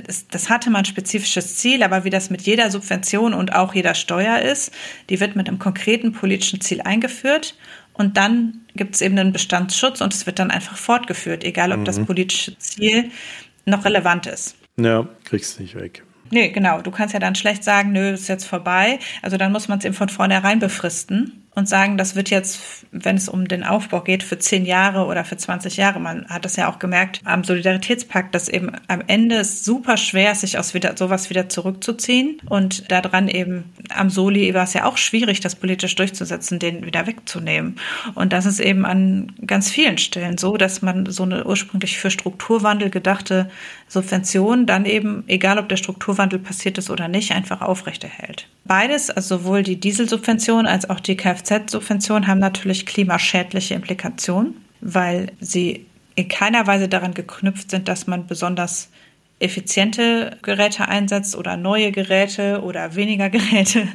das, 0.03 0.27
das 0.27 0.49
hatte 0.49 0.69
mal 0.69 0.79
ein 0.79 0.85
spezifisches 0.85 1.57
Ziel, 1.57 1.83
aber 1.83 2.03
wie 2.03 2.09
das 2.09 2.29
mit 2.29 2.41
jeder 2.41 2.71
Subvention 2.71 3.33
und 3.33 3.53
auch 3.53 3.73
jeder 3.73 3.95
Steuer 3.95 4.39
ist, 4.39 4.71
die 5.09 5.19
wird 5.19 5.35
mit 5.35 5.47
einem 5.47 5.59
konkreten 5.59 6.11
politischen 6.11 6.61
Ziel 6.61 6.81
eingeführt 6.81 7.55
und 7.93 8.17
dann 8.17 8.61
gibt 8.75 8.95
es 8.95 9.01
eben 9.01 9.17
einen 9.17 9.31
Bestandsschutz 9.33 10.01
und 10.01 10.13
es 10.13 10.25
wird 10.25 10.39
dann 10.39 10.51
einfach 10.51 10.77
fortgeführt, 10.77 11.43
egal 11.43 11.71
ob 11.71 11.79
mhm. 11.79 11.85
das 11.85 11.99
politische 12.03 12.57
Ziel 12.57 13.11
noch 13.65 13.85
relevant 13.85 14.27
ist. 14.27 14.55
Ja, 14.77 15.07
kriegst 15.23 15.57
du 15.57 15.63
nicht 15.63 15.75
weg. 15.75 16.03
Nee, 16.31 16.49
genau. 16.49 16.81
Du 16.81 16.91
kannst 16.91 17.13
ja 17.13 17.19
dann 17.19 17.35
schlecht 17.35 17.63
sagen, 17.63 17.91
nö, 17.91 18.11
ist 18.11 18.27
jetzt 18.27 18.45
vorbei. 18.45 18.99
Also 19.21 19.37
dann 19.37 19.51
muss 19.51 19.67
man 19.67 19.79
es 19.79 19.85
eben 19.85 19.93
von 19.93 20.09
vornherein 20.09 20.59
befristen 20.59 21.44
und 21.56 21.70
sagen, 21.70 21.97
das 21.97 22.16
wird 22.16 22.30
jetzt, 22.30 22.86
wenn 22.91 23.16
es 23.16 23.30
um 23.30 23.47
den 23.47 23.64
Aufbau 23.64 24.01
geht, 24.01 24.24
für 24.24 24.38
zehn 24.38 24.66
Jahre 24.66 25.06
oder 25.06 25.24
für 25.24 25.38
20 25.38 25.78
Jahre. 25.78 25.99
Man 25.99 26.28
hat 26.28 26.43
das 26.43 26.58
ja 26.58 26.70
auch 26.70 26.80
gemerkt 26.80 27.22
am 27.24 27.43
Solidaritätspakt, 27.43 28.36
dass 28.36 28.49
eben 28.49 28.72
am 28.88 29.01
Ende 29.08 29.38
es 29.38 29.64
super 29.64 29.95
schwer 29.95 30.34
ist, 30.34 30.41
sich 30.41 30.60
aus 30.60 30.74
wieder, 30.74 30.97
sowas 30.97 31.30
wieder 31.30 31.47
zurückzuziehen. 31.47 32.41
Und 32.49 32.91
daran 32.91 33.30
eben 33.30 33.72
am 33.89 34.10
Soli 34.10 34.53
war 34.53 34.64
es 34.64 34.74
ja 34.74 34.84
auch 34.84 34.97
schwierig, 34.97 35.39
das 35.39 35.56
politisch 35.56 35.95
durchzusetzen, 35.95 36.60
den 36.60 36.86
wieder 36.86 37.08
wegzunehmen. 37.08 37.78
Und 38.16 38.34
das 38.34 38.45
ist 38.45 38.60
eben 38.60 38.86
an 38.86 39.32
ganz 39.45 39.72
vielen 39.72 39.97
Stellen 39.97 40.38
so, 40.38 40.58
dass 40.58 40.82
man 40.82 41.06
so 41.06 41.24
eine 41.24 41.45
ursprünglich 41.45 41.97
für 41.97 42.12
Strukturwandel 42.12 42.89
gedachte 42.89 43.49
Subvention 43.88 44.66
dann 44.66 44.86
eben, 44.86 45.24
egal 45.28 45.58
ob 45.58 45.70
der 45.70 45.78
Strukturwandel 45.78 46.39
passiert 46.39 46.78
ist 46.78 46.89
oder 46.89 47.08
nicht, 47.08 47.32
einfach 47.32 47.62
aufrechterhält. 47.62 48.47
Beides, 48.66 49.12
also 49.12 49.38
sowohl 49.38 49.62
die 49.62 49.80
Dieselsubvention 49.80 50.66
als 50.66 50.89
auch 50.89 50.99
die 50.99 51.16
Kfz-Subvention, 51.45 52.27
haben 52.27 52.39
natürlich 52.39 52.85
klimaschädliche 52.85 53.75
Implikationen, 53.75 54.65
weil 54.81 55.31
sie 55.39 55.85
in 56.15 56.27
keiner 56.27 56.65
Weise 56.67 56.87
daran 56.87 57.13
geknüpft 57.13 57.71
sind, 57.71 57.87
dass 57.87 58.07
man 58.07 58.27
besonders 58.27 58.89
effiziente 59.39 60.37
Geräte 60.43 60.87
einsetzt 60.87 61.35
oder 61.35 61.57
neue 61.57 61.91
Geräte 61.91 62.61
oder 62.61 62.95
weniger 62.95 63.29
Geräte, 63.35 63.87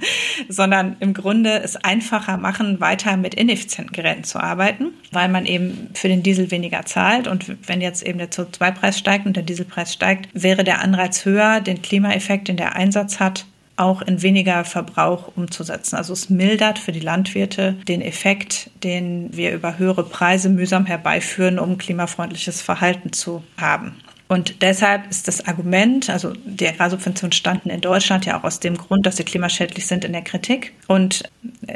sondern 0.49 0.97
im 1.01 1.15
Grunde 1.15 1.63
es 1.63 1.77
einfacher 1.77 2.37
machen, 2.37 2.79
weiter 2.81 3.17
mit 3.17 3.35
ineffizienten 3.35 3.93
Geräten 3.93 4.25
zu 4.25 4.39
arbeiten, 4.39 4.93
weil 5.13 5.29
man 5.29 5.47
eben 5.47 5.91
für 5.95 6.09
den 6.09 6.23
Diesel 6.23 6.51
weniger 6.51 6.85
zahlt. 6.85 7.27
Und 7.27 7.57
wenn 7.67 7.81
jetzt 7.81 8.07
eben 8.07 8.19
der 8.19 8.31
CO2-Preis 8.31 8.99
steigt 8.99 9.25
und 9.25 9.35
der 9.35 9.43
Dieselpreis 9.43 9.93
steigt, 9.93 10.29
wäre 10.35 10.63
der 10.63 10.81
Anreiz 10.81 11.25
höher, 11.25 11.61
den 11.61 11.81
Klimaeffekt, 11.81 12.49
den 12.49 12.59
der 12.59 12.77
Einsatz 12.77 13.19
hat, 13.19 13.47
auch 13.81 14.03
in 14.03 14.23
weniger 14.23 14.65
Verbrauch 14.65 15.33
umzusetzen. 15.37 15.97
Also 15.97 16.13
es 16.13 16.31
mildert 16.31 16.79
für 16.79 16.93
die 16.93 17.01
Landwirte 17.01 17.73
den 17.89 18.03
Effekt, 18.03 18.71
den 18.85 19.37
wir 19.37 19.53
über 19.53 19.79
höhere 19.79 20.05
Preise 20.05 20.51
mühsam 20.51 20.87
herbeiführen, 20.87 21.59
um 21.59 21.79
klimafreundliches 21.79 22.61
Verhalten 22.61 23.13
zu 23.13 23.43
haben. 23.57 23.97
Und 24.31 24.63
deshalb 24.63 25.11
ist 25.11 25.27
das 25.27 25.45
Argument, 25.49 26.09
also 26.09 26.33
die 26.45 26.69
Agrarsubventionen 26.69 27.33
standen 27.33 27.69
in 27.69 27.81
Deutschland 27.81 28.27
ja 28.27 28.39
auch 28.39 28.45
aus 28.45 28.61
dem 28.61 28.77
Grund, 28.77 29.05
dass 29.05 29.17
sie 29.17 29.25
klimaschädlich 29.25 29.89
sind, 29.89 30.05
in 30.05 30.13
der 30.13 30.23
Kritik. 30.23 30.73
Und 30.87 31.25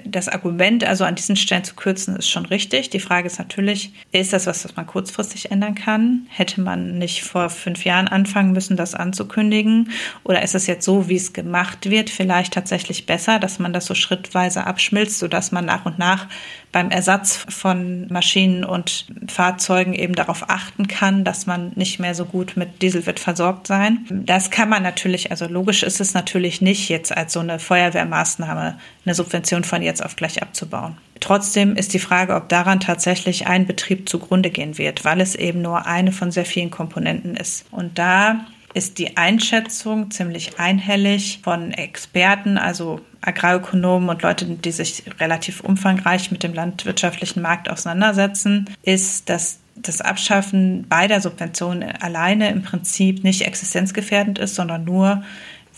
das 0.04 0.28
Argument, 0.28 0.84
also 0.84 1.02
an 1.02 1.16
diesen 1.16 1.34
Stellen 1.34 1.64
zu 1.64 1.74
kürzen, 1.74 2.14
ist 2.14 2.30
schon 2.30 2.46
richtig. 2.46 2.90
Die 2.90 3.00
Frage 3.00 3.26
ist 3.26 3.40
natürlich, 3.40 3.92
ist 4.12 4.32
das 4.32 4.46
was, 4.46 4.64
was 4.64 4.76
man 4.76 4.86
kurzfristig 4.86 5.50
ändern 5.50 5.74
kann? 5.74 6.28
Hätte 6.28 6.60
man 6.60 6.96
nicht 6.96 7.24
vor 7.24 7.50
fünf 7.50 7.84
Jahren 7.84 8.06
anfangen 8.06 8.52
müssen, 8.52 8.76
das 8.76 8.94
anzukündigen? 8.94 9.90
Oder 10.22 10.42
ist 10.42 10.54
es 10.54 10.68
jetzt 10.68 10.84
so, 10.84 11.08
wie 11.08 11.16
es 11.16 11.32
gemacht 11.32 11.90
wird, 11.90 12.08
vielleicht 12.08 12.52
tatsächlich 12.52 13.04
besser, 13.04 13.40
dass 13.40 13.58
man 13.58 13.72
das 13.72 13.86
so 13.86 13.96
schrittweise 13.96 14.64
abschmilzt, 14.64 15.18
sodass 15.18 15.50
man 15.50 15.64
nach 15.64 15.86
und 15.86 15.98
nach 15.98 16.28
beim 16.74 16.90
Ersatz 16.90 17.46
von 17.48 18.08
Maschinen 18.08 18.64
und 18.64 19.06
Fahrzeugen 19.28 19.94
eben 19.94 20.16
darauf 20.16 20.50
achten 20.50 20.88
kann, 20.88 21.22
dass 21.22 21.46
man 21.46 21.70
nicht 21.76 22.00
mehr 22.00 22.16
so 22.16 22.24
gut 22.24 22.56
mit 22.56 22.82
Diesel 22.82 23.06
wird 23.06 23.20
versorgt 23.20 23.68
sein. 23.68 24.04
Das 24.10 24.50
kann 24.50 24.68
man 24.68 24.82
natürlich, 24.82 25.30
also 25.30 25.46
logisch 25.46 25.84
ist 25.84 26.00
es 26.00 26.14
natürlich 26.14 26.60
nicht 26.60 26.88
jetzt 26.88 27.16
als 27.16 27.32
so 27.32 27.38
eine 27.38 27.60
Feuerwehrmaßnahme 27.60 28.76
eine 29.06 29.14
Subvention 29.14 29.62
von 29.62 29.82
jetzt 29.82 30.04
auf 30.04 30.16
gleich 30.16 30.42
abzubauen. 30.42 30.98
Trotzdem 31.20 31.76
ist 31.76 31.94
die 31.94 32.00
Frage, 32.00 32.34
ob 32.34 32.48
daran 32.48 32.80
tatsächlich 32.80 33.46
ein 33.46 33.68
Betrieb 33.68 34.08
zugrunde 34.08 34.50
gehen 34.50 34.76
wird, 34.76 35.04
weil 35.04 35.20
es 35.20 35.36
eben 35.36 35.62
nur 35.62 35.86
eine 35.86 36.10
von 36.10 36.32
sehr 36.32 36.44
vielen 36.44 36.72
Komponenten 36.72 37.36
ist. 37.36 37.66
Und 37.70 38.00
da 38.00 38.46
ist 38.74 38.98
die 38.98 39.16
Einschätzung 39.16 40.10
ziemlich 40.10 40.58
einhellig 40.58 41.38
von 41.44 41.70
Experten, 41.70 42.58
also 42.58 43.00
Agrarökonomen 43.26 44.08
und 44.08 44.22
Leute, 44.22 44.44
die 44.44 44.72
sich 44.72 45.04
relativ 45.18 45.60
umfangreich 45.60 46.30
mit 46.30 46.42
dem 46.42 46.54
landwirtschaftlichen 46.54 47.42
Markt 47.42 47.70
auseinandersetzen, 47.70 48.68
ist, 48.82 49.28
dass 49.28 49.58
das 49.76 50.00
Abschaffen 50.00 50.86
beider 50.88 51.20
Subventionen 51.20 51.90
alleine 52.00 52.50
im 52.50 52.62
Prinzip 52.62 53.24
nicht 53.24 53.42
existenzgefährdend 53.42 54.38
ist, 54.38 54.54
sondern 54.54 54.84
nur, 54.84 55.24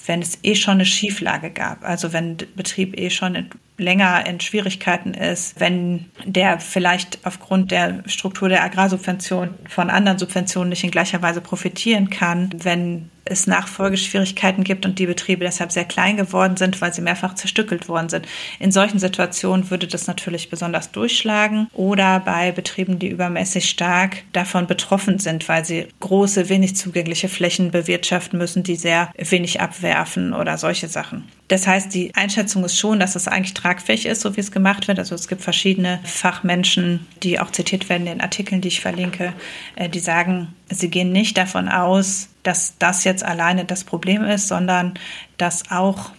wenn 0.07 0.21
es 0.21 0.39
eh 0.43 0.55
schon 0.55 0.75
eine 0.75 0.85
Schieflage 0.85 1.51
gab. 1.51 1.85
Also 1.85 2.13
wenn 2.13 2.37
Betrieb 2.55 2.99
eh 2.99 3.11
schon 3.11 3.49
länger 3.79 4.27
in 4.27 4.41
Schwierigkeiten 4.41 5.15
ist, 5.15 5.61
wenn 5.61 6.07
der 6.25 6.61
vielleicht 6.61 7.19
aufgrund 7.25 7.71
der 7.71 8.03
Struktur 8.07 8.49
der 8.49 8.65
Agrarsubvention 8.65 9.55
von 9.69 9.91
anderen 9.91 10.19
Subventionen 10.19 10.71
nicht 10.71 10.85
in 10.85 10.91
gleicher 10.91 11.23
Weise 11.23 11.41
profitieren 11.41 12.11
kann, 12.11 12.51
wenn 12.57 13.11
es 13.27 13.47
Nachfolgeschwierigkeiten 13.47 14.65
gibt 14.65 14.87
und 14.87 14.99
die 14.99 15.07
Betriebe 15.07 15.45
deshalb 15.45 15.73
sehr 15.73 15.85
klein 15.85 16.17
geworden 16.17 16.57
sind, 16.57 16.81
weil 16.81 16.93
sie 16.93 17.03
mehrfach 17.03 17.35
zerstückelt 17.35 17.89
worden 17.89 18.09
sind. 18.09 18.27
In 18.59 18.73
solchen 18.73 18.99
Situationen 18.99 19.71
würde 19.71 19.87
das 19.87 20.07
natürlich 20.07 20.49
besonders 20.49 20.93
durchschlagen 20.93 21.69
oder 21.73 22.21
bei 22.21 22.53
Betrieben, 22.53 22.99
die 22.99 23.09
übermäßig 23.09 23.69
stark 23.69 24.23
davon 24.33 24.67
betroffen 24.67 25.19
sind, 25.19 25.49
weil 25.49 25.65
sie 25.65 25.89
große, 26.01 26.49
wenig 26.49 26.77
zugängliche 26.77 27.29
Flächen 27.29 27.71
bewirtschaften 27.71 28.39
müssen, 28.39 28.63
die 28.63 28.77
sehr 28.77 29.11
wenig 29.19 29.61
abwerfen 29.61 30.33
oder 30.33 30.57
solche 30.57 30.89
Sachen. 30.89 31.25
Das 31.49 31.67
heißt, 31.67 31.95
die 31.95 32.15
Einschätzung 32.15 32.65
ist 32.65 32.79
schon, 32.79 32.99
dass 32.99 33.15
es 33.15 33.29
eigentlich 33.29 33.55
tragfähig 33.67 34.07
ist, 34.07 34.21
so 34.21 34.37
wie 34.37 34.41
es 34.41 34.53
gemacht 34.53 34.87
wird. 34.87 34.99
Also 34.99 35.15
es 35.15 35.27
gibt 35.27 35.43
verschiedene 35.43 35.99
Fachmenschen, 36.05 37.07
die 37.23 37.41
auch 37.41 37.51
zitiert 37.51 37.89
werden 37.89 38.07
in 38.07 38.19
den 38.19 38.21
Artikeln, 38.21 38.61
die 38.61 38.69
ich 38.69 38.81
verlinke, 38.81 39.33
äh, 39.75 39.89
die 39.89 39.99
sagen, 39.99 40.55
sie 40.71 40.89
gehen 40.89 41.11
nicht 41.11 41.37
davon 41.37 41.69
aus, 41.69 42.29
dass 42.43 42.79
das 42.79 43.03
jetzt 43.05 43.25
alleine 43.25 43.65
das 43.65 43.83
Problem 43.83 44.23
ist, 44.23 44.47
sondern 44.47 44.95
dass 45.37 45.71
auch 45.71 46.13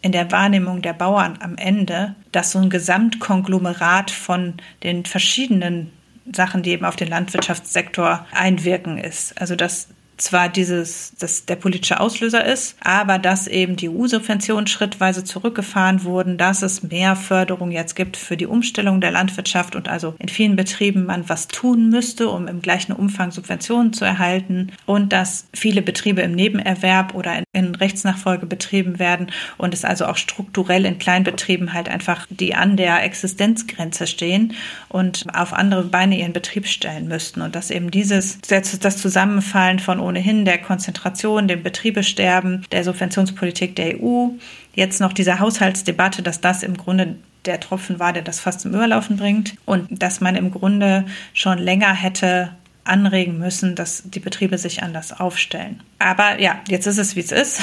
in 0.00 0.12
der 0.12 0.30
Wahrnehmung 0.32 0.82
der 0.82 0.94
Bauern 0.94 1.38
am 1.40 1.56
Ende, 1.56 2.14
dass 2.32 2.52
so 2.52 2.58
ein 2.58 2.70
Gesamtkonglomerat 2.70 4.10
von 4.10 4.54
den 4.82 5.04
verschiedenen 5.04 5.90
Sachen, 6.32 6.62
die 6.62 6.70
eben 6.70 6.84
auf 6.86 6.96
den 6.96 7.08
Landwirtschaftssektor 7.08 8.26
einwirken 8.32 8.96
ist. 8.98 9.38
Also 9.40 9.56
dass 9.56 9.88
zwar 10.16 10.48
dieses, 10.48 11.12
dass 11.18 11.44
der 11.44 11.56
politische 11.56 12.00
Auslöser 12.00 12.44
ist, 12.44 12.76
aber 12.80 13.18
dass 13.18 13.46
eben 13.46 13.76
die 13.76 13.88
EU-Subventionen 13.88 14.66
schrittweise 14.66 15.24
zurückgefahren 15.24 16.04
wurden, 16.04 16.38
dass 16.38 16.62
es 16.62 16.82
mehr 16.82 17.16
Förderung 17.16 17.70
jetzt 17.70 17.96
gibt 17.96 18.16
für 18.16 18.36
die 18.36 18.46
Umstellung 18.46 19.00
der 19.00 19.10
Landwirtschaft 19.10 19.74
und 19.74 19.88
also 19.88 20.14
in 20.18 20.28
vielen 20.28 20.56
Betrieben 20.56 21.06
man 21.06 21.28
was 21.28 21.48
tun 21.48 21.90
müsste, 21.90 22.28
um 22.28 22.46
im 22.46 22.62
gleichen 22.62 22.92
Umfang 22.92 23.32
Subventionen 23.32 23.92
zu 23.92 24.04
erhalten 24.04 24.72
und 24.86 25.12
dass 25.12 25.46
viele 25.52 25.82
Betriebe 25.82 26.22
im 26.22 26.32
Nebenerwerb 26.32 27.14
oder 27.14 27.42
in, 27.52 27.74
Rechtsnachfolge 27.74 28.46
betrieben 28.46 28.98
werden 28.98 29.32
und 29.58 29.74
es 29.74 29.84
also 29.84 30.06
auch 30.06 30.16
strukturell 30.16 30.84
in 30.86 30.98
Kleinbetrieben 30.98 31.72
halt 31.72 31.88
einfach 31.88 32.26
die 32.30 32.54
an 32.54 32.76
der 32.76 33.02
Existenzgrenze 33.02 34.06
stehen 34.06 34.54
und 34.88 35.26
auf 35.34 35.52
andere 35.52 35.82
Beine 35.82 36.18
ihren 36.18 36.32
Betrieb 36.32 36.68
stellen 36.68 37.08
müssten. 37.08 37.42
Und 37.42 37.56
dass 37.56 37.70
eben 37.70 37.90
dieses 37.90 38.38
das 38.42 38.96
Zusammenfallen 38.96 39.80
von 39.80 39.98
ohnehin 40.04 40.44
der 40.44 40.58
Konzentration, 40.58 41.48
dem 41.48 41.62
Betriebesterben, 41.62 42.64
der 42.72 42.84
Subventionspolitik 42.84 43.74
der 43.76 44.00
EU, 44.00 44.28
jetzt 44.74 45.00
noch 45.00 45.12
diese 45.12 45.40
Haushaltsdebatte, 45.40 46.22
dass 46.22 46.40
das 46.40 46.62
im 46.62 46.76
Grunde 46.76 47.16
der 47.44 47.60
Tropfen 47.60 47.98
war, 47.98 48.12
der 48.12 48.22
das 48.22 48.40
fast 48.40 48.60
zum 48.60 48.72
Überlaufen 48.72 49.16
bringt. 49.16 49.54
Und 49.64 50.02
dass 50.02 50.20
man 50.20 50.36
im 50.36 50.50
Grunde 50.50 51.04
schon 51.32 51.58
länger 51.58 51.92
hätte 51.94 52.50
anregen 52.84 53.38
müssen, 53.38 53.74
dass 53.74 54.02
die 54.04 54.20
Betriebe 54.20 54.58
sich 54.58 54.82
anders 54.82 55.18
aufstellen. 55.18 55.82
Aber 55.98 56.40
ja, 56.40 56.60
jetzt 56.68 56.86
ist 56.86 56.98
es, 56.98 57.16
wie 57.16 57.20
es 57.20 57.32
ist. 57.32 57.62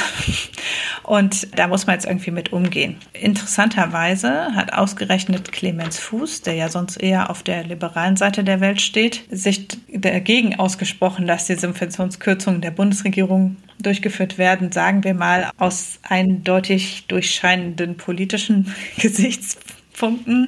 Und 1.03 1.57
da 1.57 1.67
muss 1.67 1.88
man 1.88 1.95
jetzt 1.95 2.05
irgendwie 2.05 2.32
mit 2.32 2.53
umgehen. 2.53 2.97
Interessanterweise 3.13 4.53
hat 4.55 4.74
ausgerechnet 4.74 5.51
Clemens 5.51 5.99
Fuß, 5.99 6.41
der 6.41 6.55
ja 6.55 6.69
sonst 6.69 6.97
eher 6.97 7.30
auf 7.30 7.43
der 7.43 7.63
liberalen 7.63 8.17
Seite 8.17 8.43
der 8.43 8.61
Welt 8.61 8.82
steht, 8.82 9.24
sich 9.30 9.67
dagegen 9.91 10.59
ausgesprochen, 10.59 11.28
dass 11.28 11.45
die 11.45 11.55
Subventionskürzungen 11.55 12.61
der 12.61 12.72
Bundesregierung 12.72 13.57
durchgeführt 13.80 14.38
werden, 14.38 14.72
sagen 14.72 15.03
wir 15.03 15.13
mal 15.13 15.49
aus 15.57 15.99
eindeutig 16.03 17.05
durchscheinenden 17.07 17.97
politischen 17.97 18.74
Gesichtspunkten. 18.97 19.70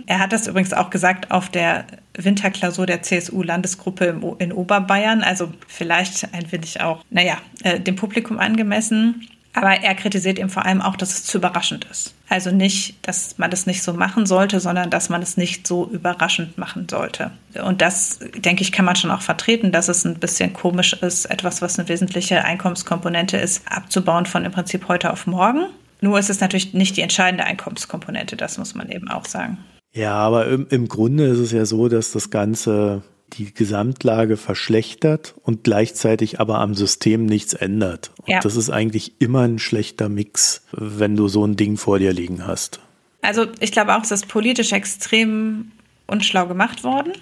Er 0.07 0.19
hat 0.19 0.33
das 0.33 0.47
übrigens 0.47 0.73
auch 0.73 0.89
gesagt 0.89 1.31
auf 1.31 1.49
der 1.49 1.85
Winterklausur 2.17 2.85
der 2.85 3.01
CSU-Landesgruppe 3.01 4.35
in 4.39 4.51
Oberbayern. 4.51 5.21
Also 5.21 5.51
vielleicht 5.67 6.33
ein 6.33 6.51
wenig 6.51 6.81
auch, 6.81 7.03
naja, 7.09 7.37
äh, 7.63 7.79
dem 7.79 7.95
Publikum 7.95 8.39
angemessen. 8.39 9.27
Aber 9.55 9.69
er 9.69 9.93
kritisiert 9.93 10.39
eben 10.39 10.49
vor 10.49 10.65
allem 10.65 10.81
auch, 10.81 10.95
dass 10.95 11.11
es 11.11 11.25
zu 11.25 11.37
überraschend 11.37 11.85
ist. 11.91 12.15
Also 12.27 12.49
nicht, 12.49 12.95
dass 13.07 13.37
man 13.37 13.51
das 13.51 13.67
nicht 13.67 13.83
so 13.83 13.93
machen 13.93 14.25
sollte, 14.25 14.59
sondern 14.59 14.89
dass 14.89 15.09
man 15.09 15.21
es 15.21 15.37
nicht 15.37 15.67
so 15.67 15.87
überraschend 15.91 16.57
machen 16.57 16.87
sollte. 16.89 17.29
Und 17.63 17.83
das, 17.83 18.19
denke 18.35 18.63
ich, 18.63 18.71
kann 18.71 18.85
man 18.85 18.95
schon 18.95 19.11
auch 19.11 19.21
vertreten, 19.21 19.71
dass 19.71 19.89
es 19.89 20.05
ein 20.05 20.15
bisschen 20.15 20.53
komisch 20.53 20.93
ist, 20.93 21.25
etwas, 21.25 21.61
was 21.61 21.77
eine 21.77 21.87
wesentliche 21.87 22.43
Einkommenskomponente 22.43 23.37
ist, 23.37 23.61
abzubauen 23.69 24.25
von 24.25 24.43
im 24.43 24.51
Prinzip 24.51 24.87
heute 24.87 25.13
auf 25.13 25.27
morgen. 25.27 25.67
Nur 26.03 26.19
ist 26.19 26.29
es 26.29 26.41
natürlich 26.41 26.73
nicht 26.73 26.97
die 26.97 27.01
entscheidende 27.01 27.45
Einkommenskomponente, 27.45 28.35
das 28.35 28.57
muss 28.57 28.75
man 28.75 28.91
eben 28.91 29.07
auch 29.07 29.23
sagen. 29.23 29.59
Ja, 29.93 30.15
aber 30.15 30.47
im, 30.47 30.67
im 30.69 30.89
Grunde 30.89 31.27
ist 31.27 31.39
es 31.39 31.53
ja 31.53 31.65
so, 31.65 31.87
dass 31.87 32.11
das 32.11 32.29
Ganze 32.29 33.03
die 33.31 33.53
Gesamtlage 33.53 34.35
verschlechtert 34.35 35.33
und 35.43 35.63
gleichzeitig 35.63 36.41
aber 36.41 36.59
am 36.59 36.75
System 36.75 37.25
nichts 37.25 37.53
ändert. 37.53 38.11
Und 38.17 38.27
ja. 38.27 38.41
das 38.41 38.57
ist 38.57 38.69
eigentlich 38.69 39.21
immer 39.21 39.43
ein 39.43 39.59
schlechter 39.59 40.09
Mix, 40.09 40.65
wenn 40.73 41.15
du 41.15 41.29
so 41.29 41.47
ein 41.47 41.55
Ding 41.55 41.77
vor 41.77 41.99
dir 41.99 42.11
liegen 42.11 42.45
hast. 42.45 42.81
Also 43.21 43.45
ich 43.61 43.71
glaube 43.71 43.95
auch, 43.95 44.03
es 44.03 44.11
ist 44.11 44.27
politisch 44.27 44.73
extrem 44.73 45.71
unschlau 46.07 46.47
gemacht 46.47 46.83
worden. 46.83 47.13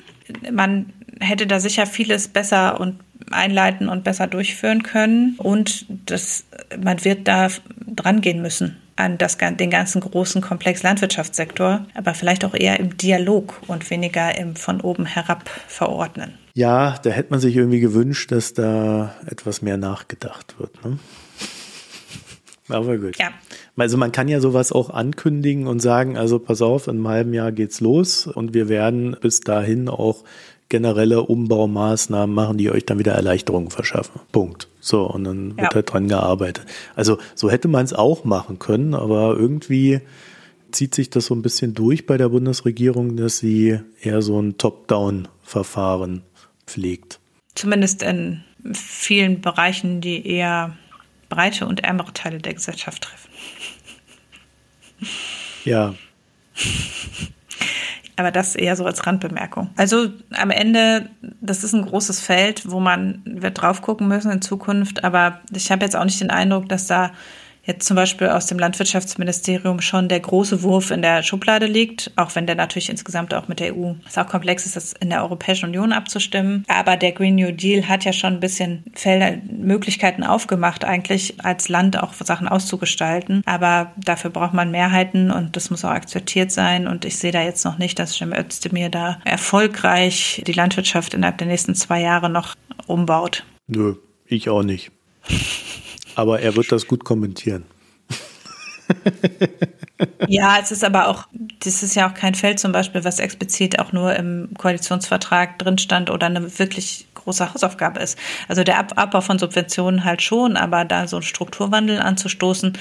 Man 0.52 0.94
hätte 1.20 1.48
da 1.48 1.60
sicher 1.60 1.86
vieles 1.86 2.28
besser 2.28 2.80
und 2.80 3.00
einleiten 3.32 3.90
und 3.90 4.04
besser 4.04 4.28
durchführen 4.28 4.84
können. 4.84 5.36
Und 5.38 5.86
das, 6.06 6.46
man 6.82 7.04
wird 7.04 7.28
da 7.28 7.50
dran 7.88 8.22
gehen 8.22 8.42
müssen 8.42 8.78
an 8.96 9.18
das, 9.18 9.38
den 9.38 9.70
ganzen 9.70 10.02
großen 10.02 10.42
Komplex 10.42 10.84
Landwirtschaftssektor, 10.84 11.86
aber 11.94 12.14
vielleicht 12.14 12.46
auch 12.46 12.54
eher 12.54 12.80
im 12.80 12.98
Dialog 12.98 13.62
und 13.68 13.90
weniger 13.90 14.38
im 14.38 14.56
von 14.56 14.82
oben 14.82 15.06
herab 15.06 15.50
verordnen. 15.68 16.34
Ja, 16.54 16.98
da 17.02 17.10
hätte 17.10 17.32
man 17.32 17.40
sich 17.40 17.56
irgendwie 17.56 17.80
gewünscht, 17.80 18.32
dass 18.32 18.54
da 18.54 19.16
etwas 19.26 19.62
mehr 19.62 19.78
nachgedacht 19.78 20.56
wird. 20.60 20.84
Ne? 20.84 21.00
Aber 22.70 22.98
gut. 22.98 23.18
Ja. 23.18 23.32
Also 23.78 23.98
man 23.98 24.12
kann 24.12 24.28
ja 24.28 24.40
sowas 24.40 24.72
auch 24.72 24.90
ankündigen 24.90 25.68
und 25.68 25.82
sagen, 25.82 26.18
also 26.18 26.40
pass 26.40 26.62
auf, 26.62 26.88
in 26.88 26.98
einem 26.98 27.08
halben 27.08 27.34
Jahr 27.34 27.52
geht's 27.52 27.80
los 27.80 28.28
und 28.28 28.54
wir 28.54 28.70
werden 28.70 29.16
bis 29.22 29.40
dahin 29.40 29.90
auch 29.90 30.24
generelle 30.70 31.22
Umbaumaßnahmen 31.24 32.34
machen, 32.34 32.58
die 32.58 32.72
euch 32.72 32.86
dann 32.86 32.98
wieder 32.98 33.14
Erleichterungen 33.14 33.72
verschaffen. 33.72 34.22
Punkt. 34.32 34.68
So, 34.80 35.04
und 35.04 35.26
dann 35.26 35.58
wird 35.58 35.60
ja. 35.60 35.76
halt 35.76 35.92
dran 35.92 36.08
gearbeitet. 36.08 36.66
Also 36.96 37.18
so 37.36 37.50
hätte 37.50 37.68
man 37.68 37.86
es 37.86 37.94
auch 37.94 38.24
machen 38.24 38.58
können, 38.58 38.94
aber 38.94 39.36
irgendwie 39.38 40.00
zieht 40.72 40.96
sich 40.96 41.10
das 41.10 41.26
so 41.26 41.36
ein 41.36 41.42
bisschen 41.42 41.74
durch 41.74 42.06
bei 42.06 42.18
der 42.18 42.30
Bundesregierung, 42.30 43.18
dass 43.18 43.40
sie 43.40 43.80
eher 44.02 44.22
so 44.22 44.42
ein 44.42 44.58
Top-Down-Verfahren 44.58 46.24
pflegt. 46.66 47.20
Zumindest 47.56 48.02
in 48.04 48.44
vielen 48.74 49.42
Bereichen, 49.42 50.00
die 50.00 50.26
eher 50.26 50.78
breite 51.28 51.66
und 51.66 51.84
ärmere 51.84 52.14
Teile 52.14 52.40
der 52.40 52.54
Gesellschaft 52.54 53.04
treffen. 53.04 53.31
Ja. 55.66 55.94
Aber 58.16 58.32
das 58.32 58.56
eher 58.56 58.76
so 58.76 58.86
als 58.86 59.08
Randbemerkung. 59.08 59.70
Also 59.78 60.10
am 60.32 60.52
Ende, 60.52 61.10
das 61.40 61.64
ist 61.64 61.74
ein 61.74 61.86
großes 61.86 62.20
Feld, 62.20 62.70
wo 62.70 62.80
man 62.80 63.22
wird 63.26 63.62
drauf 63.62 63.82
gucken 63.82 64.08
müssen 64.08 64.32
in 64.32 64.42
Zukunft. 64.42 65.04
Aber 65.04 65.42
ich 65.56 65.72
habe 65.72 65.84
jetzt 65.84 65.96
auch 65.96 66.06
nicht 66.06 66.22
den 66.22 66.30
Eindruck, 66.30 66.70
dass 66.70 66.88
da 66.88 67.12
jetzt 67.64 67.86
zum 67.86 67.96
Beispiel 67.96 68.30
aus 68.30 68.48
dem 68.48 68.58
Landwirtschaftsministerium 68.58 69.82
schon 69.82 70.08
der 70.08 70.20
große 70.20 70.64
Wurf 70.64 70.92
in 70.92 71.02
der 71.02 71.24
Schublade 71.24 71.68
liegt, 71.68 72.12
auch 72.16 72.36
wenn 72.36 72.48
der 72.48 72.56
natürlich 72.56 72.90
insgesamt 72.90 73.34
auch 73.34 73.48
mit 73.48 73.60
der 73.60 73.76
EU, 73.76 73.94
es 74.08 74.18
auch 74.18 74.28
komplex 74.28 74.66
ist, 74.66 74.76
das 74.76 74.94
in 74.94 75.10
der 75.10 75.22
Europäischen 75.22 75.66
Union 75.66 75.94
abzustimmen. 75.94 76.66
Aber 76.68 76.98
der 76.98 77.12
Green 77.12 77.36
New 77.36 77.52
Deal 77.52 77.88
hat 77.88 78.04
ja 78.04 78.14
schon 78.14 78.34
ein 78.34 78.40
bisschen 78.40 78.84
Felder, 78.94 79.38
Möglichkeiten 79.52 80.24
aufgemacht, 80.24 80.84
eigentlich 80.86 81.36
als 81.44 81.70
Land 81.70 82.02
auch 82.02 82.14
Sachen 82.14 82.48
auszugestalten. 82.48 83.44
Aber 83.46 83.92
dafür 83.98 84.32
braucht 84.32 84.54
man 84.54 84.72
Mehrheiten 84.72 85.32
und 85.32 85.56
das 85.56 85.70
muss 85.70 85.86
auch 85.86 85.92
akzeptiert 85.92 86.52
sein. 86.52 86.88
Und 86.88 87.06
ich 87.06 87.18
sehe 87.18 87.32
da 87.32 87.42
jetzt 87.42 87.64
noch 87.66 87.78
nicht, 87.78 88.00
dass 88.00 88.16
Cem 88.16 88.34
Özdemir 88.34 88.90
da 88.90 89.20
erfolgreich 89.24 90.42
die 90.48 90.54
Landwirtschaft 90.54 91.14
innerhalb 91.14 91.38
der 91.38 91.48
nächsten 91.48 91.76
zwei 91.76 92.02
Jahre 92.02 92.30
noch 92.30 92.56
umbaut. 92.88 93.44
Nö, 93.68 93.96
ich 94.26 94.50
auch 94.50 94.64
nicht. 94.64 94.92
Aber 96.22 96.40
er 96.40 96.56
wird 96.56 96.72
das 96.72 96.86
gut 96.86 97.04
kommentieren. 97.04 97.66
ja, 100.28 100.60
es 100.62 100.72
ist 100.72 100.84
aber 100.84 101.08
auch, 101.08 101.28
das 101.64 101.82
ist 101.82 101.96
ja 101.96 102.08
auch 102.08 102.14
kein 102.14 102.36
Feld 102.36 102.60
zum 102.60 102.72
Beispiel, 102.72 103.04
was 103.04 103.18
explizit 103.18 103.80
auch 103.80 103.92
nur 103.92 104.16
im 104.16 104.50
Koalitionsvertrag 104.56 105.58
drin 105.58 105.80
stand 105.80 106.12
oder 106.12 106.28
eine 106.28 106.60
wirklich 106.60 107.08
große 107.16 107.52
Hausaufgabe 107.52 108.02
ist. 108.02 108.20
Also 108.48 108.64
der 108.64 108.78
Abbau 108.78 109.22
von 109.22 109.40
Subventionen 109.40 110.04
halt 110.04 110.22
schon, 110.22 110.58
aber 110.58 110.86
da 110.86 111.08
so 111.08 111.16
einen 111.16 111.24
Strukturwandel 111.24 112.00
anzustoßen, 112.00 112.74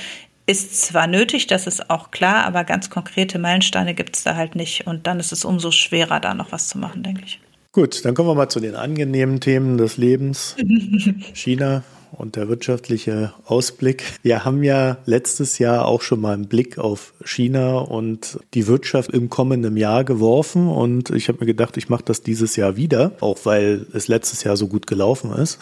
ist 0.44 0.82
zwar 0.82 1.06
nötig, 1.06 1.46
das 1.46 1.66
ist 1.66 1.88
auch 1.88 2.10
klar, 2.10 2.44
aber 2.44 2.64
ganz 2.64 2.90
konkrete 2.90 3.38
Meilensteine 3.38 3.94
gibt 3.94 4.16
es 4.16 4.22
da 4.22 4.36
halt 4.36 4.54
nicht. 4.54 4.86
Und 4.86 5.06
dann 5.06 5.18
ist 5.18 5.32
es 5.32 5.46
umso 5.46 5.70
schwerer, 5.70 6.20
da 6.20 6.34
noch 6.34 6.52
was 6.52 6.68
zu 6.68 6.76
machen, 6.76 7.02
denke 7.02 7.22
ich. 7.24 7.40
Gut, 7.72 8.04
dann 8.04 8.14
kommen 8.14 8.28
wir 8.28 8.34
mal 8.34 8.50
zu 8.50 8.60
den 8.60 8.74
angenehmen 8.74 9.40
Themen 9.40 9.78
des 9.78 9.96
Lebens. 9.96 10.56
China 11.32 11.84
und 12.12 12.36
der 12.36 12.48
wirtschaftliche 12.48 13.32
Ausblick. 13.44 14.18
Wir 14.22 14.44
haben 14.44 14.62
ja 14.62 14.98
letztes 15.06 15.58
Jahr 15.58 15.86
auch 15.86 16.02
schon 16.02 16.20
mal 16.20 16.34
einen 16.34 16.48
Blick 16.48 16.78
auf 16.78 17.14
China 17.24 17.78
und 17.78 18.38
die 18.54 18.66
Wirtschaft 18.66 19.10
im 19.10 19.30
kommenden 19.30 19.76
Jahr 19.76 20.04
geworfen 20.04 20.68
und 20.68 21.10
ich 21.10 21.28
habe 21.28 21.40
mir 21.40 21.46
gedacht, 21.46 21.76
ich 21.76 21.88
mache 21.88 22.04
das 22.04 22.22
dieses 22.22 22.56
Jahr 22.56 22.76
wieder, 22.76 23.12
auch 23.20 23.38
weil 23.44 23.86
es 23.92 24.08
letztes 24.08 24.44
Jahr 24.44 24.56
so 24.56 24.68
gut 24.68 24.86
gelaufen 24.86 25.32
ist. 25.32 25.58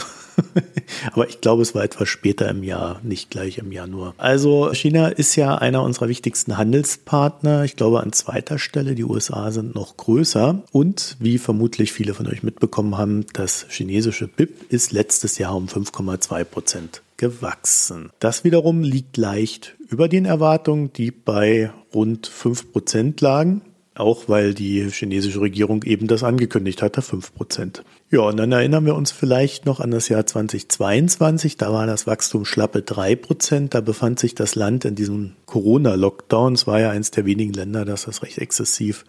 Aber 1.13 1.29
ich 1.29 1.41
glaube, 1.41 1.63
es 1.63 1.75
war 1.75 1.85
etwas 1.85 2.09
später 2.09 2.49
im 2.49 2.63
Jahr, 2.63 3.01
nicht 3.03 3.31
gleich 3.31 3.59
im 3.59 3.73
Januar. 3.73 4.15
Also 4.19 4.73
China 4.73 5.09
ist 5.09 5.37
ja 5.37 5.57
einer 5.57 5.83
unserer 5.83 6.09
wichtigsten 6.09 6.57
Handelspartner. 6.57 7.65
Ich 7.65 7.77
glaube 7.77 8.01
an 8.01 8.13
zweiter 8.13 8.59
Stelle. 8.59 8.95
Die 8.95 9.05
USA 9.05 9.51
sind 9.51 9.75
noch 9.75 9.97
größer. 9.97 10.63
Und 10.73 11.17
wie 11.19 11.39
vermutlich 11.39 11.93
viele 11.93 12.15
von 12.15 12.27
euch 12.27 12.43
mitbekommen 12.43 12.97
haben, 12.97 13.27
das 13.33 13.67
chinesische 13.69 14.29
BIP 14.29 14.73
ist 14.73 14.93
letztes 14.93 15.39
Jahr 15.39 15.57
um 15.57 15.67
5,2 15.67 16.45
Prozent 16.45 17.03
gewachsen. 17.17 18.11
Das 18.21 18.45
wiederum 18.45 18.83
liegt 18.83 19.17
leicht 19.17 19.77
über 19.89 20.09
den 20.09 20.25
Erwartungen, 20.25 20.93
die 20.93 21.11
bei 21.11 21.71
rund 21.95 22.27
5 22.27 22.73
Prozent 22.73 23.21
lagen. 23.21 23.63
Auch 23.95 24.29
weil 24.29 24.55
die 24.55 24.89
chinesische 24.91 25.41
Regierung 25.41 25.83
eben 25.83 26.07
das 26.07 26.23
angekündigt 26.23 26.83
hatte, 26.83 27.03
5 27.03 27.35
Prozent. 27.35 27.83
Ja, 28.11 28.21
und 28.21 28.39
dann 28.39 28.53
erinnern 28.53 28.87
wir 28.87 28.95
uns 28.95 29.11
vielleicht 29.13 29.67
noch 29.67 29.81
an 29.81 29.91
das 29.91 30.09
Jahr 30.09 30.25
2022. 30.25 31.59
Da 31.59 31.73
war 31.73 31.87
das 31.87 32.07
Wachstum 32.07 32.47
schlappe 32.47 32.81
3 32.81 33.17
Prozent. 33.17 33.75
Da 33.75 33.83
befand 33.83 34.19
sich 34.19 34.35
das 34.35 34.55
Land 34.55 34.87
in 34.87 34.95
diesem 34.95 35.35
Corona-Lockdown. 35.45 36.55
Es 36.55 36.67
war 36.67 36.81
ja 36.81 36.91
eines 36.91 37.11
der 37.11 37.27
wenigen 37.27 37.53
Länder, 37.53 37.85
das 37.85 38.05
das 38.05 38.23
recht 38.23 38.39
exzessiv 38.39 39.05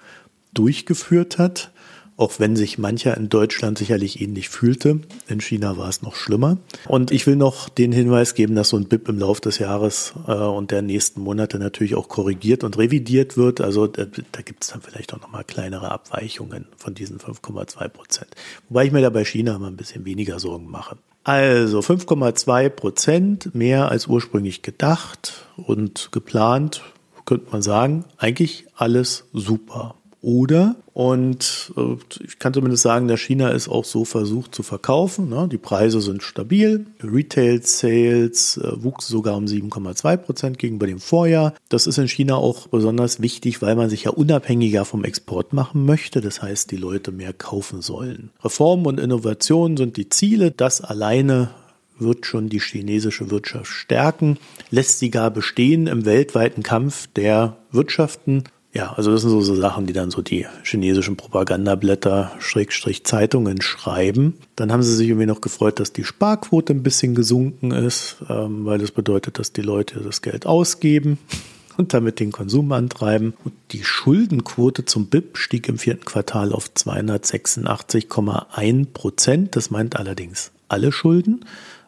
durchgeführt 0.53 1.37
hat 1.37 1.71
auch 2.19 2.37
wenn 2.37 2.57
sich 2.57 2.77
mancher 2.77 3.15
in 3.15 3.29
Deutschland 3.29 3.77
sicherlich 3.77 4.19
ähnlich 4.19 4.49
fühlte. 4.49 4.99
In 5.29 5.39
China 5.39 5.77
war 5.77 5.87
es 5.87 6.01
noch 6.01 6.15
schlimmer. 6.15 6.57
Und 6.85 7.11
ich 7.11 7.25
will 7.25 7.37
noch 7.37 7.69
den 7.69 7.93
Hinweis 7.93 8.33
geben, 8.33 8.55
dass 8.55 8.69
so 8.69 8.77
ein 8.77 8.89
BIP 8.89 9.07
im 9.07 9.19
Laufe 9.19 9.39
des 9.39 9.57
Jahres 9.57 10.13
äh, 10.27 10.33
und 10.33 10.71
der 10.71 10.81
nächsten 10.81 11.21
Monate 11.21 11.59
natürlich 11.59 11.95
auch 11.95 12.09
korrigiert 12.09 12.65
und 12.65 12.77
revidiert 12.77 13.37
wird. 13.37 13.61
Also 13.61 13.87
da, 13.87 14.03
da 14.03 14.41
gibt 14.41 14.65
es 14.65 14.71
dann 14.71 14.81
vielleicht 14.81 15.13
auch 15.13 15.21
nochmal 15.21 15.45
kleinere 15.45 15.91
Abweichungen 15.91 16.67
von 16.75 16.93
diesen 16.93 17.19
5,2 17.19 17.87
Prozent. 17.87 18.29
Wobei 18.67 18.85
ich 18.85 18.91
mir 18.91 19.01
da 19.01 19.09
bei 19.09 19.23
China 19.23 19.57
mal 19.57 19.67
ein 19.67 19.77
bisschen 19.77 20.03
weniger 20.03 20.39
Sorgen 20.39 20.69
mache. 20.69 20.97
Also 21.23 21.79
5,2 21.79 22.67
Prozent 22.67 23.55
mehr 23.55 23.89
als 23.89 24.07
ursprünglich 24.07 24.61
gedacht 24.61 25.47
und 25.55 26.09
geplant, 26.11 26.81
könnte 27.25 27.49
man 27.51 27.61
sagen, 27.61 28.03
eigentlich 28.17 28.65
alles 28.75 29.25
super 29.31 29.95
oder. 30.21 30.75
Und 30.93 31.73
äh, 31.77 31.95
ich 32.25 32.39
kann 32.39 32.53
zumindest 32.53 32.83
sagen, 32.83 33.07
der 33.07 33.17
China 33.17 33.49
ist 33.49 33.69
auch 33.69 33.85
so 33.85 34.03
versucht 34.05 34.53
zu 34.53 34.63
verkaufen. 34.63 35.29
Ne? 35.29 35.47
Die 35.49 35.57
Preise 35.57 36.01
sind 36.01 36.23
stabil. 36.23 36.85
Retail 37.01 37.61
Sales 37.63 38.57
äh, 38.57 38.83
wuchs 38.83 39.07
sogar 39.07 39.37
um 39.37 39.45
7,2 39.45 40.17
Prozent 40.17 40.59
gegenüber 40.59 40.87
dem 40.87 40.99
Vorjahr. 40.99 41.53
Das 41.69 41.87
ist 41.87 41.97
in 41.97 42.07
China 42.07 42.35
auch 42.35 42.67
besonders 42.67 43.21
wichtig, 43.21 43.61
weil 43.61 43.75
man 43.75 43.89
sich 43.89 44.03
ja 44.03 44.11
unabhängiger 44.11 44.85
vom 44.85 45.03
Export 45.03 45.53
machen 45.53 45.85
möchte. 45.85 46.21
Das 46.21 46.41
heißt, 46.41 46.71
die 46.71 46.77
Leute 46.77 47.11
mehr 47.11 47.33
kaufen 47.33 47.81
sollen. 47.81 48.31
Reformen 48.43 48.85
und 48.85 48.99
Innovationen 48.99 49.77
sind 49.77 49.95
die 49.95 50.09
Ziele. 50.09 50.51
Das 50.51 50.81
alleine 50.81 51.51
wird 51.97 52.25
schon 52.25 52.49
die 52.49 52.59
chinesische 52.59 53.29
Wirtschaft 53.29 53.67
stärken, 53.67 54.37
lässt 54.71 54.99
sie 54.99 55.09
gar 55.09 55.31
bestehen 55.31 55.87
im 55.87 56.05
weltweiten 56.05 56.63
Kampf 56.63 57.07
der 57.07 57.57
Wirtschaften 57.71 58.45
ja, 58.71 58.93
also 58.93 59.11
das 59.11 59.21
sind 59.21 59.31
so, 59.31 59.41
so 59.41 59.55
Sachen, 59.55 59.87
die 59.87 59.93
dann 59.93 60.11
so 60.11 60.21
die 60.21 60.45
chinesischen 60.63 61.17
Propagandablätter, 61.17 62.33
Schrägstrich 62.37 63.03
Zeitungen 63.03 63.63
schreiben. 63.63 64.37
Dann 64.55 64.71
haben 64.71 64.83
sie 64.83 64.95
sich 64.95 65.07
irgendwie 65.07 65.25
noch 65.25 65.41
gefreut, 65.41 65.79
dass 65.79 65.91
die 65.91 66.03
Sparquote 66.03 66.73
ein 66.73 66.83
bisschen 66.83 67.15
gesunken 67.15 67.71
ist, 67.71 68.17
ähm, 68.29 68.65
weil 68.65 68.77
das 68.77 68.91
bedeutet, 68.91 69.39
dass 69.39 69.53
die 69.53 69.63
Leute 69.63 70.01
das 70.01 70.21
Geld 70.21 70.45
ausgeben 70.45 71.17
und 71.77 71.95
damit 71.95 72.19
den 72.19 72.31
Konsum 72.31 72.71
antreiben. 72.71 73.33
Und 73.43 73.55
die 73.71 73.83
Schuldenquote 73.83 74.85
zum 74.85 75.07
BIP 75.07 75.39
stieg 75.39 75.67
im 75.67 75.79
vierten 75.79 76.05
Quartal 76.05 76.53
auf 76.53 76.69
286,1 76.69 78.85
Prozent. 78.93 79.55
Das 79.55 79.71
meint 79.71 79.95
allerdings 79.95 80.51
alle 80.67 80.91
Schulden. 80.91 81.43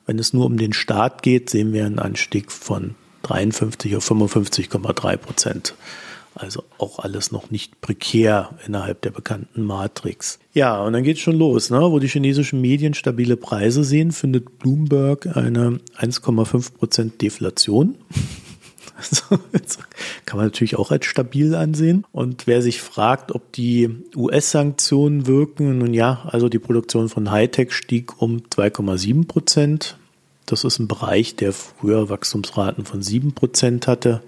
Wenn 0.07 0.17
es 0.17 0.33
nur 0.33 0.47
um 0.47 0.57
den 0.57 0.73
Staat 0.73 1.21
geht, 1.21 1.51
sehen 1.51 1.73
wir 1.73 1.85
einen 1.85 1.99
Anstieg 1.99 2.51
von 2.51 2.95
53 3.21 3.97
auf 3.97 4.09
55,3 4.09 5.17
Prozent. 5.17 5.75
Also 6.33 6.63
auch 6.77 6.99
alles 6.99 7.31
noch 7.31 7.51
nicht 7.51 7.81
prekär 7.81 8.51
innerhalb 8.65 9.01
der 9.01 9.11
bekannten 9.11 9.63
Matrix. 9.63 10.39
Ja, 10.53 10.81
und 10.81 10.93
dann 10.93 11.03
geht's 11.03 11.19
schon 11.19 11.37
los, 11.37 11.69
ne? 11.69 11.79
wo 11.79 11.99
die 11.99 12.07
chinesischen 12.07 12.61
Medien 12.61 12.93
stabile 12.93 13.35
Preise 13.35 13.83
sehen, 13.83 14.11
findet 14.11 14.59
Bloomberg 14.59 15.35
eine 15.35 15.79
1,5 15.97 16.73
Prozent 16.73 17.21
Deflation. 17.21 17.95
Also, 19.53 19.79
kann 20.25 20.37
man 20.37 20.45
natürlich 20.45 20.75
auch 20.75 20.91
als 20.91 21.07
stabil 21.07 21.55
ansehen. 21.55 22.05
Und 22.11 22.45
wer 22.45 22.61
sich 22.61 22.81
fragt, 22.81 23.31
ob 23.31 23.51
die 23.51 23.89
US-Sanktionen 24.15 25.25
wirken, 25.25 25.79
nun 25.79 25.95
ja, 25.95 26.21
also 26.27 26.49
die 26.49 26.59
Produktion 26.59 27.09
von 27.09 27.31
Hightech 27.31 27.71
stieg 27.71 28.21
um 28.21 28.43
2,7 28.51 29.25
Prozent. 29.25 29.97
Das 30.45 30.63
ist 30.63 30.77
ein 30.77 30.87
Bereich, 30.87 31.35
der 31.35 31.51
früher 31.51 32.09
Wachstumsraten 32.09 32.85
von 32.85 33.01
7 33.01 33.33
Prozent 33.33 33.87
hatte. 33.87 34.21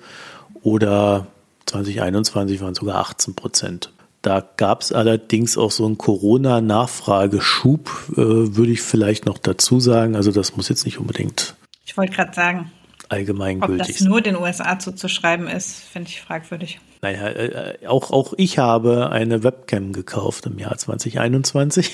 Oder 0.64 1.28
2021 1.74 2.61
waren 2.61 2.76
sogar 2.76 2.97
18 2.97 3.36
Prozent. 3.36 3.91
Da 4.21 4.47
gab 4.57 4.82
es 4.82 4.93
allerdings 4.93 5.57
auch 5.57 5.71
so 5.71 5.86
einen 5.86 5.97
Corona-Nachfrageschub, 5.97 7.89
äh, 8.11 8.15
würde 8.15 8.71
ich 8.71 8.82
vielleicht 8.82 9.26
noch 9.26 9.38
dazu 9.38 9.80
sagen. 9.80 10.15
Also 10.15 10.32
das 10.32 10.55
muss 10.55 10.69
jetzt 10.69 10.86
nicht 10.86 10.99
unbedingt. 10.99 11.55
Ich 11.86 11.97
wollte 11.97 12.13
gerade 12.13 12.34
sagen, 12.34 12.71
allgemeingültig. 13.09 13.82
Ob 13.82 13.88
das 13.88 14.01
nur 14.01 14.21
den 14.21 14.38
USA 14.38 14.80
zuzuschreiben 14.80 15.47
ist, 15.47 15.84
finde 15.84 16.09
ich 16.09 16.21
fragwürdig. 16.21 16.80
Naja, 17.01 17.28
äh, 17.28 17.88
auch, 17.88 18.11
auch 18.11 18.34
ich 18.38 18.59
habe 18.59 19.09
eine 19.11 19.43
Webcam 19.43 19.91
gekauft 19.91 20.45
im 20.45 20.57
Jahr 20.57 20.78
2021. 20.78 21.91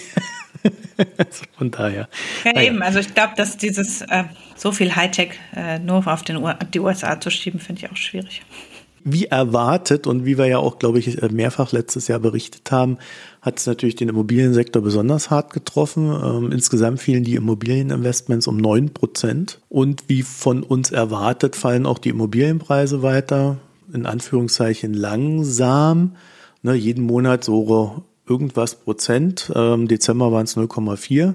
also 1.17 1.45
von 1.57 1.71
daher. 1.71 2.09
Ja, 2.43 2.51
naja. 2.53 2.67
eben. 2.67 2.83
Also 2.83 2.99
ich 2.99 3.15
glaube, 3.15 3.33
dass 3.37 3.57
dieses 3.57 4.01
äh, 4.01 4.25
so 4.55 4.71
viel 4.71 4.95
Hightech 4.95 5.31
äh, 5.55 5.79
nur 5.79 6.05
auf 6.05 6.23
den 6.23 6.37
U 6.37 6.49
die 6.73 6.79
USA 6.79 7.19
zu 7.19 7.31
schieben, 7.31 7.59
finde 7.59 7.85
ich 7.85 7.91
auch 7.91 7.97
schwierig. 7.97 8.43
Wie 9.03 9.25
erwartet 9.25 10.07
und 10.07 10.25
wie 10.25 10.37
wir 10.37 10.45
ja 10.45 10.57
auch, 10.59 10.79
glaube 10.79 10.99
ich, 10.99 11.21
mehrfach 11.31 11.71
letztes 11.71 12.07
Jahr 12.07 12.19
berichtet 12.19 12.71
haben, 12.71 12.97
hat 13.41 13.59
es 13.59 13.65
natürlich 13.65 13.95
den 13.95 14.09
Immobiliensektor 14.09 14.81
besonders 14.81 15.29
hart 15.29 15.53
getroffen. 15.53 16.11
Ähm, 16.23 16.51
insgesamt 16.51 16.99
fielen 16.99 17.23
die 17.23 17.35
Immobilieninvestments 17.35 18.47
um 18.47 18.57
neun 18.57 18.93
Prozent. 18.93 19.59
Und 19.69 20.03
wie 20.07 20.23
von 20.23 20.63
uns 20.63 20.91
erwartet, 20.91 21.55
fallen 21.55 21.85
auch 21.85 21.99
die 21.99 22.09
Immobilienpreise 22.09 23.01
weiter, 23.01 23.57
in 23.93 24.05
Anführungszeichen 24.05 24.93
langsam. 24.93 26.15
Ne, 26.61 26.73
jeden 26.73 27.05
Monat 27.05 27.43
so 27.43 28.03
irgendwas 28.27 28.75
Prozent. 28.75 29.51
Ähm, 29.55 29.87
Dezember 29.87 30.31
waren 30.31 30.43
es 30.43 30.57
0,4, 30.57 31.33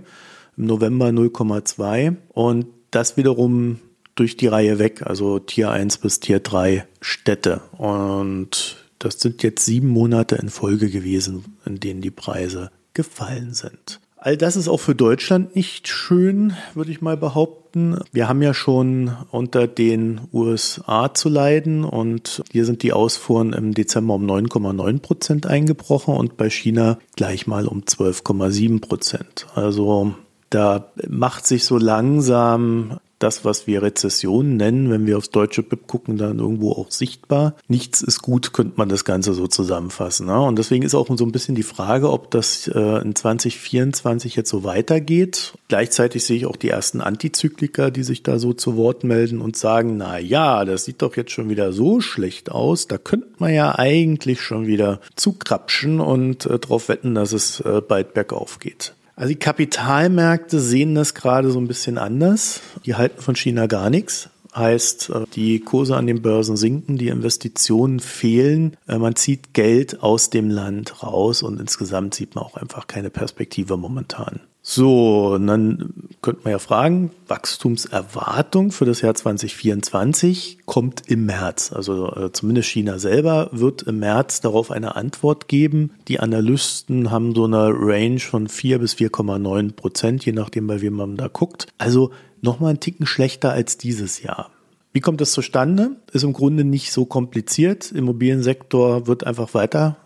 im 0.57 0.67
November 0.67 1.09
0,2. 1.09 2.17
Und 2.33 2.67
das 2.91 3.17
wiederum 3.17 3.81
durch 4.15 4.37
die 4.37 4.47
Reihe 4.47 4.79
weg, 4.79 5.03
also 5.05 5.39
Tier 5.39 5.71
1 5.71 5.99
bis 5.99 6.21
Tier 6.21 6.41
3 6.41 6.87
Städte. 7.01 7.63
Und 7.77 8.77
Das 9.05 9.21
sind 9.21 9.43
jetzt 9.43 9.67
sieben 9.67 9.89
Monate 9.89 10.37
in 10.37 10.49
Folge 10.49 10.89
gewesen, 10.89 11.59
in 11.67 11.79
denen 11.79 12.01
die 12.01 12.11
Preise 12.11 12.71
gefallen 12.95 13.53
sind. 13.53 14.01
All 14.17 14.39
das 14.39 14.57
ist 14.57 14.69
auch 14.69 14.81
für 14.81 14.95
Deutschland 14.95 15.55
nicht 15.55 15.89
schön, 15.89 16.55
würde 16.73 16.91
ich 16.91 17.03
mal 17.03 17.19
behaupten. 17.19 17.99
Wir 18.13 18.27
haben 18.27 18.41
ja 18.41 18.55
schon 18.55 19.15
unter 19.31 19.67
den 19.67 20.23
USA 20.33 21.13
zu 21.13 21.29
leiden 21.29 21.85
und 21.85 22.43
hier 22.51 22.65
sind 22.65 22.83
die 22.83 22.95
Ausfuhren 22.95 23.53
im 23.53 23.75
Dezember 23.75 24.15
um 24.15 24.25
9,9 24.25 25.01
Prozent 25.01 25.47
eingebrochen 25.47 26.15
und 26.15 26.39
bei 26.39 26.49
China 26.49 26.99
gleich 27.17 27.47
mal 27.47 27.67
um 27.69 27.83
12,7 27.83 28.81
Prozent. 28.81 29.47
Also 29.55 30.15
da 30.49 30.93
macht 31.07 31.47
sich 31.47 31.67
so 31.67 31.77
langsam 31.77 32.99
das, 33.25 33.45
was 33.45 33.67
wir 33.67 33.83
Rezession 33.83 34.57
nennen, 34.57 34.91
wenn 34.91 35.07
wir 35.07 35.17
aufs 35.17 35.31
deutsche 35.31 35.63
BIP 35.63 35.87
gucken, 35.87 36.19
dann 36.19 36.39
irgendwo 36.39 36.73
auch 36.73 36.91
sichtbar. 36.91 37.55
Nichts 37.69 38.03
ist 38.03 38.21
gut, 38.21 38.53
könnte 38.53 38.75
man 38.77 38.91
das 38.91 39.05
Ganze 39.05 39.33
so 39.33 39.47
zusammenfassen. 39.47 40.27
Ne? 40.27 40.39
Und 40.41 40.59
deswegen 40.59 40.85
ist 40.85 40.95
auch 40.95 41.09
so 41.17 41.25
ein 41.25 41.33
bisschen 41.33 41.55
die 41.55 41.63
Frage, 41.63 42.11
ob 42.11 42.31
das 42.31 42.69
äh, 42.69 43.03
in 43.03 43.15
2024 43.15 44.37
jetzt 44.37 44.51
so 44.51 44.63
weitergeht. 44.63 45.55
Gleichzeitig 45.69 46.25
sehe 46.25 46.37
ich 46.37 46.47
auch 46.47 46.57
die 46.57 46.69
ersten 46.69 47.01
Antizykliker, 47.01 47.91
die 47.91 48.03
sich 48.03 48.23
da 48.23 48.39
so 48.39 48.53
zu 48.53 48.77
Wort 48.77 49.05
melden 49.05 49.41
und 49.41 49.57
sagen, 49.57 49.97
na 49.97 50.19
ja, 50.19 50.65
das 50.67 50.85
sieht 50.85 51.01
doch 51.01 51.17
jetzt 51.17 51.33
schon 51.33 51.49
wieder 51.49 51.73
so 51.73 52.03
schlecht 52.03 52.53
aus. 52.53 52.89
Da 52.89 52.99
könnte 52.99 53.29
man 53.39 53.55
ja 53.55 53.79
eigentlich 53.79 54.43
schon 54.43 54.67
wieder 54.67 55.01
zukrapschen 55.17 56.01
und 56.01 56.45
äh, 56.45 56.59
darauf 56.59 56.91
wetten, 56.91 57.15
dass 57.15 57.33
es 57.33 57.61
äh, 57.61 57.81
bald 57.81 58.13
bergauf 58.13 58.59
geht. 58.59 58.95
Also 59.17 59.29
die 59.29 59.39
Kapitalmärkte 59.39 60.61
sehen 60.61 60.95
das 60.95 61.15
gerade 61.15 61.51
so 61.51 61.59
ein 61.59 61.69
bisschen 61.69 61.99
anders. 61.99 62.61
Die 62.85 62.95
halten 62.95 63.23
von 63.23 63.37
China 63.37 63.67
gar 63.67 63.91
nichts. 63.91 64.29
Heißt, 64.55 65.11
äh, 65.11 65.25
die 65.35 65.61
Kurse 65.61 65.97
an 65.97 66.07
den 66.07 66.23
Börsen 66.23 66.57
sinken, 66.57 66.97
die 66.97 67.09
Investitionen 67.09 67.99
fehlen, 67.99 68.77
äh, 68.87 68.99
man 68.99 69.17
zieht 69.17 69.53
Geld 69.53 70.03
aus 70.03 70.31
dem 70.31 70.49
Land 70.49 71.03
raus 71.03 71.43
und 71.43 71.61
insgesamt 71.61 72.15
sieht 72.15 72.37
man 72.37 72.45
auch 72.45 72.57
einfach 72.57 72.87
keine 72.87 73.11
Perspektive 73.11 73.77
momentan. 73.77 74.41
So, 74.67 75.37
dann 75.37 75.93
könnte 76.23 76.41
man 76.45 76.53
ja 76.53 76.59
fragen, 76.59 77.11
Wachstumserwartung 77.29 78.73
für 78.73 78.87
das 78.87 79.03
Jahr 79.03 79.15
2024 79.15 80.61
kommt 80.65 81.03
im 81.07 81.27
März. 81.27 81.71
Also 81.71 82.11
äh, 82.11 82.33
zumindest 82.33 82.71
China 82.71 82.99
selber 82.99 83.51
wird 83.53 83.83
im 83.83 83.99
März 83.99 84.41
darauf 84.41 84.71
eine 84.71 84.97
Antwort 84.97 85.49
geben. 85.49 85.91
Die 86.09 86.19
Analysten 86.19 87.11
haben 87.11 87.35
so 87.35 87.45
eine 87.45 87.75
Range 87.75 88.19
von 88.21 88.49
4 88.49 88.79
bis 88.79 88.95
4,9 88.95 89.73
Prozent, 89.73 90.25
je 90.25 90.33
nachdem, 90.33 90.67
bei 90.67 90.81
wem 90.81 90.95
man 90.95 91.19
da 91.19 91.29
guckt. 91.29 91.67
Also 91.77 92.13
nochmal 92.41 92.71
einen 92.71 92.81
Ticken 92.81 93.05
schlechter 93.05 93.53
als 93.53 93.77
dieses 93.77 94.23
Jahr. 94.23 94.51
Wie 94.95 95.01
kommt 95.01 95.21
das 95.21 95.33
zustande? 95.33 95.97
Ist 96.13 96.25
im 96.25 96.33
Grunde 96.33 96.65
nicht 96.65 96.91
so 96.91 97.05
kompliziert. 97.05 97.93
Immobiliensektor 97.93 99.07
wird 99.07 99.27
einfach 99.27 99.53
weiter 99.53 99.99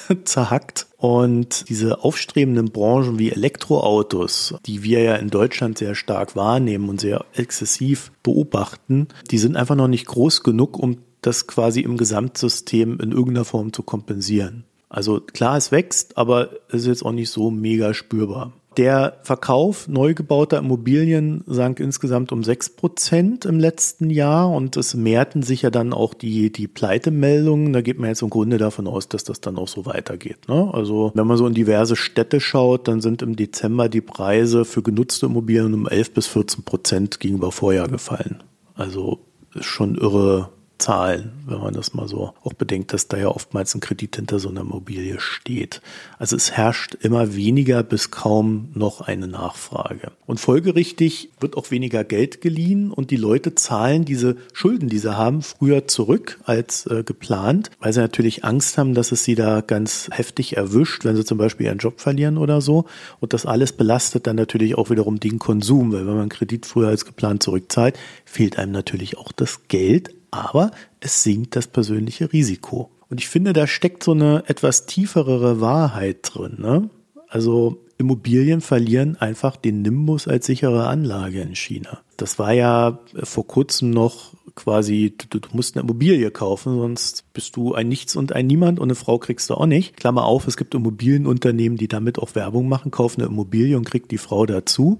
zerhackt. 0.24 0.86
Und 0.96 1.68
diese 1.68 2.04
aufstrebenden 2.04 2.70
Branchen 2.70 3.18
wie 3.18 3.30
Elektroautos, 3.30 4.54
die 4.66 4.82
wir 4.82 5.02
ja 5.02 5.16
in 5.16 5.30
Deutschland 5.30 5.78
sehr 5.78 5.94
stark 5.94 6.36
wahrnehmen 6.36 6.88
und 6.88 7.00
sehr 7.00 7.24
exzessiv 7.34 8.12
beobachten, 8.22 9.08
die 9.30 9.38
sind 9.38 9.56
einfach 9.56 9.74
noch 9.74 9.88
nicht 9.88 10.06
groß 10.06 10.42
genug, 10.42 10.78
um 10.78 10.98
das 11.20 11.46
quasi 11.46 11.80
im 11.80 11.96
Gesamtsystem 11.96 12.98
in 13.00 13.12
irgendeiner 13.12 13.44
Form 13.44 13.72
zu 13.72 13.82
kompensieren. 13.82 14.64
Also 14.88 15.20
klar, 15.20 15.56
es 15.56 15.72
wächst, 15.72 16.18
aber 16.18 16.50
es 16.68 16.82
ist 16.82 16.86
jetzt 16.86 17.04
auch 17.04 17.12
nicht 17.12 17.30
so 17.30 17.50
mega 17.50 17.94
spürbar. 17.94 18.52
Der 18.76 19.18
Verkauf 19.22 19.86
neu 19.86 20.14
gebauter 20.14 20.58
Immobilien 20.58 21.44
sank 21.46 21.78
insgesamt 21.78 22.32
um 22.32 22.42
sechs 22.42 22.70
Prozent 22.70 23.44
im 23.44 23.60
letzten 23.60 24.08
Jahr 24.08 24.50
und 24.50 24.76
es 24.76 24.94
mehrten 24.94 25.42
sich 25.42 25.62
ja 25.62 25.70
dann 25.70 25.92
auch 25.92 26.14
die, 26.14 26.50
die 26.50 26.68
Pleitemeldungen. 26.68 27.72
Da 27.72 27.82
geht 27.82 27.98
man 27.98 28.08
jetzt 28.08 28.22
im 28.22 28.30
Grunde 28.30 28.56
davon 28.56 28.86
aus, 28.86 29.08
dass 29.08 29.24
das 29.24 29.40
dann 29.40 29.58
auch 29.58 29.68
so 29.68 29.84
weitergeht. 29.84 30.48
Ne? 30.48 30.70
Also 30.72 31.12
wenn 31.14 31.26
man 31.26 31.36
so 31.36 31.46
in 31.46 31.54
diverse 31.54 31.96
Städte 31.96 32.40
schaut, 32.40 32.88
dann 32.88 33.00
sind 33.00 33.20
im 33.20 33.36
Dezember 33.36 33.88
die 33.88 34.00
Preise 34.00 34.64
für 34.64 34.82
genutzte 34.82 35.26
Immobilien 35.26 35.74
um 35.74 35.86
11 35.86 36.14
bis 36.14 36.26
14 36.28 36.64
Prozent 36.64 37.20
gegenüber 37.20 37.52
Vorjahr 37.52 37.88
gefallen. 37.88 38.42
Also 38.74 39.20
ist 39.54 39.66
schon 39.66 39.96
irre, 39.96 40.48
Zahlen, 40.82 41.32
wenn 41.46 41.60
man 41.60 41.74
das 41.74 41.94
mal 41.94 42.08
so 42.08 42.34
auch 42.42 42.52
bedenkt, 42.54 42.92
dass 42.92 43.06
da 43.06 43.16
ja 43.16 43.28
oftmals 43.28 43.72
ein 43.74 43.80
Kredit 43.80 44.16
hinter 44.16 44.40
so 44.40 44.48
einer 44.48 44.62
Immobilie 44.62 45.20
steht. 45.20 45.80
Also 46.18 46.34
es 46.34 46.50
herrscht 46.50 46.96
immer 46.96 47.36
weniger 47.36 47.84
bis 47.84 48.10
kaum 48.10 48.68
noch 48.74 49.00
eine 49.00 49.28
Nachfrage. 49.28 50.10
Und 50.26 50.40
folgerichtig 50.40 51.30
wird 51.38 51.56
auch 51.56 51.70
weniger 51.70 52.02
Geld 52.02 52.40
geliehen 52.40 52.90
und 52.90 53.12
die 53.12 53.16
Leute 53.16 53.54
zahlen 53.54 54.04
diese 54.04 54.36
Schulden, 54.52 54.88
die 54.88 54.98
sie 54.98 55.16
haben, 55.16 55.42
früher 55.42 55.86
zurück 55.86 56.40
als 56.44 56.86
äh, 56.86 57.04
geplant, 57.04 57.70
weil 57.78 57.92
sie 57.92 58.00
natürlich 58.00 58.44
Angst 58.44 58.76
haben, 58.76 58.94
dass 58.94 59.12
es 59.12 59.22
sie 59.22 59.36
da 59.36 59.60
ganz 59.60 60.08
heftig 60.10 60.56
erwischt, 60.56 61.04
wenn 61.04 61.14
sie 61.14 61.24
zum 61.24 61.38
Beispiel 61.38 61.66
ihren 61.66 61.78
Job 61.78 62.00
verlieren 62.00 62.38
oder 62.38 62.60
so. 62.60 62.86
Und 63.20 63.34
das 63.34 63.46
alles 63.46 63.72
belastet 63.72 64.26
dann 64.26 64.36
natürlich 64.36 64.76
auch 64.76 64.90
wiederum 64.90 65.20
den 65.20 65.38
Konsum, 65.38 65.92
weil 65.92 66.08
wenn 66.08 66.16
man 66.16 66.28
Kredit 66.28 66.66
früher 66.66 66.88
als 66.88 67.04
geplant 67.04 67.44
zurückzahlt, 67.44 67.96
fehlt 68.24 68.58
einem 68.58 68.72
natürlich 68.72 69.16
auch 69.16 69.30
das 69.30 69.68
Geld 69.68 70.10
aber 70.32 70.72
es 70.98 71.22
sinkt 71.22 71.54
das 71.54 71.68
persönliche 71.68 72.32
Risiko. 72.32 72.90
Und 73.08 73.20
ich 73.20 73.28
finde, 73.28 73.52
da 73.52 73.68
steckt 73.68 74.02
so 74.02 74.12
eine 74.12 74.42
etwas 74.48 74.86
tieferere 74.86 75.60
Wahrheit 75.60 76.30
drin. 76.32 76.56
Ne? 76.58 76.90
Also 77.28 77.84
Immobilien 77.98 78.60
verlieren 78.60 79.16
einfach 79.16 79.56
den 79.56 79.82
Nimbus 79.82 80.26
als 80.26 80.46
sichere 80.46 80.88
Anlage 80.88 81.42
in 81.42 81.54
China. 81.54 82.00
Das 82.16 82.38
war 82.38 82.52
ja 82.52 82.98
vor 83.22 83.46
kurzem 83.46 83.90
noch 83.90 84.32
quasi, 84.54 85.14
du, 85.30 85.38
du, 85.38 85.48
musst 85.52 85.76
eine 85.76 85.82
Immobilie 85.82 86.30
kaufen, 86.30 86.78
sonst 86.78 87.24
bist 87.32 87.56
du 87.56 87.74
ein 87.74 87.88
Nichts 87.88 88.16
und 88.16 88.32
ein 88.32 88.46
Niemand 88.46 88.80
und 88.80 88.86
eine 88.86 88.94
Frau 88.94 89.18
kriegst 89.18 89.50
du 89.50 89.54
auch 89.54 89.66
nicht. 89.66 89.96
Klammer 89.96 90.24
auf, 90.24 90.46
es 90.46 90.56
gibt 90.56 90.74
Immobilienunternehmen, 90.74 91.76
die 91.76 91.88
damit 91.88 92.18
auch 92.18 92.34
Werbung 92.34 92.68
machen, 92.68 92.90
kaufen 92.90 93.20
eine 93.20 93.30
Immobilie 93.30 93.76
und 93.76 93.84
kriegt 93.84 94.10
die 94.10 94.18
Frau 94.18 94.46
dazu. 94.46 94.98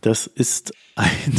Das 0.00 0.26
ist 0.26 0.72
ein 0.96 1.32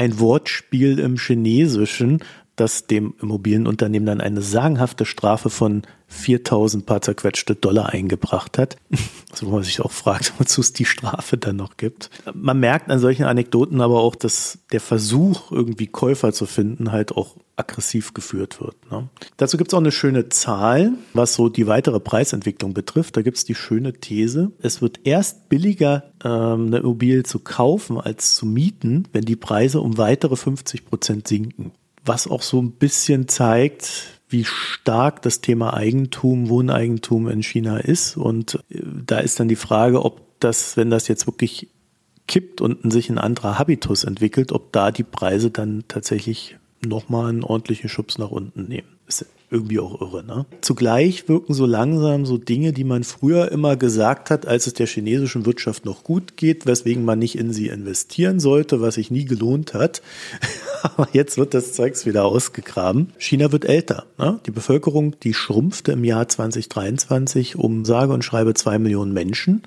ein 0.00 0.18
Wortspiel 0.18 0.98
im 0.98 1.18
Chinesischen, 1.18 2.20
das 2.56 2.86
dem 2.86 3.12
Immobilienunternehmen 3.20 4.06
dann 4.06 4.22
eine 4.22 4.40
sagenhafte 4.40 5.04
Strafe 5.04 5.50
von 5.50 5.82
4000 6.10 6.84
paar 6.84 7.00
zerquetschte 7.00 7.54
Dollar 7.54 7.90
eingebracht 7.90 8.58
hat. 8.58 8.76
Also 9.32 9.46
wo 9.46 9.52
man 9.52 9.62
sich 9.62 9.80
auch 9.80 9.92
fragt, 9.92 10.32
wozu 10.38 10.60
es 10.60 10.72
die 10.72 10.84
Strafe 10.84 11.38
dann 11.38 11.54
noch 11.54 11.76
gibt. 11.76 12.10
Man 12.34 12.58
merkt 12.58 12.90
an 12.90 12.98
solchen 12.98 13.22
Anekdoten 13.26 13.80
aber 13.80 14.00
auch, 14.00 14.16
dass 14.16 14.58
der 14.72 14.80
Versuch, 14.80 15.52
irgendwie 15.52 15.86
Käufer 15.86 16.32
zu 16.32 16.46
finden, 16.46 16.90
halt 16.90 17.12
auch 17.12 17.36
aggressiv 17.54 18.12
geführt 18.12 18.60
wird. 18.60 18.74
Ne? 18.90 19.08
Dazu 19.36 19.56
gibt 19.56 19.70
es 19.70 19.74
auch 19.74 19.80
eine 19.80 19.92
schöne 19.92 20.30
Zahl, 20.30 20.94
was 21.14 21.34
so 21.34 21.48
die 21.48 21.68
weitere 21.68 22.00
Preisentwicklung 22.00 22.74
betrifft. 22.74 23.16
Da 23.16 23.22
gibt 23.22 23.36
es 23.36 23.44
die 23.44 23.54
schöne 23.54 23.92
These, 23.92 24.50
es 24.60 24.82
wird 24.82 25.00
erst 25.04 25.48
billiger, 25.48 26.10
ähm, 26.24 26.66
eine 26.66 26.78
Immobilie 26.78 27.22
zu 27.22 27.38
kaufen 27.38 28.00
als 28.00 28.34
zu 28.34 28.46
mieten, 28.46 29.04
wenn 29.12 29.24
die 29.24 29.36
Preise 29.36 29.80
um 29.80 29.96
weitere 29.96 30.34
50 30.34 30.86
Prozent 30.86 31.28
sinken. 31.28 31.70
Was 32.04 32.26
auch 32.26 32.42
so 32.42 32.60
ein 32.60 32.72
bisschen 32.72 33.28
zeigt, 33.28 34.19
wie 34.30 34.44
stark 34.44 35.22
das 35.22 35.40
Thema 35.40 35.74
Eigentum, 35.74 36.48
Wohneigentum 36.48 37.28
in 37.28 37.42
China 37.42 37.78
ist. 37.78 38.16
Und 38.16 38.54
äh, 38.70 38.82
da 39.06 39.18
ist 39.18 39.40
dann 39.40 39.48
die 39.48 39.56
Frage, 39.56 40.04
ob 40.04 40.40
das, 40.40 40.76
wenn 40.76 40.90
das 40.90 41.08
jetzt 41.08 41.26
wirklich 41.26 41.68
kippt 42.26 42.60
und 42.60 42.92
sich 42.92 43.10
ein 43.10 43.18
anderer 43.18 43.58
Habitus 43.58 44.04
entwickelt, 44.04 44.52
ob 44.52 44.72
da 44.72 44.92
die 44.92 45.02
Preise 45.02 45.50
dann 45.50 45.84
tatsächlich 45.88 46.56
nochmal 46.84 47.28
einen 47.28 47.42
ordentlichen 47.42 47.88
Schubs 47.88 48.18
nach 48.18 48.30
unten 48.30 48.64
nehmen. 48.68 48.88
Ist 49.10 49.26
irgendwie 49.50 49.80
auch 49.80 50.00
irre, 50.00 50.24
ne? 50.24 50.46
Zugleich 50.60 51.28
wirken 51.28 51.52
so 51.52 51.66
langsam 51.66 52.24
so 52.24 52.38
Dinge, 52.38 52.72
die 52.72 52.84
man 52.84 53.02
früher 53.02 53.50
immer 53.50 53.76
gesagt 53.76 54.30
hat, 54.30 54.46
als 54.46 54.68
es 54.68 54.74
der 54.74 54.86
chinesischen 54.86 55.44
Wirtschaft 55.44 55.84
noch 55.84 56.04
gut 56.04 56.36
geht, 56.36 56.66
weswegen 56.66 57.04
man 57.04 57.18
nicht 57.18 57.36
in 57.36 57.52
sie 57.52 57.66
investieren 57.66 58.38
sollte, 58.38 58.80
was 58.80 58.94
sich 58.94 59.10
nie 59.10 59.24
gelohnt 59.24 59.74
hat. 59.74 60.02
Aber 60.82 61.08
jetzt 61.12 61.36
wird 61.36 61.52
das 61.52 61.72
Zeugs 61.72 62.06
wieder 62.06 62.24
ausgegraben. 62.24 63.12
China 63.18 63.50
wird 63.50 63.64
älter. 63.64 64.06
Ne? 64.16 64.38
Die 64.46 64.52
Bevölkerung, 64.52 65.18
die 65.20 65.34
schrumpfte 65.34 65.92
im 65.92 66.04
Jahr 66.04 66.28
2023 66.28 67.56
um 67.56 67.84
sage 67.84 68.12
und 68.12 68.24
schreibe 68.24 68.54
zwei 68.54 68.78
Millionen 68.78 69.12
Menschen. 69.12 69.62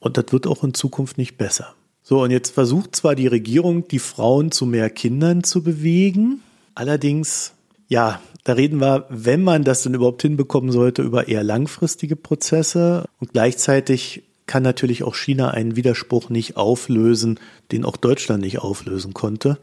Und 0.00 0.16
das 0.16 0.26
wird 0.30 0.48
auch 0.48 0.64
in 0.64 0.74
Zukunft 0.74 1.16
nicht 1.16 1.38
besser. 1.38 1.74
So, 2.02 2.24
und 2.24 2.32
jetzt 2.32 2.50
versucht 2.50 2.96
zwar 2.96 3.14
die 3.14 3.28
Regierung, 3.28 3.86
die 3.86 4.00
Frauen 4.00 4.50
zu 4.50 4.66
mehr 4.66 4.90
Kindern 4.90 5.44
zu 5.44 5.62
bewegen, 5.62 6.42
allerdings, 6.74 7.52
ja, 7.86 8.20
da 8.44 8.54
reden 8.54 8.80
wir, 8.80 9.06
wenn 9.08 9.42
man 9.42 9.64
das 9.64 9.82
denn 9.82 9.94
überhaupt 9.94 10.22
hinbekommen 10.22 10.72
sollte, 10.72 11.02
über 11.02 11.28
eher 11.28 11.44
langfristige 11.44 12.16
Prozesse 12.16 13.04
und 13.20 13.32
gleichzeitig 13.32 14.24
kann 14.46 14.62
natürlich 14.62 15.04
auch 15.04 15.14
China 15.14 15.52
einen 15.52 15.76
Widerspruch 15.76 16.28
nicht 16.28 16.56
auflösen, 16.56 17.38
den 17.70 17.84
auch 17.84 17.96
Deutschland 17.96 18.42
nicht 18.42 18.58
auflösen 18.58 19.14
konnte. 19.14 19.58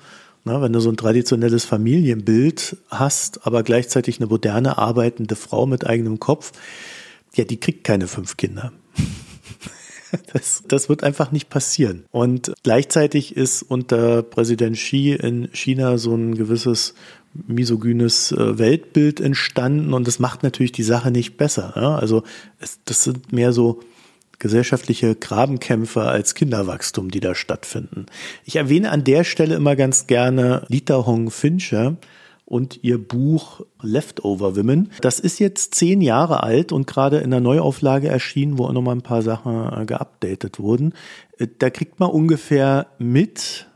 Na, 0.45 0.61
wenn 0.61 0.71
du 0.71 0.79
so 0.79 0.89
ein 0.89 0.97
traditionelles 0.97 1.65
Familienbild 1.65 2.77
hast, 2.89 3.45
aber 3.45 3.63
gleichzeitig 3.63 4.19
eine 4.19 4.27
moderne 4.27 4.77
arbeitende 4.77 5.35
Frau 5.35 5.65
mit 5.65 5.85
eigenem 5.85 6.19
Kopf, 6.19 6.53
ja, 7.35 7.43
die 7.43 7.59
kriegt 7.59 7.83
keine 7.83 8.07
fünf 8.07 8.37
Kinder. 8.37 8.71
Das, 10.33 10.63
das 10.67 10.89
wird 10.89 11.03
einfach 11.03 11.31
nicht 11.31 11.49
passieren. 11.49 12.05
Und 12.11 12.53
gleichzeitig 12.63 13.35
ist 13.35 13.63
unter 13.63 14.21
Präsident 14.23 14.75
Xi 14.75 15.11
in 15.11 15.49
China 15.53 15.97
so 15.97 16.15
ein 16.15 16.35
gewisses 16.35 16.93
misogynes 17.33 18.31
äh, 18.31 18.57
Weltbild 18.57 19.19
entstanden 19.19 19.93
und 19.93 20.07
das 20.07 20.19
macht 20.19 20.43
natürlich 20.43 20.71
die 20.71 20.83
Sache 20.83 21.11
nicht 21.11 21.37
besser. 21.37 21.77
Also 21.77 22.23
es, 22.59 22.79
das 22.85 23.03
sind 23.03 23.31
mehr 23.31 23.53
so 23.53 23.81
gesellschaftliche 24.39 25.15
Grabenkämpfe 25.15 26.03
als 26.03 26.33
Kinderwachstum, 26.33 27.11
die 27.11 27.19
da 27.19 27.35
stattfinden. 27.35 28.05
Ich 28.45 28.55
erwähne 28.55 28.89
an 28.91 29.03
der 29.03 29.23
Stelle 29.23 29.55
immer 29.55 29.75
ganz 29.75 30.07
gerne 30.07 30.63
Lita 30.69 31.05
Hong 31.05 31.29
Fincher 31.29 31.97
und 32.49 32.83
ihr 32.83 32.97
Buch 32.97 33.61
Leftover 33.81 34.57
Women. 34.57 34.91
Das 35.01 35.19
ist 35.19 35.39
jetzt 35.39 35.75
zehn 35.75 36.01
Jahre 36.01 36.43
alt 36.43 36.71
und 36.71 36.87
gerade 36.87 37.19
in 37.19 37.31
der 37.31 37.39
Neuauflage 37.39 38.09
erschienen, 38.09 38.57
wo 38.57 38.65
auch 38.65 38.73
nochmal 38.73 38.95
ein 38.95 39.03
paar 39.03 39.21
Sachen 39.21 39.71
äh, 39.71 39.85
geupdatet 39.85 40.59
wurden. 40.59 40.93
Äh, 41.37 41.47
da 41.59 41.69
kriegt 41.69 41.99
man 41.99 42.09
ungefähr 42.09 42.87
mit, 42.97 43.67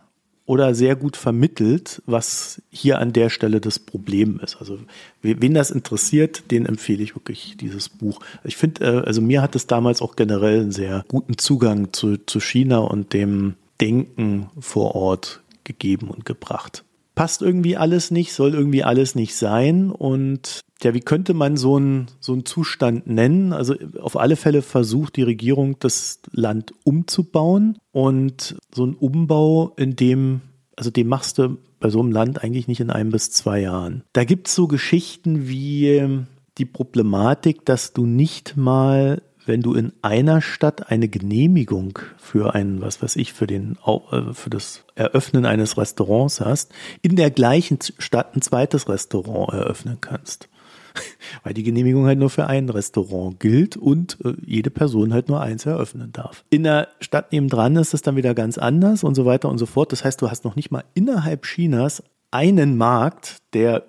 oder 0.46 0.76
sehr 0.76 0.96
gut 0.96 1.16
vermittelt, 1.16 2.02
was 2.06 2.62
hier 2.70 3.00
an 3.00 3.14
der 3.14 3.30
Stelle 3.30 3.62
das 3.62 3.80
Problem 3.80 4.42
ist. 4.44 4.58
Also 4.58 4.80
wen 5.22 5.54
das 5.54 5.72
interessiert, 5.72 6.52
den 6.52 6.66
empfehle 6.66 7.02
ich 7.02 7.16
wirklich 7.16 7.56
dieses 7.58 7.90
Buch. 7.90 8.20
Ich 8.44 8.58
finde, 8.58 8.84
äh, 8.84 9.06
also 9.06 9.22
mir 9.22 9.42
hat 9.42 9.56
es 9.56 9.68
damals 9.68 10.02
auch 10.02 10.16
generell 10.16 10.62
einen 10.62 10.72
sehr 10.72 11.06
guten 11.08 11.38
Zugang 11.38 11.94
zu, 11.94 12.18
zu 12.18 12.40
China 12.40 12.80
und 12.80 13.14
dem 13.14 13.54
Denken 13.80 14.50
vor 14.60 14.96
Ort 14.96 15.42
gegeben 15.64 16.10
und 16.10 16.26
gebracht. 16.26 16.84
Passt 17.16 17.42
irgendwie 17.42 17.78
alles 17.78 18.12
nicht, 18.12 18.34
soll 18.34 18.54
irgendwie 18.54 18.84
alles 18.84 19.16
nicht 19.16 19.36
sein 19.36 19.92
und 19.92 20.62
ja, 20.82 20.94
wie 20.94 21.00
könnte 21.00 21.34
man 21.34 21.56
so 21.58 21.78
einen, 21.78 22.08
so 22.20 22.34
einen 22.34 22.46
Zustand 22.46 23.08
nennen? 23.08 23.54
Also 23.54 23.76
auf 24.02 24.18
alle 24.18 24.36
Fälle 24.36 24.62
versucht 24.62 25.16
die 25.16 25.24
Regierung, 25.24 25.78
das 25.80 26.20
Land 26.32 26.74
umzubauen 26.84 27.78
und 27.92 28.58
so 28.74 28.86
ein 28.86 28.96
Umbau, 28.96 29.74
in 29.78 29.96
dem, 29.96 30.42
also 30.76 30.90
den 30.90 31.08
machst 31.08 31.38
du 31.38 31.58
bei 31.80 31.90
so 31.90 32.00
einem 32.00 32.12
Land 32.12 32.44
eigentlich 32.44 32.68
nicht 32.68 32.80
in 32.80 32.90
ein 32.90 33.10
bis 33.10 33.32
zwei 33.32 33.62
Jahren. 33.62 34.04
Da 34.14 34.24
gibt 34.24 34.48
es 34.48 34.56
so 34.56 34.68
Geschichten 34.68 35.48
wie 35.48 36.26
die 36.58 36.66
Problematik, 36.66 37.66
dass 37.66 37.94
du 37.94 38.06
nicht 38.06 38.58
mal 38.58 39.22
wenn 39.46 39.62
du 39.62 39.74
in 39.74 39.94
einer 40.02 40.42
Stadt 40.42 40.90
eine 40.92 41.08
Genehmigung 41.08 42.00
für 42.18 42.54
einen, 42.56 42.82
was 42.82 43.02
weiß 43.02 43.16
ich, 43.18 43.34
für 43.34 43.48
den, 43.48 43.78
äh, 43.86 44.34
für 44.34 44.50
das 44.50 44.86
Eröffnen 44.96 45.46
eines 45.46 45.78
Restaurants 45.78 46.42
hast, 46.42 46.72
in 47.02 47.16
der 47.16 47.32
gleichen 47.32 47.80
Stadt 48.00 48.36
ein 48.36 48.42
zweites 48.42 48.88
Restaurant 48.90 49.54
eröffnen 49.54 49.98
kannst. 50.02 50.50
weil 51.44 51.54
die 51.54 51.64
Genehmigung 51.64 52.06
halt 52.06 52.20
nur 52.20 52.30
für 52.30 52.48
ein 52.48 52.70
Restaurant 52.70 53.40
gilt 53.40 53.78
und 53.78 54.18
äh, 54.24 54.34
jede 54.46 54.70
Person 54.70 55.14
halt 55.14 55.28
nur 55.28 55.42
eins 55.42 55.66
eröffnen 55.66 56.12
darf. 56.12 56.44
In 56.50 56.64
der 56.64 56.90
Stadt 57.00 57.32
nebendran 57.32 57.76
ist 57.76 57.94
es 57.94 58.02
dann 58.02 58.16
wieder 58.16 58.34
ganz 58.34 58.58
anders 58.58 59.04
und 59.04 59.16
so 59.16 59.26
weiter 59.26 59.50
und 59.50 59.58
so 59.58 59.66
fort. 59.66 59.92
Das 59.92 60.04
heißt, 60.04 60.22
du 60.22 60.30
hast 60.30 60.46
noch 60.46 60.56
nicht 60.56 60.72
mal 60.72 60.84
innerhalb 60.94 61.44
Chinas 61.44 62.04
einen 62.32 62.78
Markt, 62.78 63.38
der 63.54 63.84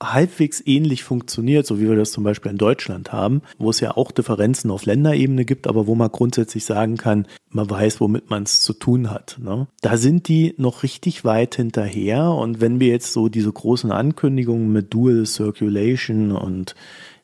halbwegs 0.00 0.62
ähnlich 0.64 1.02
funktioniert, 1.02 1.66
so 1.66 1.80
wie 1.80 1.88
wir 1.88 1.96
das 1.96 2.12
zum 2.12 2.22
Beispiel 2.22 2.52
in 2.52 2.58
Deutschland 2.58 3.12
haben, 3.12 3.42
wo 3.58 3.70
es 3.70 3.80
ja 3.80 3.96
auch 3.96 4.12
Differenzen 4.12 4.70
auf 4.70 4.86
Länderebene 4.86 5.44
gibt, 5.44 5.66
aber 5.66 5.86
wo 5.86 5.94
man 5.96 6.12
grundsätzlich 6.12 6.64
sagen 6.64 6.96
kann, 6.96 7.26
man 7.50 7.68
weiß, 7.68 8.00
womit 8.00 8.30
man 8.30 8.44
es 8.44 8.60
zu 8.60 8.74
tun 8.74 9.10
hat. 9.10 9.38
Ne? 9.42 9.66
Da 9.80 9.96
sind 9.96 10.28
die 10.28 10.54
noch 10.56 10.84
richtig 10.84 11.24
weit 11.24 11.56
hinterher 11.56 12.30
und 12.30 12.60
wenn 12.60 12.78
wir 12.78 12.88
jetzt 12.88 13.12
so 13.12 13.28
diese 13.28 13.52
großen 13.52 13.90
Ankündigungen 13.90 14.72
mit 14.72 14.94
Dual 14.94 15.26
Circulation 15.26 16.30
und 16.32 16.76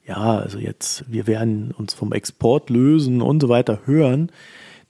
ja, 0.07 0.39
also 0.39 0.59
jetzt, 0.59 1.05
wir 1.11 1.27
werden 1.27 1.71
uns 1.71 1.95
vom 1.95 2.13
Export 2.13 2.71
lösen 2.71 3.23
und 3.23 3.41
so 3.41 3.49
weiter 3.49 3.81
hören, 3.85 4.31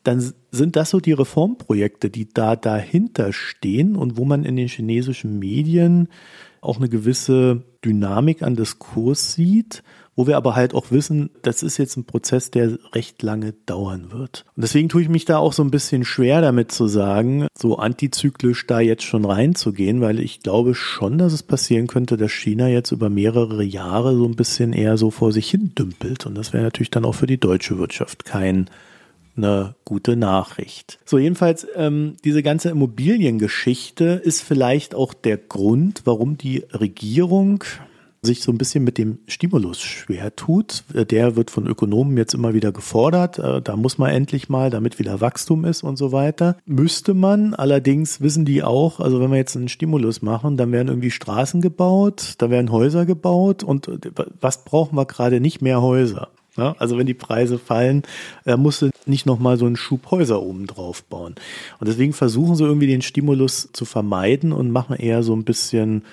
dann 0.03 0.33
sind 0.51 0.77
das 0.77 0.91
so 0.91 1.01
die 1.01 1.13
Reformprojekte, 1.13 2.11
die 2.11 2.29
da 2.33 2.57
dahinter 2.57 3.33
stehen 3.33 3.97
und 3.97 4.17
wo 4.17 4.25
man 4.25 4.45
in 4.45 4.57
den 4.57 4.69
chinesischen 4.69 5.39
Medien 5.39 6.09
auch 6.61 6.79
eine 6.79 6.89
gewisse 6.89 7.63
Dynamik 7.85 8.43
an 8.43 8.57
Diskurs 8.57 9.33
sieht, 9.33 9.83
wo 10.17 10.27
wir 10.27 10.37
aber 10.37 10.55
halt 10.55 10.75
auch 10.75 10.91
wissen, 10.91 11.31
das 11.43 11.63
ist 11.63 11.79
jetzt 11.79 11.97
ein 11.97 12.05
Prozess, 12.05 12.51
der 12.51 12.79
recht 12.93 13.23
lange 13.23 13.53
dauern 13.67 14.13
wird. 14.13 14.45
Und 14.57 14.63
deswegen 14.63 14.89
tue 14.89 15.03
ich 15.03 15.09
mich 15.09 15.25
da 15.25 15.39
auch 15.39 15.53
so 15.53 15.63
ein 15.63 15.71
bisschen 15.71 16.05
schwer 16.05 16.41
damit 16.41 16.71
zu 16.71 16.87
sagen, 16.87 17.49
so 17.57 17.79
antizyklisch 17.79 18.67
da 18.67 18.81
jetzt 18.81 19.03
schon 19.03 19.25
reinzugehen, 19.25 20.01
weil 20.01 20.21
ich 20.21 20.41
glaube 20.41 20.75
schon, 20.75 21.19
dass 21.19 21.33
es 21.33 21.43
passieren 21.43 21.87
könnte, 21.87 22.17
dass 22.17 22.31
China 22.31 22.69
jetzt 22.69 22.93
über 22.93 23.11
mehrere 23.11 23.65
Jahre 23.65 24.17
so 24.17 24.25
ein 24.27 24.37
bisschen 24.37 24.73
eher 24.73 24.97
so 24.97 25.11
vor 25.11 25.33
sich 25.33 25.51
hin 25.51 25.73
dümpelt. 25.77 26.27
Und 26.27 26.37
das 26.37 26.53
wäre 26.53 26.65
natürlich 26.65 26.91
dann 26.91 27.05
auch 27.05 27.15
für 27.15 27.27
die 27.27 27.41
deutsche 27.41 27.79
Wirtschaft 27.79 28.25
kein 28.25 28.71
eine 29.37 29.75
gute 29.85 30.17
Nachricht. 30.17 30.99
So, 31.05 31.19
jedenfalls, 31.19 31.67
ähm, 31.77 32.17
diese 32.25 32.43
ganze 32.43 32.71
Immobiliengeschichte 32.71 34.21
ist 34.25 34.43
vielleicht 34.43 34.95
auch 34.95 35.15
der 35.15 35.37
Grund, 35.37 36.03
warum 36.05 36.39
die 36.39 36.65
Regierung 36.73 37.65
sich 38.25 38.43
so 38.43 38.51
ein 38.51 38.59
bisschen 38.59 38.85
mit 38.85 38.99
dem 38.99 39.19
Stimulus 39.27 39.81
schwer 39.81 40.35
tut. 40.35 40.85
Der 40.93 41.37
wird 41.37 41.51
von 41.51 41.67
Ökonomen 41.67 42.17
jetzt 42.17 42.35
immer 42.35 42.55
wieder 42.55 42.73
gefordert. 42.73 43.39
Äh, 43.39 43.63
da 43.63 43.77
muss 43.77 43.99
man 43.99 44.11
endlich 44.11 44.49
mal, 44.49 44.71
damit 44.71 44.99
wieder 44.99 45.21
Wachstum 45.21 45.65
ist 45.65 45.83
und 45.83 45.97
so 45.97 46.13
weiter. 46.13 46.57
Müsste 46.67 47.15
man, 47.15 47.55
allerdings 47.55 48.21
wissen 48.21 48.45
die 48.45 48.63
auch, 48.63 49.01
also 49.01 49.21
wenn 49.21 49.31
wir 49.31 49.39
jetzt 49.39 49.57
einen 49.57 49.69
Stimulus 49.69 50.23
machen, 50.23 50.57
dann 50.57 50.73
werden 50.73 50.89
irgendwie 50.89 51.11
Straßen 51.11 51.61
gebaut, 51.61 52.35
da 52.39 52.51
werden 52.51 52.73
Häuser 52.73 53.07
gebaut 53.07 53.63
und 53.63 53.89
äh, 53.89 53.99
was 54.41 54.65
brauchen 54.65 54.97
wir 54.97 55.07
gerade 55.07 55.41
nicht 55.41 55.63
mehr 55.63 55.83
Häuser? 55.83 56.31
Ja, 56.57 56.77
also 56.79 56.97
wenn 56.99 57.07
die 57.07 57.15
Preise 57.15 57.59
fallen, 57.59 58.05
äh, 58.45 58.57
musst 58.57 58.83
du 58.83 58.91
nicht 59.07 59.27
nochmal 59.27 59.57
so 59.57 59.67
einen 59.67 59.77
Schub 59.77 60.11
Häuser 60.11 60.41
oben 60.41 60.67
drauf 60.67 61.03
bauen. 61.05 61.35
Und 61.81 61.89
deswegen 61.89 62.13
versuchen 62.13 62.55
sie 62.55 62.65
irgendwie 62.65 62.87
den 62.87 63.03
Stimulus 63.03 63.71
zu 63.73 63.85
vermeiden 63.85 64.53
und 64.53 64.71
machen 64.71 64.97
eher 64.97 65.23
so 65.23 65.35
ein 65.35 65.45
bisschen 65.45 66.05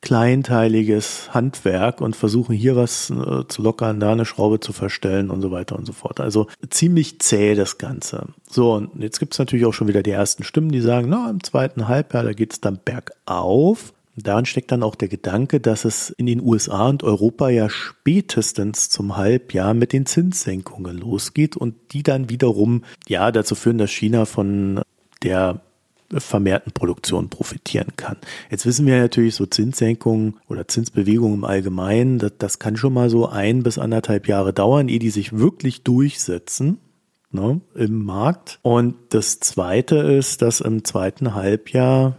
kleinteiliges 0.00 1.34
Handwerk 1.34 2.00
und 2.00 2.14
versuchen 2.14 2.54
hier 2.54 2.76
was 2.76 3.10
äh, 3.10 3.46
zu 3.48 3.62
lockern, 3.62 3.98
da 3.98 4.12
eine 4.12 4.24
Schraube 4.24 4.60
zu 4.60 4.72
verstellen 4.72 5.30
und 5.30 5.42
so 5.42 5.50
weiter 5.50 5.76
und 5.76 5.86
so 5.86 5.92
fort. 5.92 6.20
Also 6.20 6.46
ziemlich 6.70 7.20
zäh 7.20 7.54
das 7.54 7.78
Ganze. 7.78 8.28
So, 8.48 8.74
und 8.74 9.02
jetzt 9.02 9.18
gibt 9.18 9.32
es 9.34 9.38
natürlich 9.38 9.66
auch 9.66 9.74
schon 9.74 9.88
wieder 9.88 10.02
die 10.02 10.10
ersten 10.10 10.44
Stimmen, 10.44 10.70
die 10.70 10.80
sagen, 10.80 11.08
na, 11.08 11.28
im 11.30 11.42
zweiten 11.42 11.88
Halbjahr, 11.88 12.22
da 12.22 12.32
geht 12.32 12.52
es 12.52 12.60
dann 12.60 12.78
bergauf. 12.84 13.92
Darin 14.22 14.46
steckt 14.46 14.72
dann 14.72 14.82
auch 14.82 14.94
der 14.94 15.08
Gedanke, 15.08 15.60
dass 15.60 15.84
es 15.84 16.10
in 16.10 16.26
den 16.26 16.40
USA 16.40 16.88
und 16.88 17.02
Europa 17.02 17.48
ja 17.48 17.68
spätestens 17.68 18.90
zum 18.90 19.16
Halbjahr 19.16 19.74
mit 19.74 19.92
den 19.92 20.06
Zinssenkungen 20.06 20.98
losgeht 20.98 21.56
und 21.56 21.74
die 21.92 22.02
dann 22.02 22.30
wiederum 22.30 22.84
ja 23.06 23.30
dazu 23.30 23.54
führen, 23.54 23.78
dass 23.78 23.90
China 23.90 24.24
von 24.24 24.82
der 25.22 25.60
vermehrten 26.10 26.72
Produktion 26.72 27.28
profitieren 27.28 27.88
kann. 27.96 28.16
Jetzt 28.50 28.64
wissen 28.64 28.86
wir 28.86 28.98
natürlich 28.98 29.34
so 29.34 29.44
Zinssenkungen 29.46 30.36
oder 30.48 30.66
Zinsbewegungen 30.66 31.38
im 31.38 31.44
Allgemeinen, 31.44 32.18
das, 32.18 32.32
das 32.38 32.58
kann 32.58 32.76
schon 32.76 32.94
mal 32.94 33.10
so 33.10 33.28
ein 33.28 33.62
bis 33.62 33.78
anderthalb 33.78 34.26
Jahre 34.26 34.54
dauern, 34.54 34.88
ehe 34.88 34.98
die 34.98 35.10
sich 35.10 35.36
wirklich 35.36 35.82
durchsetzen. 35.82 36.78
Ne, 37.30 37.60
im 37.74 38.06
Markt. 38.06 38.58
Und 38.62 38.94
das 39.10 39.38
Zweite 39.38 39.96
ist, 39.96 40.40
dass 40.40 40.62
im 40.62 40.82
zweiten 40.82 41.34
Halbjahr 41.34 42.16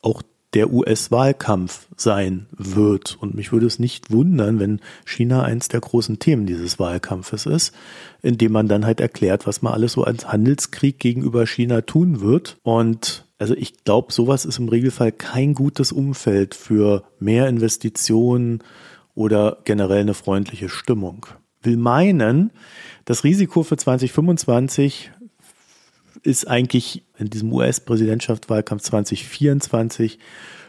auch 0.00 0.22
der 0.54 0.72
US-Wahlkampf 0.72 1.88
sein 1.96 2.46
wird. 2.52 3.16
Und 3.20 3.34
mich 3.34 3.52
würde 3.52 3.66
es 3.66 3.78
nicht 3.78 4.10
wundern, 4.10 4.60
wenn 4.60 4.80
China 5.04 5.42
eins 5.42 5.68
der 5.68 5.80
großen 5.80 6.18
Themen 6.18 6.46
dieses 6.46 6.78
Wahlkampfes 6.78 7.46
ist, 7.46 7.74
indem 8.22 8.52
man 8.52 8.68
dann 8.68 8.84
halt 8.84 9.00
erklärt, 9.00 9.46
was 9.46 9.62
man 9.62 9.72
alles 9.72 9.92
so 9.92 10.04
als 10.04 10.30
Handelskrieg 10.30 10.98
gegenüber 10.98 11.46
China 11.46 11.80
tun 11.80 12.20
wird. 12.20 12.58
Und 12.62 13.24
also 13.38 13.54
ich 13.56 13.84
glaube, 13.84 14.12
sowas 14.12 14.44
ist 14.44 14.58
im 14.58 14.68
Regelfall 14.68 15.10
kein 15.10 15.54
gutes 15.54 15.90
Umfeld 15.90 16.54
für 16.54 17.04
mehr 17.18 17.48
Investitionen 17.48 18.62
oder 19.14 19.58
generell 19.64 20.00
eine 20.00 20.14
freundliche 20.14 20.68
Stimmung. 20.68 21.26
Will 21.62 21.76
meinen, 21.76 22.50
das 23.04 23.24
Risiko 23.24 23.62
für 23.62 23.76
2025 23.76 25.12
ist 26.22 26.48
eigentlich 26.48 27.02
in 27.18 27.30
diesem 27.30 27.52
US-Präsidentschaftswahlkampf 27.52 28.82
2024 28.82 30.18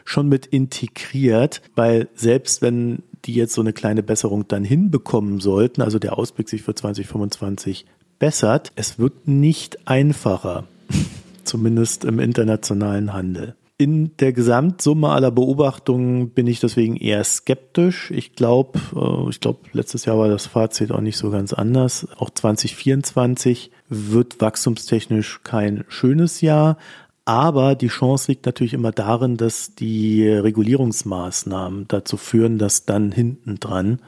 schon 0.04 0.28
mit 0.28 0.46
integriert, 0.46 1.62
weil 1.74 2.08
selbst 2.14 2.62
wenn 2.62 3.02
die 3.24 3.34
jetzt 3.34 3.54
so 3.54 3.60
eine 3.60 3.72
kleine 3.72 4.02
Besserung 4.02 4.46
dann 4.48 4.64
hinbekommen 4.64 5.40
sollten, 5.40 5.82
also 5.82 5.98
der 5.98 6.18
Ausblick 6.18 6.48
sich 6.48 6.62
für 6.62 6.74
2025 6.74 7.86
bessert, 8.18 8.72
es 8.76 8.98
wird 8.98 9.26
nicht 9.26 9.88
einfacher, 9.88 10.64
zumindest 11.44 12.04
im 12.04 12.18
internationalen 12.18 13.12
Handel. 13.12 13.54
In 13.76 14.16
der 14.18 14.32
Gesamtsumme 14.32 15.08
aller 15.08 15.32
Beobachtungen 15.32 16.30
bin 16.30 16.46
ich 16.46 16.60
deswegen 16.60 16.96
eher 16.96 17.24
skeptisch. 17.24 18.12
Ich 18.12 18.34
glaube, 18.34 18.78
äh, 18.94 19.30
ich 19.30 19.40
glaube, 19.40 19.60
letztes 19.72 20.04
Jahr 20.04 20.16
war 20.16 20.28
das 20.28 20.46
Fazit 20.46 20.92
auch 20.92 21.00
nicht 21.00 21.16
so 21.16 21.30
ganz 21.30 21.52
anders. 21.52 22.06
Auch 22.16 22.30
2024 22.30 23.72
wird 23.88 24.40
wachstumstechnisch 24.40 25.40
kein 25.42 25.84
schönes 25.88 26.40
Jahr. 26.40 26.78
Aber 27.24 27.74
die 27.74 27.88
Chance 27.88 28.30
liegt 28.30 28.46
natürlich 28.46 28.74
immer 28.74 28.92
darin, 28.92 29.36
dass 29.36 29.74
die 29.74 30.28
Regulierungsmaßnahmen 30.28 31.88
dazu 31.88 32.16
führen, 32.16 32.58
dass 32.58 32.86
dann 32.86 33.10
hinten 33.10 33.58
dran 33.58 33.98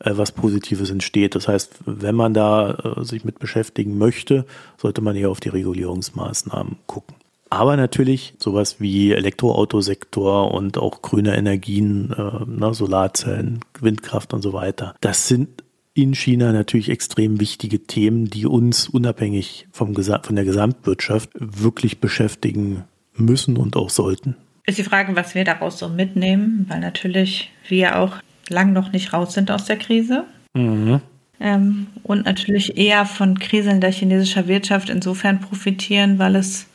äh, 0.00 0.10
was 0.14 0.32
Positives 0.32 0.90
entsteht. 0.90 1.34
Das 1.34 1.48
heißt, 1.48 1.76
wenn 1.86 2.14
man 2.14 2.34
da 2.34 2.74
äh, 2.74 3.04
sich 3.04 3.24
mit 3.24 3.38
beschäftigen 3.38 3.96
möchte, 3.96 4.44
sollte 4.76 5.00
man 5.00 5.16
eher 5.16 5.30
auf 5.30 5.40
die 5.40 5.48
Regulierungsmaßnahmen 5.48 6.76
gucken. 6.86 7.16
Aber 7.50 7.76
natürlich 7.76 8.34
sowas 8.38 8.80
wie 8.80 9.12
Elektroautosektor 9.12 10.52
und 10.52 10.78
auch 10.78 11.02
grüne 11.02 11.36
Energien, 11.36 12.12
äh, 12.12 12.44
ne, 12.46 12.74
Solarzellen, 12.74 13.60
Windkraft 13.80 14.32
und 14.32 14.42
so 14.42 14.52
weiter. 14.52 14.94
Das 15.00 15.28
sind 15.28 15.62
in 15.94 16.14
China 16.14 16.52
natürlich 16.52 16.88
extrem 16.88 17.40
wichtige 17.40 17.86
Themen, 17.86 18.26
die 18.26 18.46
uns 18.46 18.88
unabhängig 18.88 19.68
vom, 19.70 19.94
von 19.94 20.34
der 20.34 20.44
Gesamtwirtschaft 20.44 21.30
wirklich 21.34 22.00
beschäftigen 22.00 22.84
müssen 23.14 23.56
und 23.56 23.76
auch 23.76 23.90
sollten. 23.90 24.36
Ist 24.66 24.78
die 24.78 24.84
Frage, 24.84 25.14
was 25.14 25.34
wir 25.34 25.44
daraus 25.44 25.78
so 25.78 25.88
mitnehmen, 25.88 26.66
weil 26.68 26.80
natürlich 26.80 27.52
wir 27.68 27.98
auch 27.98 28.16
lang 28.48 28.72
noch 28.72 28.92
nicht 28.92 29.12
raus 29.12 29.34
sind 29.34 29.50
aus 29.50 29.66
der 29.66 29.76
Krise. 29.76 30.24
Mhm. 30.54 31.00
Ähm, 31.40 31.86
und 32.02 32.24
natürlich 32.24 32.76
eher 32.76 33.06
von 33.06 33.38
kriselnder 33.38 33.90
chinesischer 33.90 34.48
Wirtschaft 34.48 34.88
insofern 34.88 35.40
profitieren, 35.40 36.18
weil 36.18 36.36
es 36.36 36.66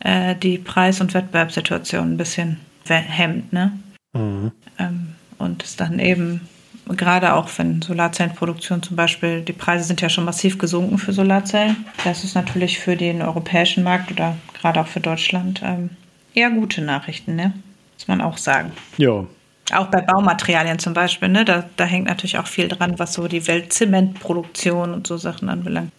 äh, 0.00 0.34
die 0.34 0.58
Preis- 0.58 1.00
und 1.00 1.14
Wettbewerbssituation 1.14 2.12
ein 2.12 2.16
bisschen 2.16 2.58
hemmt. 2.88 3.52
Ne? 3.52 3.72
Mhm. 4.12 4.52
Ähm, 4.78 5.14
und 5.38 5.62
es 5.62 5.76
dann 5.76 5.98
eben, 5.98 6.48
gerade 6.88 7.34
auch 7.34 7.48
wenn 7.56 7.82
Solarzellenproduktion 7.82 8.82
zum 8.82 8.96
Beispiel, 8.96 9.42
die 9.42 9.52
Preise 9.52 9.84
sind 9.84 10.00
ja 10.00 10.08
schon 10.08 10.24
massiv 10.24 10.58
gesunken 10.58 10.98
für 10.98 11.12
Solarzellen. 11.12 11.84
Das 12.04 12.24
ist 12.24 12.34
natürlich 12.34 12.78
für 12.78 12.96
den 12.96 13.22
europäischen 13.22 13.84
Markt 13.84 14.10
oder 14.10 14.36
gerade 14.58 14.80
auch 14.80 14.86
für 14.86 15.00
Deutschland 15.00 15.60
ähm, 15.64 15.90
eher 16.34 16.50
gute 16.50 16.82
Nachrichten, 16.82 17.36
ne? 17.36 17.52
muss 17.94 18.08
man 18.08 18.20
auch 18.20 18.38
sagen. 18.38 18.72
Ja. 18.98 19.24
Auch 19.72 19.86
bei 19.86 20.00
Baumaterialien 20.00 20.78
zum 20.78 20.94
Beispiel, 20.94 21.28
ne? 21.28 21.44
da, 21.44 21.64
da 21.76 21.84
hängt 21.84 22.06
natürlich 22.06 22.38
auch 22.38 22.46
viel 22.46 22.68
dran, 22.68 22.98
was 22.98 23.14
so 23.14 23.26
die 23.26 23.46
Weltzementproduktion 23.46 24.94
und 24.94 25.06
so 25.08 25.16
Sachen 25.16 25.48
anbelangt. 25.48 25.90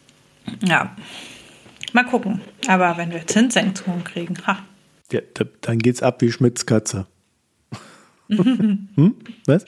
Ja, 0.65 0.95
Mal 1.93 2.03
gucken. 2.03 2.41
Aber 2.67 2.97
wenn 2.97 3.11
wir 3.11 3.25
Zinssenkungen 3.25 4.03
kriegen, 4.03 4.35
ha. 4.45 4.65
Ja, 5.11 5.21
da, 5.33 5.45
dann 5.61 5.79
geht's 5.79 6.03
ab 6.03 6.21
wie 6.21 6.31
Schmitz 6.31 6.65
Katze. 6.65 7.07
hm? 8.29 9.15
Was? 9.45 9.65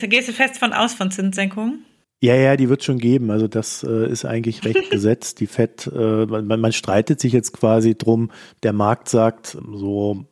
Da 0.00 0.06
gehst 0.06 0.28
du 0.28 0.32
fest 0.32 0.58
von 0.58 0.72
aus 0.72 0.94
von 0.94 1.10
Zinssenkungen? 1.10 1.84
Ja, 2.20 2.34
ja, 2.34 2.56
die 2.56 2.68
wird 2.68 2.82
schon 2.82 2.98
geben. 2.98 3.30
Also 3.30 3.48
das 3.48 3.84
äh, 3.84 4.10
ist 4.10 4.24
eigentlich 4.24 4.64
recht 4.64 4.90
gesetzt. 4.90 5.40
Die 5.40 5.46
FED, 5.46 5.90
äh, 5.94 6.26
man, 6.26 6.60
man, 6.60 6.72
streitet 6.72 7.20
sich 7.20 7.32
jetzt 7.32 7.52
quasi 7.52 7.96
drum. 7.96 8.30
Der 8.62 8.72
Markt 8.72 9.08
sagt 9.08 9.58
so 9.72 10.24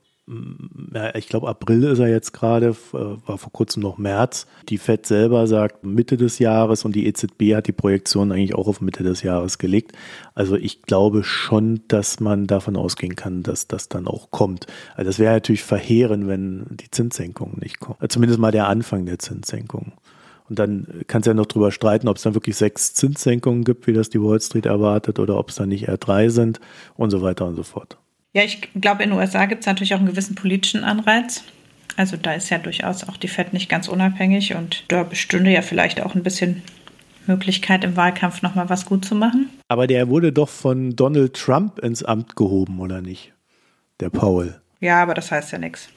ich 1.14 1.28
glaube, 1.28 1.48
April 1.48 1.82
ist 1.82 1.98
er 1.98 2.08
jetzt 2.08 2.32
gerade, 2.32 2.68
äh, 2.68 2.96
war 3.26 3.38
vor 3.38 3.50
kurzem 3.50 3.82
noch 3.82 3.98
März. 3.98 4.46
Die 4.68 4.78
FED 4.78 5.04
selber 5.04 5.48
sagt 5.48 5.84
Mitte 5.84 6.16
des 6.16 6.38
Jahres 6.38 6.84
und 6.84 6.94
die 6.94 7.06
EZB 7.06 7.56
hat 7.56 7.66
die 7.66 7.72
Projektion 7.72 8.30
eigentlich 8.30 8.54
auch 8.54 8.68
auf 8.68 8.80
Mitte 8.80 9.02
des 9.02 9.22
Jahres 9.22 9.58
gelegt. 9.58 9.92
Also 10.34 10.54
ich 10.54 10.82
glaube 10.82 11.24
schon, 11.24 11.80
dass 11.88 12.20
man 12.20 12.46
davon 12.46 12.76
ausgehen 12.76 13.16
kann, 13.16 13.42
dass 13.42 13.66
das 13.66 13.88
dann 13.88 14.06
auch 14.06 14.30
kommt. 14.30 14.66
Also 14.94 15.08
das 15.08 15.18
wäre 15.18 15.34
natürlich 15.34 15.64
verheerend, 15.64 16.28
wenn 16.28 16.66
die 16.70 16.90
Zinssenkungen 16.90 17.58
nicht 17.60 17.80
kommen. 17.80 17.96
Also 17.98 18.14
zumindest 18.14 18.38
mal 18.38 18.52
der 18.52 18.68
Anfang 18.68 19.06
der 19.06 19.18
Zinssenkungen. 19.18 19.92
Und 20.48 20.58
dann 20.58 20.86
kannst 21.08 21.26
du 21.26 21.30
ja 21.30 21.34
noch 21.34 21.46
drüber 21.46 21.72
streiten, 21.72 22.08
ob 22.08 22.16
es 22.16 22.22
dann 22.22 22.34
wirklich 22.34 22.56
sechs 22.56 22.94
Zinssenkungen 22.94 23.64
gibt, 23.64 23.86
wie 23.86 23.92
das 23.92 24.10
die 24.10 24.20
Wall 24.20 24.40
Street 24.40 24.66
erwartet, 24.66 25.18
oder 25.18 25.38
ob 25.38 25.48
es 25.48 25.56
dann 25.56 25.70
nicht 25.70 25.88
eher 25.88 25.96
drei 25.96 26.28
sind 26.28 26.60
und 26.94 27.10
so 27.10 27.22
weiter 27.22 27.46
und 27.46 27.56
so 27.56 27.62
fort. 27.62 27.96
Ja, 28.34 28.42
ich 28.42 28.68
glaube, 28.74 29.02
in 29.02 29.10
den 29.10 29.18
USA 29.18 29.46
gibt 29.46 29.60
es 29.60 29.66
natürlich 29.66 29.94
auch 29.94 29.98
einen 29.98 30.08
gewissen 30.08 30.34
politischen 30.34 30.84
Anreiz. 30.84 31.44
Also 31.96 32.16
da 32.16 32.32
ist 32.32 32.48
ja 32.48 32.58
durchaus 32.58 33.06
auch 33.06 33.18
die 33.18 33.28
FED 33.28 33.52
nicht 33.52 33.68
ganz 33.68 33.88
unabhängig 33.88 34.54
und 34.54 34.84
da 34.88 35.02
bestünde 35.02 35.50
ja 35.50 35.60
vielleicht 35.60 36.00
auch 36.00 36.14
ein 36.14 36.22
bisschen 36.22 36.62
Möglichkeit 37.26 37.84
im 37.84 37.96
Wahlkampf 37.96 38.42
nochmal 38.42 38.70
was 38.70 38.86
gut 38.86 39.04
zu 39.04 39.14
machen. 39.14 39.50
Aber 39.68 39.86
der 39.86 40.08
wurde 40.08 40.32
doch 40.32 40.48
von 40.48 40.96
Donald 40.96 41.34
Trump 41.34 41.78
ins 41.78 42.02
Amt 42.02 42.34
gehoben, 42.34 42.80
oder 42.80 43.02
nicht? 43.02 43.32
Der 44.00 44.08
Paul. 44.08 44.60
Ja, 44.80 45.02
aber 45.02 45.14
das 45.14 45.30
heißt 45.30 45.52
ja 45.52 45.58
nichts. 45.58 45.88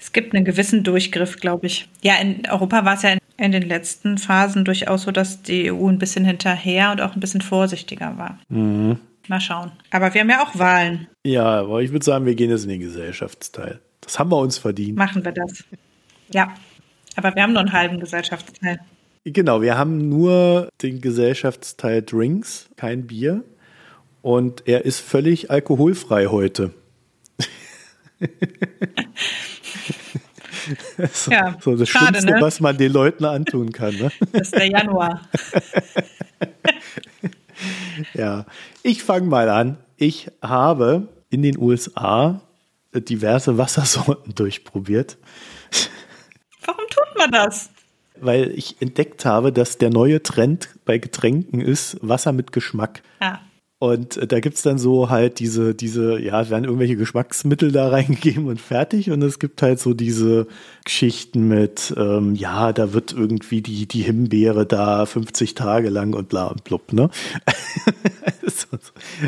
Es 0.00 0.12
gibt 0.12 0.34
einen 0.34 0.44
gewissen 0.44 0.84
Durchgriff, 0.84 1.36
glaube 1.36 1.66
ich. 1.66 1.88
Ja, 2.02 2.14
in 2.16 2.46
Europa 2.48 2.84
war 2.84 2.94
es 2.94 3.02
ja 3.02 3.16
in 3.36 3.52
den 3.52 3.62
letzten 3.62 4.18
Phasen 4.18 4.64
durchaus 4.64 5.02
so, 5.02 5.10
dass 5.10 5.42
die 5.42 5.72
EU 5.72 5.88
ein 5.88 5.98
bisschen 5.98 6.24
hinterher 6.24 6.92
und 6.92 7.00
auch 7.00 7.14
ein 7.14 7.20
bisschen 7.20 7.40
vorsichtiger 7.40 8.16
war. 8.16 8.38
Mhm. 8.48 8.98
Mal 9.28 9.40
schauen. 9.40 9.72
Aber 9.90 10.12
wir 10.12 10.20
haben 10.20 10.30
ja 10.30 10.42
auch 10.42 10.58
Wahlen. 10.58 11.06
Ja, 11.24 11.60
aber 11.60 11.82
ich 11.82 11.92
würde 11.92 12.04
sagen, 12.04 12.26
wir 12.26 12.34
gehen 12.34 12.50
jetzt 12.50 12.64
in 12.64 12.70
den 12.70 12.80
Gesellschaftsteil. 12.80 13.80
Das 14.00 14.18
haben 14.18 14.30
wir 14.30 14.38
uns 14.38 14.58
verdient. 14.58 14.98
Machen 14.98 15.24
wir 15.24 15.32
das. 15.32 15.64
Ja. 16.32 16.54
Aber 17.16 17.34
wir 17.34 17.42
haben 17.42 17.52
nur 17.52 17.60
einen 17.60 17.72
halben 17.72 18.00
Gesellschaftsteil. 18.00 18.80
Genau, 19.24 19.62
wir 19.62 19.78
haben 19.78 20.08
nur 20.08 20.68
den 20.82 21.00
Gesellschaftsteil 21.00 22.02
Drinks, 22.02 22.68
kein 22.76 23.06
Bier. 23.06 23.44
Und 24.22 24.66
er 24.66 24.84
ist 24.84 24.98
völlig 25.00 25.50
alkoholfrei 25.50 26.26
heute. 26.26 26.72
so, 31.12 31.30
ja, 31.30 31.56
so 31.60 31.76
das 31.76 31.88
schade, 31.88 32.06
Schlimmste, 32.06 32.32
ne? 32.32 32.40
was 32.40 32.60
man 32.60 32.76
den 32.76 32.92
Leuten 32.92 33.24
antun 33.24 33.72
kann. 33.72 33.94
Ne? 33.96 34.10
Das 34.32 34.42
ist 34.42 34.56
der 34.56 34.68
Januar. 34.68 35.22
ja, 38.14 38.46
ich 38.82 39.02
fange 39.02 39.26
mal 39.26 39.48
an. 39.48 39.78
Ich 39.96 40.30
habe 40.42 41.08
in 41.30 41.42
den 41.42 41.58
USA 41.58 42.40
diverse 42.92 43.58
Wassersorten 43.58 44.34
durchprobiert. 44.34 45.18
Warum 46.64 46.84
tut 46.88 47.18
man 47.18 47.30
das? 47.30 47.70
Weil 48.20 48.50
ich 48.50 48.80
entdeckt 48.80 49.24
habe, 49.24 49.52
dass 49.52 49.78
der 49.78 49.90
neue 49.90 50.22
Trend 50.22 50.68
bei 50.84 50.98
Getränken 50.98 51.60
ist 51.60 51.96
Wasser 52.02 52.32
mit 52.32 52.52
Geschmack. 52.52 53.02
Ja. 53.20 53.40
Und 53.82 54.16
äh, 54.16 54.28
da 54.28 54.38
gibt's 54.38 54.62
dann 54.62 54.78
so 54.78 55.10
halt 55.10 55.40
diese, 55.40 55.74
diese, 55.74 56.16
ja, 56.20 56.48
werden 56.48 56.66
irgendwelche 56.66 56.94
Geschmacksmittel 56.94 57.72
da 57.72 57.88
reingegeben 57.90 58.46
und 58.46 58.60
fertig. 58.60 59.10
Und 59.10 59.20
es 59.22 59.40
gibt 59.40 59.60
halt 59.60 59.80
so 59.80 59.92
diese 59.92 60.46
Geschichten 60.84 61.48
mit, 61.48 61.92
ähm, 61.96 62.36
ja, 62.36 62.72
da 62.72 62.92
wird 62.92 63.12
irgendwie 63.12 63.60
die, 63.60 63.88
die 63.88 64.02
Himbeere 64.02 64.66
da 64.66 65.04
50 65.04 65.56
Tage 65.56 65.88
lang 65.88 66.14
und 66.14 66.28
bla 66.28 66.46
und 66.46 66.62
blub, 66.62 66.92
ne? 66.92 67.10
so, 68.42 68.68
so, 68.70 69.26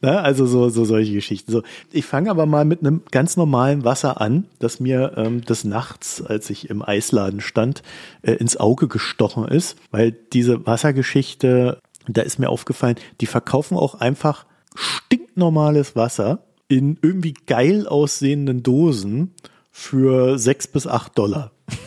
ne? 0.00 0.20
Also 0.20 0.46
so, 0.46 0.68
so 0.68 0.84
solche 0.84 1.12
Geschichten. 1.12 1.52
So, 1.52 1.62
ich 1.92 2.04
fange 2.04 2.28
aber 2.32 2.44
mal 2.44 2.64
mit 2.64 2.80
einem 2.80 3.02
ganz 3.12 3.36
normalen 3.36 3.84
Wasser 3.84 4.20
an, 4.20 4.46
das 4.58 4.80
mir 4.80 5.12
ähm, 5.16 5.42
des 5.42 5.62
Nachts, 5.62 6.20
als 6.20 6.50
ich 6.50 6.68
im 6.70 6.82
Eisladen 6.82 7.40
stand, 7.40 7.84
äh, 8.22 8.32
ins 8.32 8.56
Auge 8.56 8.88
gestochen 8.88 9.46
ist, 9.46 9.76
weil 9.92 10.10
diese 10.10 10.66
Wassergeschichte 10.66 11.78
da 12.08 12.22
ist 12.22 12.38
mir 12.38 12.48
aufgefallen, 12.48 12.96
die 13.20 13.26
verkaufen 13.26 13.76
auch 13.76 13.94
einfach 13.94 14.46
stinknormales 14.74 15.96
Wasser 15.96 16.46
in 16.68 16.98
irgendwie 17.02 17.34
geil 17.46 17.86
aussehenden 17.86 18.62
Dosen 18.62 19.34
für 19.70 20.38
sechs 20.38 20.66
bis 20.66 20.86
acht 20.86 21.18
Dollar. 21.18 21.52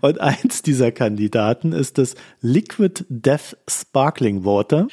Und 0.00 0.20
eins 0.20 0.62
dieser 0.62 0.92
Kandidaten 0.92 1.72
ist 1.72 1.98
das 1.98 2.14
Liquid 2.40 3.04
Death 3.08 3.56
Sparkling 3.68 4.44
Water. 4.44 4.88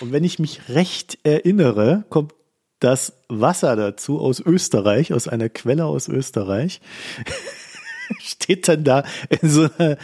Und 0.00 0.12
wenn 0.12 0.24
ich 0.24 0.38
mich 0.38 0.68
recht 0.68 1.18
erinnere, 1.24 2.04
kommt 2.08 2.34
das 2.80 3.14
Wasser 3.28 3.76
dazu 3.76 4.20
aus 4.20 4.40
Österreich, 4.40 5.12
aus 5.12 5.28
einer 5.28 5.48
Quelle 5.48 5.86
aus 5.86 6.08
Österreich. 6.08 6.80
Steht 8.20 8.68
dann 8.68 8.84
da 8.84 9.04
in 9.28 9.48
so 9.48 9.68
einer 9.78 9.96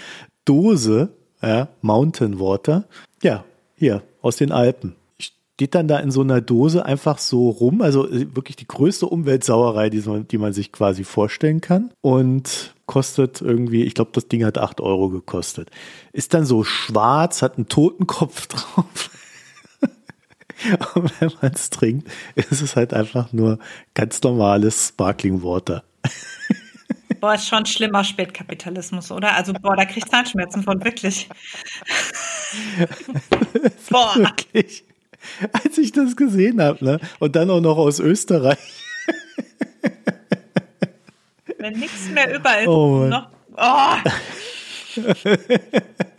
Dose 0.45 1.17
ja, 1.43 1.69
Mountain 1.81 2.39
Water. 2.39 2.85
Ja, 3.23 3.45
hier 3.75 4.03
aus 4.23 4.37
den 4.37 4.53
Alpen. 4.53 4.97
Steht 5.19 5.75
dann 5.75 5.89
da 5.89 5.99
in 5.99 6.11
so 6.11 6.23
einer 6.23 6.41
Dose 6.41 6.85
einfach 6.87 7.19
so 7.19 7.51
rum, 7.51 7.83
also 7.83 8.09
äh, 8.09 8.35
wirklich 8.35 8.57
die 8.57 8.67
größte 8.69 9.07
Umweltsauerei, 9.07 9.91
die, 9.91 10.01
so, 10.01 10.19
die 10.19 10.39
man 10.39 10.53
sich 10.53 10.73
quasi 10.73 11.05
vorstellen 11.05 11.61
kann. 11.61 11.91
Und 12.01 12.75
kostet 12.87 13.41
irgendwie, 13.41 13.85
ich 13.85 13.95
glaube, 13.95 14.11
das 14.15 14.27
Ding 14.27 14.45
hat 14.45 14.59
acht 14.59 14.81
Euro 14.81 15.11
gekostet. 15.11 15.71
Ist 16.13 16.35
dann 16.35 16.45
so 16.45 16.65
schwarz, 16.65 17.43
hat 17.43 17.57
einen 17.57 17.69
Totenkopf 17.69 18.47
drauf. 18.49 19.11
Und 20.95 21.21
wenn 21.21 21.31
man 21.41 21.53
es 21.53 21.71
trinkt, 21.71 22.09
ist 22.35 22.61
es 22.61 22.77
halt 22.77 22.93
einfach 22.93 23.33
nur 23.33 23.59
ganz 23.95 24.23
normales 24.23 24.89
Sparkling 24.89 25.43
Water. 25.43 25.85
Boah, 27.21 27.35
ist 27.35 27.49
schon 27.49 27.67
schlimmer 27.67 28.03
Spätkapitalismus, 28.03 29.11
oder? 29.11 29.35
Also, 29.35 29.53
boah, 29.53 29.77
da 29.77 29.85
krieg 29.85 29.99
ich 29.99 30.07
Zahnschmerzen 30.07 30.63
von, 30.63 30.83
wirklich. 30.83 31.29
boah. 33.91 34.15
Wirklich. 34.17 34.85
Als 35.53 35.77
ich 35.77 35.93
das 35.93 36.17
gesehen 36.17 36.63
habe, 36.63 36.83
ne? 36.83 36.99
Und 37.19 37.37
dann 37.37 37.51
auch 37.51 37.61
noch 37.61 37.77
aus 37.77 38.01
Österreich. 38.01 38.59
Wenn 41.59 41.75
nichts 41.75 42.09
mehr 42.09 42.35
über 42.35 42.59
ist, 42.59 42.69
oh, 42.69 43.05
noch. 43.05 43.29
Oh. 43.57 43.97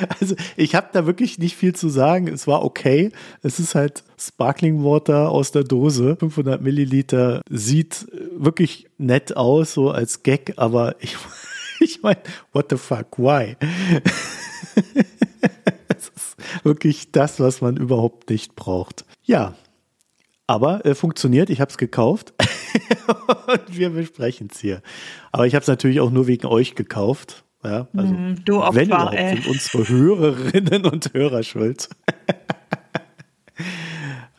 Also 0.20 0.34
ich 0.56 0.74
habe 0.74 0.88
da 0.92 1.06
wirklich 1.06 1.38
nicht 1.38 1.56
viel 1.56 1.74
zu 1.74 1.88
sagen. 1.88 2.28
Es 2.28 2.46
war 2.46 2.64
okay. 2.64 3.12
Es 3.42 3.58
ist 3.58 3.74
halt 3.74 4.04
Sparkling 4.18 4.84
Water 4.84 5.30
aus 5.30 5.52
der 5.52 5.64
Dose, 5.64 6.16
500 6.18 6.60
Milliliter. 6.60 7.42
Sieht 7.48 8.06
wirklich 8.36 8.88
nett 8.98 9.36
aus, 9.36 9.72
so 9.72 9.90
als 9.90 10.22
Gag, 10.22 10.54
aber 10.56 10.96
ich, 11.00 11.16
ich 11.80 12.02
meine, 12.02 12.20
what 12.52 12.66
the 12.70 12.76
fuck, 12.76 13.18
why? 13.18 13.56
es, 15.88 16.08
ist, 16.08 16.36
wirklich 16.64 17.12
das, 17.12 17.40
was 17.40 17.60
man 17.60 17.76
überhaupt 17.76 18.30
nicht 18.30 18.54
braucht. 18.56 19.04
Ja, 19.22 19.54
aber 20.46 20.84
äh, 20.84 20.94
funktioniert. 20.94 21.50
Ich 21.50 21.60
habe 21.60 21.70
es 21.70 21.78
gekauft 21.78 22.34
und 23.46 23.76
wir 23.76 23.90
besprechen 23.90 24.48
es 24.52 24.60
hier. 24.60 24.82
Aber 25.32 25.46
ich 25.46 25.54
habe 25.54 25.62
es 25.62 25.68
natürlich 25.68 26.00
auch 26.00 26.10
nur 26.10 26.26
wegen 26.26 26.46
euch 26.46 26.74
gekauft. 26.74 27.44
Ja, 27.62 27.86
also 27.94 28.14
Mm, 28.14 28.44
du 28.44 28.62
Opfer, 28.62 28.74
wenn 28.74 28.88
überhaupt, 28.88 29.14
ey. 29.14 29.36
sind 29.36 29.46
unsere 29.46 29.88
Hörerinnen 29.88 30.86
und 30.86 31.12
Hörer 31.12 31.42
schuld. 31.42 31.88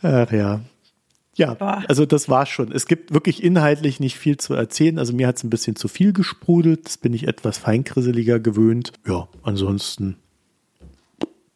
Ach 0.02 0.32
ja. 0.32 0.62
Ja, 1.36 1.54
Boah. 1.54 1.84
also 1.88 2.06
das 2.06 2.30
war's 2.30 2.50
schon. 2.50 2.72
Es 2.72 2.88
gibt 2.88 3.14
wirklich 3.14 3.44
inhaltlich 3.44 4.00
nicht 4.00 4.18
viel 4.18 4.38
zu 4.38 4.54
erzählen. 4.54 5.00
Also 5.00 5.14
mir 5.14 5.28
hat 5.28 5.38
es 5.38 5.44
ein 5.44 5.50
bisschen 5.50 5.76
zu 5.76 5.88
viel 5.88 6.14
gesprudelt. 6.14 6.86
Das 6.86 6.98
bin 6.98 7.14
ich 7.14 7.28
etwas 7.28 7.58
feinkrisseliger 7.58 8.40
gewöhnt. 8.40 8.92
Ja, 9.08 9.28
ansonsten, 9.44 10.18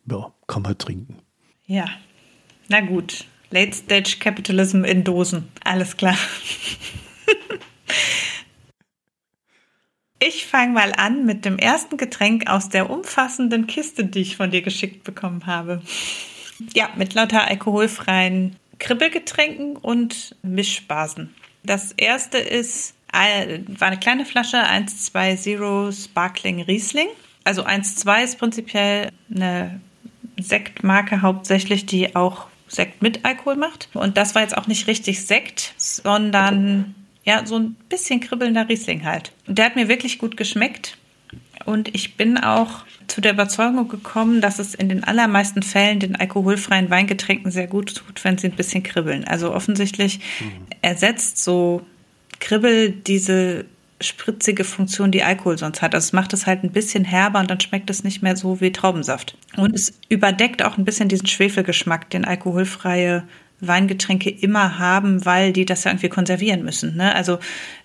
ja, 0.09 0.31
kann 0.47 0.61
man 0.61 0.77
trinken. 0.77 1.17
Ja, 1.65 1.87
na 2.69 2.81
gut. 2.81 3.25
Late 3.51 3.73
Stage 3.73 4.17
Capitalism 4.19 4.83
in 4.83 5.03
Dosen. 5.03 5.49
Alles 5.63 5.97
klar. 5.97 6.17
Ich 10.27 10.47
fange 10.47 10.73
mal 10.73 10.91
an 10.97 11.25
mit 11.25 11.45
dem 11.45 11.59
ersten 11.59 11.97
Getränk 11.97 12.49
aus 12.49 12.69
der 12.69 12.89
umfassenden 12.89 13.67
Kiste, 13.67 14.05
die 14.05 14.21
ich 14.21 14.37
von 14.37 14.49
dir 14.49 14.63
geschickt 14.63 15.03
bekommen 15.03 15.45
habe. 15.45 15.83
Ja, 16.73 16.89
mit 16.95 17.13
lauter 17.13 17.47
alkoholfreien 17.47 18.55
Kribbelgetränken 18.79 19.75
und 19.75 20.35
Mischbasen. 20.41 21.35
Das 21.63 21.91
erste 21.91 22.39
ist, 22.39 22.95
äh, 23.13 23.59
war 23.67 23.89
eine 23.89 23.99
kleine 23.99 24.25
Flasche 24.25 24.57
120 24.57 25.59
Sparkling 26.05 26.61
Riesling. 26.63 27.07
Also 27.43 27.63
1,2 27.63 28.23
ist 28.23 28.39
prinzipiell 28.39 29.11
eine 29.29 29.79
Sektmarke 30.39 31.21
hauptsächlich, 31.21 31.85
die 31.85 32.15
auch 32.15 32.47
Sekt 32.67 33.03
mit 33.03 33.25
Alkohol 33.25 33.57
macht. 33.57 33.89
Und 33.93 34.17
das 34.17 34.33
war 34.33 34.41
jetzt 34.41 34.57
auch 34.57 34.65
nicht 34.65 34.87
richtig 34.87 35.23
Sekt, 35.23 35.75
sondern 35.77 36.95
ja, 37.25 37.45
so 37.45 37.57
ein 37.57 37.75
bisschen 37.89 38.19
kribbelnder 38.19 38.69
Riesling 38.69 39.03
halt. 39.03 39.31
Und 39.47 39.57
der 39.57 39.65
hat 39.65 39.75
mir 39.75 39.89
wirklich 39.89 40.19
gut 40.19 40.37
geschmeckt. 40.37 40.97
Und 41.65 41.93
ich 41.95 42.15
bin 42.15 42.37
auch 42.37 42.85
zu 43.07 43.21
der 43.21 43.33
Überzeugung 43.33 43.87
gekommen, 43.87 44.41
dass 44.41 44.59
es 44.59 44.75
in 44.75 44.89
den 44.89 45.03
allermeisten 45.03 45.63
Fällen 45.63 45.99
den 45.99 46.15
alkoholfreien 46.15 46.89
Weingetränken 46.89 47.51
sehr 47.51 47.67
gut 47.67 47.95
tut, 47.95 48.23
wenn 48.23 48.37
sie 48.37 48.47
ein 48.47 48.55
bisschen 48.55 48.83
kribbeln. 48.83 49.25
Also 49.25 49.53
offensichtlich 49.53 50.19
ersetzt 50.81 51.43
so 51.43 51.81
Kribbel 52.39 52.91
diese 52.91 53.65
spritzige 54.01 54.63
Funktion, 54.63 55.11
die 55.11 55.23
Alkohol 55.23 55.57
sonst 55.57 55.81
hat. 55.81 55.95
Also 55.95 56.05
es 56.05 56.13
macht 56.13 56.33
es 56.33 56.45
halt 56.45 56.63
ein 56.63 56.71
bisschen 56.71 57.05
herber 57.05 57.39
und 57.39 57.49
dann 57.49 57.59
schmeckt 57.59 57.89
es 57.89 58.03
nicht 58.03 58.21
mehr 58.21 58.35
so 58.35 58.61
wie 58.61 58.71
Traubensaft. 58.71 59.37
Und 59.55 59.73
es 59.73 59.93
überdeckt 60.09 60.63
auch 60.63 60.77
ein 60.77 60.85
bisschen 60.85 61.07
diesen 61.07 61.27
Schwefelgeschmack, 61.27 62.09
den 62.09 62.25
alkoholfreie 62.25 63.23
Weingetränke 63.67 64.29
immer 64.29 64.79
haben, 64.79 65.25
weil 65.25 65.53
die 65.53 65.65
das 65.65 65.83
ja 65.83 65.91
irgendwie 65.91 66.09
konservieren 66.09 66.63
müssen. 66.63 66.95
Ne? 66.95 67.13
Also 67.15 67.39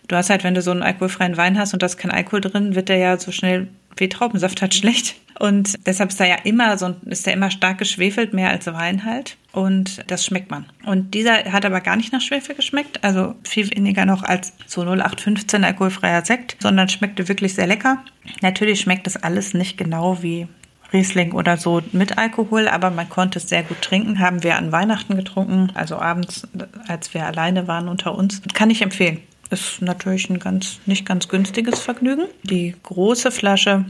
du 0.08 0.16
hast 0.16 0.30
halt, 0.30 0.44
wenn 0.44 0.54
du 0.54 0.62
so 0.62 0.70
einen 0.70 0.82
alkoholfreien 0.82 1.36
Wein 1.36 1.58
hast 1.58 1.72
und 1.72 1.82
da 1.82 1.86
ist 1.86 1.96
kein 1.96 2.10
Alkohol 2.10 2.40
drin, 2.40 2.74
wird 2.74 2.88
der 2.88 2.98
ja 2.98 3.18
so 3.18 3.32
schnell 3.32 3.68
wie 3.96 4.08
Traubensaft 4.08 4.62
halt 4.62 4.74
schlecht. 4.74 5.16
Und 5.38 5.86
deshalb 5.86 6.10
ist 6.10 6.20
da 6.20 6.26
ja 6.26 6.36
immer 6.44 6.76
so, 6.76 6.94
ist 7.06 7.24
der 7.24 7.32
immer 7.32 7.50
stark 7.50 7.78
geschwefelt, 7.78 8.34
mehr 8.34 8.50
als 8.50 8.66
Wein 8.66 9.06
halt. 9.06 9.38
Und 9.52 10.04
das 10.08 10.24
schmeckt 10.24 10.50
man. 10.50 10.66
Und 10.84 11.14
dieser 11.14 11.44
hat 11.50 11.64
aber 11.64 11.80
gar 11.80 11.96
nicht 11.96 12.12
nach 12.12 12.20
Schwefel 12.20 12.54
geschmeckt, 12.54 13.02
also 13.02 13.34
viel 13.42 13.70
weniger 13.74 14.04
noch 14.04 14.22
als 14.22 14.52
so 14.66 14.82
0815 14.82 15.64
alkoholfreier 15.64 16.24
Sekt, 16.26 16.58
sondern 16.60 16.90
schmeckte 16.90 17.26
wirklich 17.28 17.54
sehr 17.54 17.66
lecker. 17.66 18.04
Natürlich 18.42 18.80
schmeckt 18.80 19.06
das 19.06 19.16
alles 19.16 19.54
nicht 19.54 19.78
genau 19.78 20.22
wie 20.22 20.46
Riesling 20.92 21.32
oder 21.32 21.56
so 21.56 21.82
mit 21.92 22.18
Alkohol, 22.18 22.68
aber 22.68 22.90
man 22.90 23.08
konnte 23.08 23.38
es 23.38 23.48
sehr 23.48 23.62
gut 23.62 23.80
trinken. 23.82 24.18
Haben 24.18 24.42
wir 24.42 24.56
an 24.56 24.72
Weihnachten 24.72 25.16
getrunken, 25.16 25.70
also 25.74 25.96
abends, 25.96 26.46
als 26.88 27.14
wir 27.14 27.26
alleine 27.26 27.68
waren 27.68 27.88
unter 27.88 28.16
uns. 28.16 28.42
Kann 28.54 28.70
ich 28.70 28.82
empfehlen. 28.82 29.20
Ist 29.50 29.82
natürlich 29.82 30.30
ein 30.30 30.38
ganz, 30.38 30.78
nicht 30.86 31.04
ganz 31.06 31.28
günstiges 31.28 31.80
Vergnügen. 31.80 32.26
Die 32.44 32.76
große 32.82 33.30
Flasche 33.30 33.84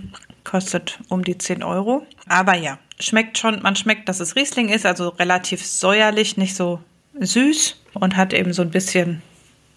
kostet 0.45 0.99
um 1.09 1.23
die 1.23 1.37
10 1.37 1.63
Euro. 1.63 2.07
Aber 2.27 2.57
ja, 2.57 2.79
schmeckt 2.99 3.39
schon, 3.39 3.61
man 3.63 3.77
schmeckt, 3.77 4.09
dass 4.09 4.21
es 4.21 4.37
Riesling 4.37 4.69
ist, 4.69 4.87
also 4.87 5.09
relativ 5.09 5.65
säuerlich, 5.65 6.37
nicht 6.37 6.57
so 6.57 6.81
süß 7.19 7.77
und 7.95 8.17
hat 8.17 8.33
eben 8.33 8.53
so 8.53 8.63
ein 8.63 8.71
bisschen, 8.71 9.23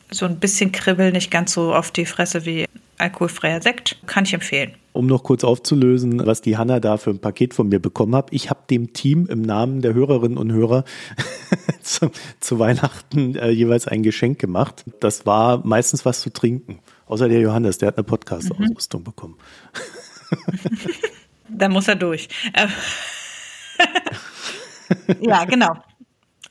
so 0.10 0.26
ein 0.26 0.40
bisschen 0.40 0.72
Kribbel, 0.72 1.12
nicht 1.12 1.32
ganz 1.32 1.54
so 1.54 1.74
auf 1.74 1.92
die 1.92 2.06
Fresse 2.06 2.46
wie 2.46 2.66
alkoholfreier 2.98 3.62
Sekt. 3.62 3.98
Kann 4.06 4.26
ich 4.26 4.34
empfehlen. 4.34 4.76
Um 4.92 5.08
noch 5.08 5.24
kurz 5.24 5.44
aufzulösen, 5.44 6.26
was 6.26 6.42
die 6.42 6.58
Hanna 6.58 6.80
da 6.80 6.98
für 6.98 7.10
ein 7.10 7.20
Paket 7.20 7.54
von 7.54 7.70
mir 7.70 7.80
bekommen 7.80 8.16
hat. 8.16 8.28
Ich 8.32 8.50
habe 8.50 8.62
dem 8.70 8.94
Team 8.94 9.28
im 9.28 9.42
Namen 9.42 9.82
der 9.82 9.94
Hörerinnen 9.94 10.38
und 10.38 10.52
Hörer 10.52 10.84
zu, 11.82 12.12
zu 12.40 12.60
Weihnachten 12.60 13.36
äh, 13.36 13.50
jeweils 13.50 13.88
ein 13.88 14.04
Geschenk 14.04 14.40
gemacht. 14.40 14.86
Das 15.00 15.26
war 15.26 15.66
meistens 15.66 16.06
was 16.06 16.22
zu 16.22 16.32
trinken. 16.32 16.80
Außer 17.08 17.28
der 17.28 17.40
Johannes, 17.40 17.80
der 17.80 17.88
hat 17.88 17.98
eine 17.98 18.04
Podcast-Ausrüstung 18.04 19.02
mhm. 19.02 19.06
bekommen. 19.06 19.38
da 21.50 21.70
muss 21.70 21.88
er 21.88 21.96
durch. 21.96 22.30
Ja, 25.22 25.46
genau. 25.46 25.76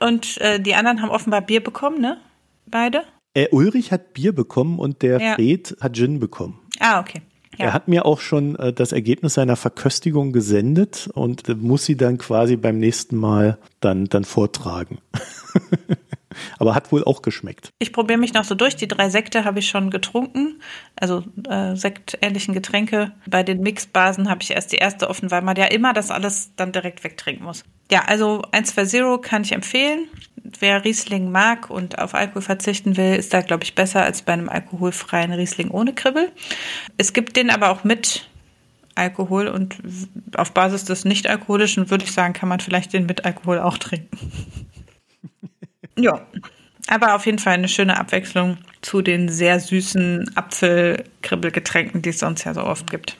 Und 0.01 0.40
äh, 0.40 0.61
die 0.61 0.74
anderen 0.74 1.01
haben 1.01 1.11
offenbar 1.11 1.43
Bier 1.43 1.62
bekommen, 1.62 2.01
ne? 2.01 2.20
Beide? 2.66 3.05
Äh, 3.34 3.48
Ulrich 3.50 3.92
hat 3.92 4.12
Bier 4.12 4.34
bekommen 4.34 4.78
und 4.78 5.02
der 5.02 5.20
ja. 5.20 5.34
Fred 5.34 5.76
hat 5.80 5.96
Gin 5.96 6.20
bekommen. 6.20 6.58
Ah, 6.80 7.00
okay. 7.00 7.22
Ja. 7.58 7.66
Er 7.66 7.72
hat 7.74 7.88
mir 7.88 8.06
auch 8.06 8.20
schon 8.20 8.56
äh, 8.56 8.72
das 8.72 8.92
Ergebnis 8.92 9.34
seiner 9.34 9.56
Verköstigung 9.56 10.32
gesendet 10.32 11.08
und 11.12 11.48
äh, 11.48 11.54
muss 11.54 11.84
sie 11.84 11.96
dann 11.96 12.18
quasi 12.18 12.56
beim 12.56 12.78
nächsten 12.78 13.16
Mal 13.16 13.58
dann, 13.80 14.06
dann 14.06 14.24
vortragen. 14.24 14.98
Aber 16.58 16.74
hat 16.74 16.92
wohl 16.92 17.04
auch 17.04 17.22
geschmeckt. 17.22 17.70
Ich 17.78 17.92
probiere 17.92 18.18
mich 18.18 18.34
noch 18.34 18.44
so 18.44 18.54
durch. 18.54 18.76
Die 18.76 18.88
drei 18.88 19.10
Sekte 19.10 19.44
habe 19.44 19.58
ich 19.58 19.68
schon 19.68 19.90
getrunken, 19.90 20.60
also 20.96 21.24
äh, 21.48 21.74
sektähnlichen 21.76 22.54
Getränke. 22.54 23.12
Bei 23.26 23.42
den 23.42 23.60
Mixbasen 23.60 24.28
habe 24.28 24.42
ich 24.42 24.50
erst 24.50 24.72
die 24.72 24.76
erste 24.76 25.08
offen, 25.08 25.30
weil 25.30 25.42
man 25.42 25.56
ja 25.56 25.66
immer 25.66 25.92
das 25.92 26.10
alles 26.10 26.52
dann 26.56 26.72
direkt 26.72 27.04
wegtrinken 27.04 27.44
muss. 27.44 27.64
Ja, 27.90 28.04
also 28.06 28.42
120 28.52 29.20
kann 29.22 29.42
ich 29.42 29.52
empfehlen. 29.52 30.08
Wer 30.58 30.84
Riesling 30.84 31.30
mag 31.30 31.70
und 31.70 31.98
auf 31.98 32.14
Alkohol 32.14 32.42
verzichten 32.42 32.96
will, 32.96 33.14
ist 33.14 33.32
da, 33.32 33.42
glaube 33.42 33.64
ich, 33.64 33.74
besser 33.74 34.02
als 34.02 34.22
bei 34.22 34.32
einem 34.32 34.48
alkoholfreien 34.48 35.32
Riesling 35.32 35.70
ohne 35.70 35.92
Kribbel. 35.92 36.32
Es 36.96 37.12
gibt 37.12 37.36
den 37.36 37.50
aber 37.50 37.70
auch 37.70 37.84
mit 37.84 38.28
Alkohol 38.94 39.48
und 39.48 39.76
auf 40.36 40.52
Basis 40.52 40.84
des 40.84 41.04
nicht-alkoholischen 41.04 41.90
würde 41.90 42.04
ich 42.04 42.12
sagen, 42.12 42.32
kann 42.32 42.48
man 42.48 42.60
vielleicht 42.60 42.92
den 42.92 43.06
mit 43.06 43.24
Alkohol 43.24 43.58
auch 43.58 43.78
trinken. 43.78 44.10
ja, 45.97 46.26
aber 46.88 47.14
auf 47.14 47.26
jeden 47.26 47.38
Fall 47.38 47.55
eine 47.55 47.68
schöne 47.68 47.99
Abwechslung 47.99 48.59
zu 48.80 49.03
den 49.03 49.28
sehr 49.28 49.61
süßen 49.61 50.32
Apfelkribbelgetränken, 50.34 52.03
die 52.03 52.11
es 52.11 52.18
sonst 52.18 52.45
ja 52.45 52.55
so 52.55 52.62
oft 52.62 52.90
gibt. 52.90 53.16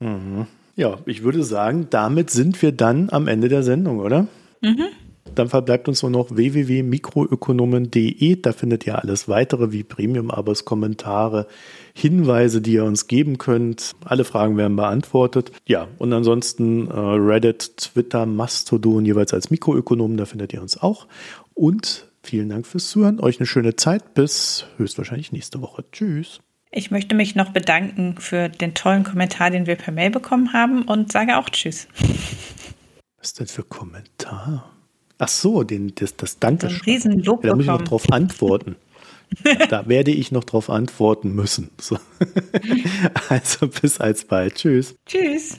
Mhm. 0.00 0.46
Ja, 0.76 0.98
ich 1.06 1.22
würde 1.22 1.42
sagen, 1.42 1.88
damit 1.90 2.30
sind 2.30 2.60
wir 2.62 2.72
dann 2.72 3.10
am 3.10 3.26
Ende 3.26 3.48
der 3.48 3.62
Sendung, 3.62 3.98
oder? 3.98 4.28
Mhm. 4.60 4.86
Dann 5.34 5.48
verbleibt 5.48 5.88
uns 5.88 6.02
nur 6.02 6.10
noch 6.10 6.34
www.mikroökonomen.de. 6.34 8.36
Da 8.36 8.52
findet 8.52 8.86
ihr 8.86 8.98
alles 8.98 9.28
weitere 9.28 9.72
wie 9.72 9.84
Premium-Abos, 9.84 10.64
Kommentare, 10.64 11.46
Hinweise, 11.94 12.60
die 12.60 12.72
ihr 12.72 12.84
uns 12.84 13.06
geben 13.06 13.38
könnt. 13.38 13.94
Alle 14.04 14.24
Fragen 14.24 14.56
werden 14.56 14.76
beantwortet. 14.76 15.52
Ja, 15.66 15.88
und 15.98 16.12
ansonsten 16.12 16.88
äh, 16.88 16.94
Reddit, 16.94 17.76
Twitter, 17.76 18.26
Mastodon 18.26 19.04
jeweils 19.04 19.34
als 19.34 19.50
Mikroökonomen. 19.50 20.16
Da 20.16 20.24
findet 20.24 20.52
ihr 20.52 20.62
uns 20.62 20.80
auch. 20.80 21.06
Und 21.58 22.06
vielen 22.22 22.48
Dank 22.50 22.68
fürs 22.68 22.88
Zuhören. 22.88 23.18
Euch 23.18 23.40
eine 23.40 23.46
schöne 23.46 23.74
Zeit. 23.74 24.14
Bis 24.14 24.66
höchstwahrscheinlich 24.76 25.32
nächste 25.32 25.60
Woche. 25.60 25.84
Tschüss. 25.90 26.38
Ich 26.70 26.92
möchte 26.92 27.16
mich 27.16 27.34
noch 27.34 27.50
bedanken 27.50 28.14
für 28.20 28.48
den 28.48 28.74
tollen 28.74 29.02
Kommentar, 29.02 29.50
den 29.50 29.66
wir 29.66 29.74
per 29.74 29.92
Mail 29.92 30.10
bekommen 30.10 30.52
haben 30.52 30.82
und 30.82 31.10
sage 31.10 31.36
auch 31.36 31.50
Tschüss. 31.50 31.88
Was 33.16 33.30
ist 33.30 33.40
denn 33.40 33.48
für 33.48 33.64
Kommentar? 33.64 34.70
Ach 35.18 35.26
so, 35.26 35.64
den, 35.64 35.92
das, 35.96 36.14
das 36.14 36.38
Dankeschön. 36.38 36.78
Ein 36.78 36.84
Riesenlob 36.84 37.42
Da 37.42 37.56
muss 37.56 37.64
ich 37.64 37.70
noch 37.70 37.82
drauf 37.82 38.12
antworten. 38.12 38.76
da 39.68 39.88
werde 39.88 40.12
ich 40.12 40.30
noch 40.30 40.44
drauf 40.44 40.70
antworten 40.70 41.34
müssen. 41.34 41.70
So. 41.80 41.98
Also 43.30 43.66
bis 43.66 43.98
alsbald. 43.98 44.54
Tschüss. 44.54 44.94
Tschüss. 45.06 45.58